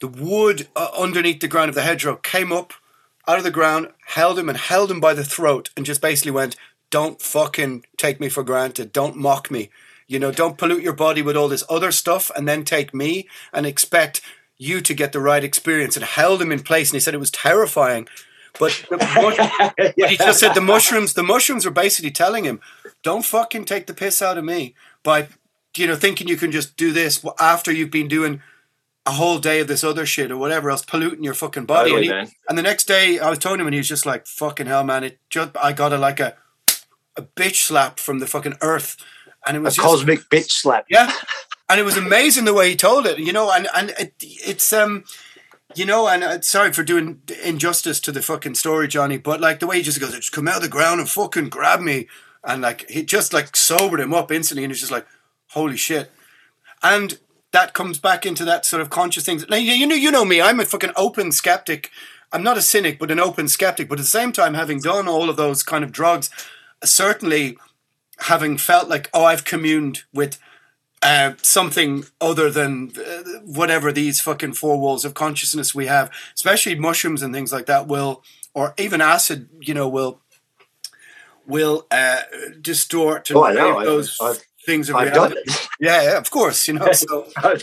[0.00, 2.72] the wood uh, underneath the ground of the hedgerow, came up
[3.28, 6.32] out of the ground, held him and held him by the throat, and just basically
[6.32, 6.56] went,
[6.90, 8.92] "Don't fucking take me for granted.
[8.92, 9.70] Don't mock me.
[10.08, 13.28] You know, don't pollute your body with all this other stuff, and then take me
[13.52, 14.20] and expect."
[14.58, 17.18] You to get the right experience and held him in place, and he said it
[17.18, 18.06] was terrifying.
[18.60, 21.14] But the, mush- but he just said the mushrooms.
[21.14, 22.60] The mushrooms were basically telling him,
[23.02, 25.26] "Don't fucking take the piss out of me by,
[25.76, 28.40] you know, thinking you can just do this after you've been doing
[29.04, 32.08] a whole day of this other shit or whatever else, polluting your fucking body." Totally,
[32.10, 34.28] and, he- and the next day, I was telling him, and he was just like,
[34.28, 35.02] "Fucking hell, man!
[35.02, 36.36] It just I got a like a
[37.16, 38.96] a bitch slap from the fucking earth,
[39.46, 40.86] and it A was just, cosmic bitch slap.
[40.88, 41.12] yeah,
[41.68, 43.18] and it was amazing the way he told it.
[43.18, 45.04] You know, and and it, it's um,
[45.74, 49.60] you know, and uh, sorry for doing injustice to the fucking story, Johnny, but like
[49.60, 52.08] the way he just goes, just come out of the ground and fucking grab me,
[52.44, 55.06] and like he just like sobered him up instantly, and he's just like,
[55.50, 56.10] holy shit,
[56.82, 57.18] and
[57.52, 59.44] that comes back into that sort of conscious things.
[59.50, 61.90] You know, you know me, I'm a fucking open skeptic.
[62.32, 63.90] I'm not a cynic, but an open skeptic.
[63.90, 66.30] But at the same time, having done all of those kind of drugs,
[66.82, 67.58] certainly
[68.22, 70.38] having felt like, oh, I've communed with
[71.02, 76.74] uh, something other than uh, whatever these fucking four walls of consciousness we have, especially
[76.76, 78.22] mushrooms and things like that, will,
[78.54, 80.20] or even acid, you know, will
[81.46, 82.20] will uh,
[82.60, 83.84] distort and Oh, know.
[83.84, 85.50] those I've- things of I've done reality.
[85.52, 85.68] it.
[85.80, 86.88] Yeah, yeah, of course, you know.
[86.92, 87.26] So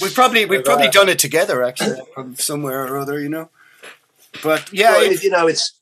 [0.00, 3.50] we've probably we've probably done it together, actually, from somewhere or other, you know.
[4.44, 5.72] But yeah, Well, it- you know, it's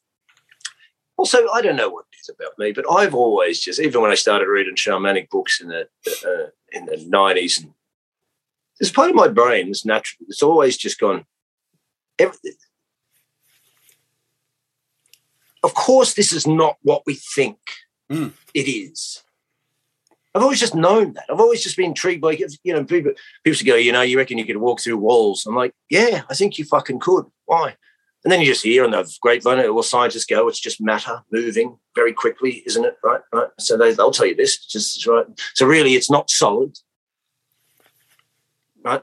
[1.19, 4.49] also I don't know what about me, but I've always just even when I started
[4.49, 7.73] reading shamanic books in the uh, in the nineties, and
[8.79, 10.27] there's part of my brain that's natural.
[10.29, 11.25] It's always just gone.
[12.19, 12.39] Every,
[15.63, 17.59] of course, this is not what we think
[18.11, 18.33] Mm.
[18.55, 19.25] it is.
[20.33, 21.25] I've always just known that.
[21.29, 23.13] I've always just been intrigued by you know people.
[23.43, 25.45] People to go, you know, you reckon you could walk through walls?
[25.47, 27.25] I'm like, yeah, I think you fucking could.
[27.47, 27.75] Why?
[28.27, 31.79] And then you just hear on the grapevine, well, scientists go, it's just matter moving
[31.95, 32.97] very quickly, isn't it?
[33.05, 33.51] Right, right.
[33.61, 35.27] So they, they'll tell you this, just right.
[35.55, 36.77] So really, it's not solid,
[38.85, 39.01] right?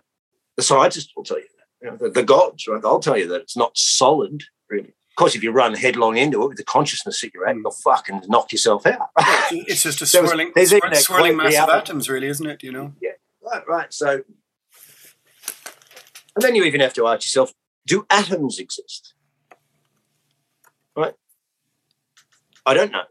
[0.57, 1.85] The scientists will tell you that.
[1.85, 2.81] You know, the, the gods, right?
[2.81, 4.89] They'll tell you that it's not solid, really.
[4.89, 7.61] Of course, if you run headlong into it with the consciousness that you're at, hmm.
[7.61, 9.07] you'll fucking knock yourself out.
[9.51, 12.45] it's just a swirling, there's even swir- a swirling quote mass of atoms, really, isn't
[12.45, 12.61] it?
[12.61, 12.93] You know.
[13.41, 13.93] Right, right.
[13.93, 14.23] So,
[16.35, 17.53] and then you even have to ask yourself:
[17.87, 19.12] Do atoms exist?
[20.95, 21.13] Right?
[22.65, 23.03] I don't know.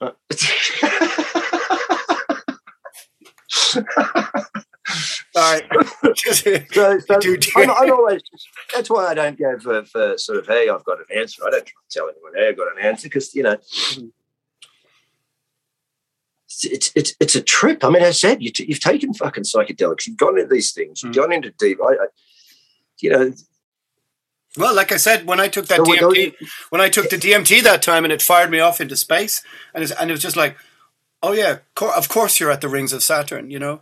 [5.36, 5.64] All right.
[6.16, 7.20] so, so
[7.56, 8.22] I'm, I'm always
[8.74, 11.42] that's why I don't go for, for sort of hey I've got an answer.
[11.46, 13.56] I don't try to tell anyone hey I've got an answer because you know
[16.46, 17.84] it's, it's it's it's a trip.
[17.84, 20.06] I mean, as I said, you t- you've taken fucking psychedelics.
[20.06, 21.02] You've gone into these things.
[21.02, 21.16] You've Mm.
[21.16, 21.78] gone into deep.
[21.82, 22.06] I, I,
[23.00, 23.32] you know,
[24.56, 26.34] Well, like I said, when I took that So we don't- DMT,
[26.70, 29.42] when I took the DMT that time, and it fired me off into space,
[29.74, 30.56] and it's, and it was just like,
[31.22, 33.80] oh yeah, co- of course you're at the rings of Saturn, you know.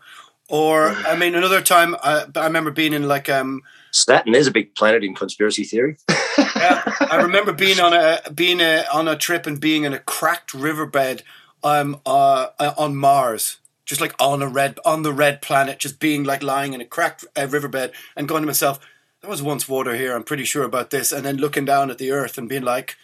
[0.50, 3.62] Or I mean, another time I, I remember being in like um
[3.92, 5.96] Saturn is a big planet in conspiracy theory.
[6.38, 9.98] yeah, I remember being on a being a, on a trip and being in a
[9.98, 11.22] cracked riverbed
[11.62, 16.00] um uh, uh, on Mars, just like on a red on the red planet, just
[16.00, 18.78] being like lying in a cracked uh, riverbed and going to myself,
[19.20, 20.14] there was once water here.
[20.14, 22.96] I'm pretty sure about this, and then looking down at the Earth and being like.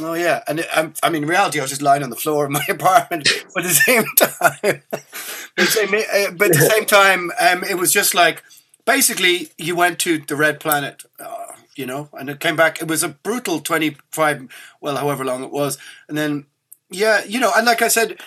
[0.00, 2.16] Oh yeah, and it, I'm, I mean, in reality, I was just lying on the
[2.16, 3.28] floor of my apartment.
[3.54, 7.64] But at the same time, but the same, uh, but at the same time, um,
[7.64, 8.44] it was just like
[8.84, 12.80] basically you went to the red planet, uh, you know, and it came back.
[12.80, 14.48] It was a brutal twenty five,
[14.80, 15.76] well, however long it was,
[16.08, 16.46] and then
[16.88, 18.20] yeah, you know, and like I said,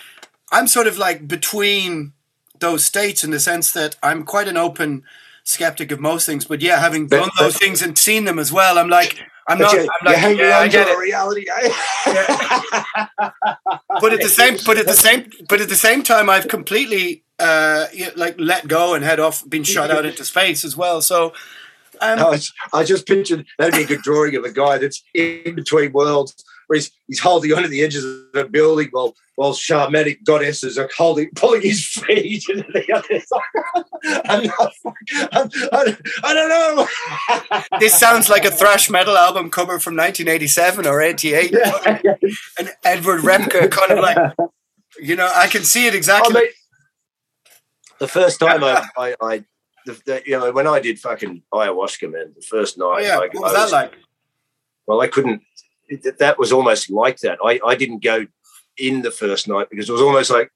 [0.51, 2.11] I'm sort of like between
[2.59, 5.03] those states in the sense that I'm quite an open
[5.43, 8.51] skeptic of most things, but yeah, having But- done those things and seen them as
[8.51, 10.95] well, I'm like, I'm not, you, I'm like, hang yeah, I get it.
[10.95, 11.45] a reality.
[14.01, 17.23] but at the same but at the same but at the same time I've completely
[17.39, 21.33] uh like let go and head off been shot out into space as well so
[22.01, 25.55] um, was- I just pictured that'd be a good drawing of a guy that's in
[25.55, 26.33] between worlds,
[26.67, 30.89] where he's, he's holding onto the edges of a building while while shamanic goddesses are
[30.95, 34.21] holding pulling his feet into the other side.
[34.29, 34.73] I'm not,
[35.31, 37.67] I'm, I, I don't know.
[37.79, 41.97] this sounds like a thrash metal album cover from 1987 or 88 Yeah.
[42.59, 44.17] and Edward Repka kind of like
[44.99, 46.49] you know I can see it I exactly oh, mean,
[47.99, 49.43] the first time I, I, I
[49.85, 53.17] the, the, you know, when I did fucking ayahuasca, man, the first night, oh yeah
[53.17, 53.93] I, what was I that like
[54.85, 55.41] well, I couldn't.
[56.03, 57.39] It- That was almost like that.
[57.43, 58.25] I, I didn't go
[58.77, 60.51] in the first night because it was almost like it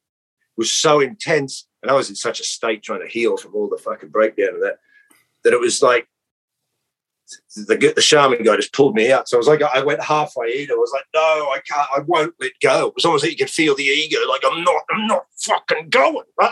[0.58, 3.70] was so intense, and I was in such a state trying to heal from all
[3.70, 4.80] the fucking breakdown of that
[5.44, 6.08] that it was like
[7.56, 9.28] the the shaman guy just pulled me out.
[9.28, 10.72] So I was like, I went halfway in.
[10.72, 11.88] I was like, no, I can't.
[11.96, 12.88] I won't let go.
[12.88, 15.90] It was almost like you could feel the ego, like I'm not, I'm not fucking
[15.90, 16.24] going.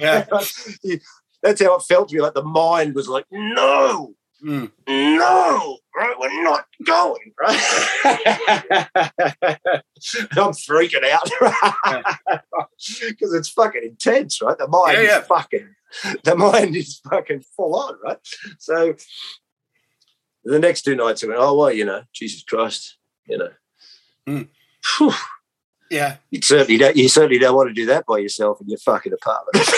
[0.00, 0.26] Yeah.
[1.42, 2.22] That's how it felt to me.
[2.22, 4.70] Like the mind was like, no, Mm.
[4.88, 6.14] no, right?
[6.18, 7.58] We're not going, right?
[10.32, 11.30] I'm freaking out
[13.08, 14.58] because it's fucking intense, right?
[14.58, 15.20] The mind Yeah, yeah.
[15.20, 15.68] is fucking,
[16.24, 18.18] the mind is fucking full on, right?
[18.58, 18.94] So
[20.44, 23.50] the next two nights, I went, oh well, you know, Jesus Christ, you know.
[24.28, 24.48] Mm.
[25.90, 26.96] Yeah You certainly don't.
[26.96, 29.68] You certainly don't want to do that by yourself in your fucking apartment.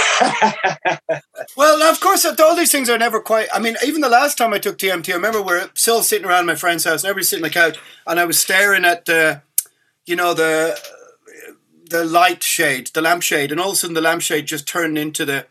[1.57, 3.49] Well, of course, uh, all these things are never quite.
[3.53, 6.27] I mean, even the last time I took DMT, I remember we we're still sitting
[6.27, 9.07] around my friend's house, and everybody's sitting on the couch, and I was staring at
[9.07, 9.43] the,
[10.05, 10.79] you know, the
[11.89, 15.25] the light shade, the lampshade, and all of a sudden the lampshade just turned into
[15.25, 15.47] the,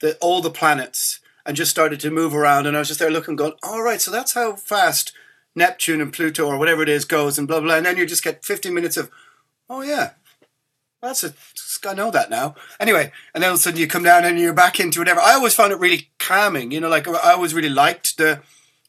[0.00, 3.10] the all the planets and just started to move around, and I was just there
[3.10, 5.12] looking, going, all right, so that's how fast
[5.54, 8.24] Neptune and Pluto or whatever it is goes, and blah blah, and then you just
[8.24, 9.10] get fifteen minutes of,
[9.70, 10.10] oh yeah,
[11.00, 11.32] that's a
[11.86, 12.56] I know that now.
[12.78, 15.20] Anyway, and then all of a sudden you come down and you're back into whatever.
[15.20, 16.72] I always found it really calming.
[16.72, 18.42] You know, like I always really liked the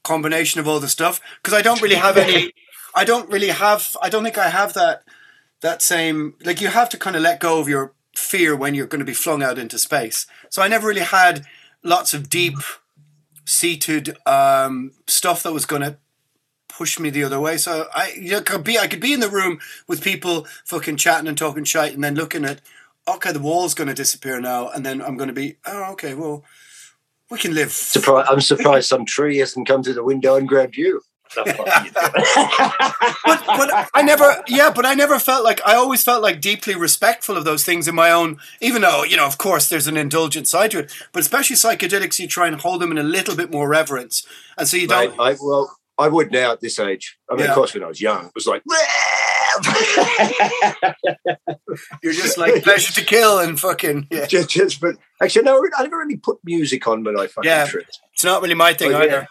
[0.04, 2.52] combination of all the stuff because I don't really have any.
[2.96, 3.96] I don't really have.
[4.02, 5.04] I don't think I have that
[5.62, 6.34] that same.
[6.44, 9.06] Like you have to kind of let go of your fear when you're going to
[9.06, 10.28] be flung out into space.
[10.50, 11.46] So I never really had
[11.84, 12.58] lots of deep
[13.46, 15.98] seated um, stuff that was going to
[16.82, 17.58] push me the other way.
[17.58, 21.28] So I you could be I could be in the room with people fucking chatting
[21.28, 22.60] and talking shite and then looking at
[23.08, 26.16] okay the wall's going to disappear now and then I'm going to be oh okay
[26.16, 26.44] well
[27.30, 30.76] we can live Surprised, I'm surprised some tree hasn't come to the window and grabbed
[30.76, 31.02] you.
[31.36, 33.16] The fuck are you doing?
[33.26, 36.74] but but I never yeah but I never felt like I always felt like deeply
[36.74, 39.98] respectful of those things in my own even though you know of course there's an
[39.98, 43.36] indulgent side to it but especially psychedelics you try and hold them in a little
[43.36, 44.26] bit more reverence
[44.58, 47.18] and so you don't Mate, I, well, I would now at this age.
[47.30, 47.52] I mean, Yeah.
[47.52, 48.64] of course, when I was young, it was like.
[52.02, 55.84] you're just like pleasure to kill and fucking yeah just, just, but actually, no, I
[55.84, 57.66] never really put music on when I fucking Yeah.
[57.68, 58.00] tripped.
[58.14, 59.04] it's not really my thing Oh, yeah.
[59.04, 59.28] either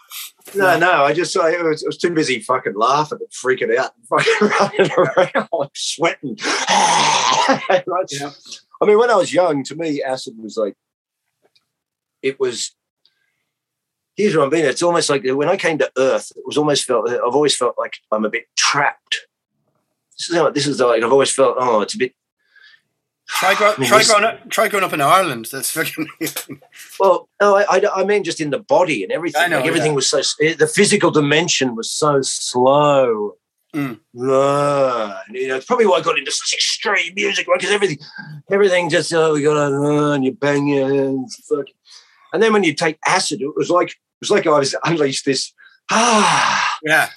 [0.55, 3.91] No, no, I just I was, I was too busy fucking laughing and freaking out
[3.97, 6.37] and fucking running around, sweating.
[8.09, 8.31] Yeah.
[8.81, 10.75] I mean, when I was young, to me, acid was like,
[12.21, 12.75] it was,
[14.21, 14.65] here's what I mean.
[14.65, 17.09] It's almost like when I came to Earth, it was almost felt.
[17.09, 19.27] I've always felt like I'm a bit trapped.
[20.17, 21.55] This is this is like I've always felt.
[21.59, 22.13] Oh, it's a bit.
[23.27, 25.47] Try, grow, try, growing up, try growing up in Ireland.
[25.51, 26.07] That's fucking.
[26.99, 29.41] Well, no, I, I, I mean just in the body and everything.
[29.41, 29.95] I know, like everything yeah.
[29.95, 30.17] was so.
[30.17, 33.35] The physical dimension was so slow.
[33.73, 33.99] Mm.
[34.13, 37.57] And, you know, it's probably why I got into such extreme music, right?
[37.57, 37.99] Because everything,
[38.51, 41.67] everything just oh, we got to, uh, and you bang your hands, fuck.
[42.33, 45.51] And then when you take acid, it was like was like I was unleashed this
[45.89, 47.09] ah yeah.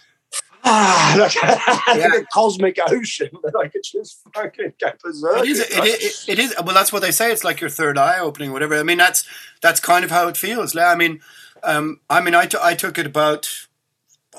[0.64, 1.35] ah like,
[1.97, 2.09] Yeah.
[2.09, 5.39] like a cosmic ocean that I could just fucking go berserk.
[5.40, 6.55] It is, it, it, it is.
[6.64, 7.31] Well, that's what they say.
[7.31, 8.74] It's like your third eye opening, whatever.
[8.76, 9.24] I mean, that's
[9.62, 10.74] that's kind of how it feels.
[10.74, 11.20] Like, I mean,
[11.62, 13.48] um, I mean, I, t- I took it about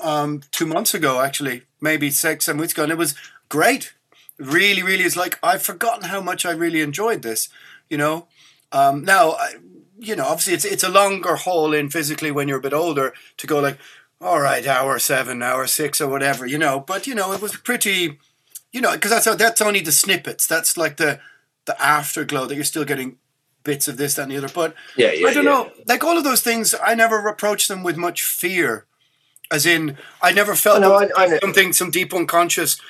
[0.02, 3.14] um, two months ago, actually, maybe six, seven weeks ago, and it was
[3.48, 3.94] great.
[4.38, 7.48] Really, really, is like I've forgotten how much I really enjoyed this.
[7.88, 8.26] You know,
[8.72, 9.54] um, now, I,
[9.98, 13.12] you know, obviously, it's it's a longer haul in physically when you're a bit older
[13.38, 13.78] to go like,
[14.20, 16.46] all right, hour seven, hour six, or whatever.
[16.46, 18.18] You know, but you know, it was pretty
[18.72, 20.46] you know, because that's that's only the snippets.
[20.46, 21.20] That's like the
[21.64, 23.16] the afterglow that you're still getting
[23.64, 24.48] bits of this that, and the other.
[24.52, 25.50] But Yeah, yeah, I don't yeah.
[25.50, 28.86] know, like all of those things, I never approached them with much fear.
[29.50, 32.80] As in, I never felt Oh, no, I- I something, some deep unconscious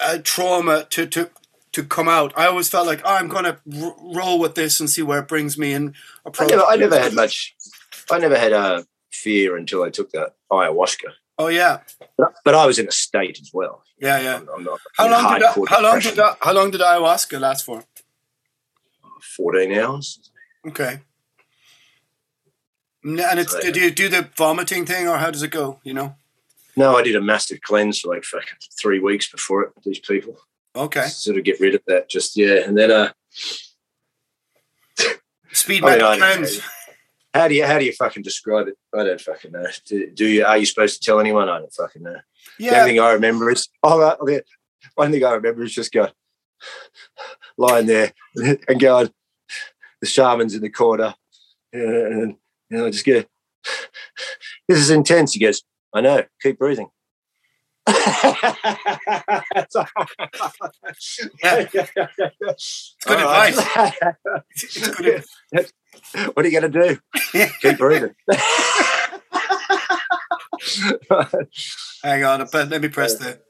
[0.00, 1.30] uh, trauma to to
[1.76, 2.32] to come out.
[2.36, 5.18] I always felt like oh, I'm going to r- roll with this and see where
[5.20, 5.72] it brings me.
[5.74, 5.94] And
[6.38, 7.54] I never, I never had much.
[8.10, 11.10] I never had a fear until I took that ayahuasca.
[11.38, 11.80] Oh yeah,
[12.16, 13.82] But, but I was in a state as well.
[14.00, 14.36] yeah, yeah.
[14.36, 17.38] I'm, I'm not How long did that, how long did that, how long did ayahuasca
[17.38, 17.84] last for?
[19.36, 20.30] Fourteen hours.
[20.66, 21.00] Okay.
[23.04, 25.78] And it's So- did you do the vomiting thing or how does it go?
[25.84, 26.14] You know?
[26.74, 29.72] No, I did a massive cleanse for like fucking three weeks before it.
[29.84, 30.38] These people
[30.76, 31.06] Okay.
[31.06, 32.08] sort of get rid of that.
[32.08, 33.12] Just yeah, and then uh,
[35.52, 36.34] Speed I mean, metal I know.
[36.34, 36.60] cleanse.
[37.34, 38.76] how do you how do you fucking describe it?
[38.94, 39.66] I don't fucking know.
[39.86, 40.44] Do, do you?
[40.44, 41.48] Are you supposed to tell anyone?
[41.48, 42.16] I don't fucking know.
[42.58, 42.80] The Yeah.
[42.80, 44.44] only thing I remember is oh, uh, the-
[44.94, 46.12] one thing I remember is just going
[47.58, 49.10] lying there and going.
[50.02, 51.14] The shaman's in the corner,
[51.72, 52.36] and
[52.68, 53.24] you know, I just go.
[54.68, 55.32] This is intense.
[55.32, 55.62] He goes,
[55.94, 56.24] I know.
[56.42, 56.88] Keep breathing.
[61.42, 61.64] Yeah.
[61.72, 61.88] good
[63.06, 63.58] advice.
[64.50, 65.24] It's good.
[66.34, 66.98] what are you going to do?
[67.60, 68.14] Keep breathing.
[72.02, 73.40] Hang on, let me press the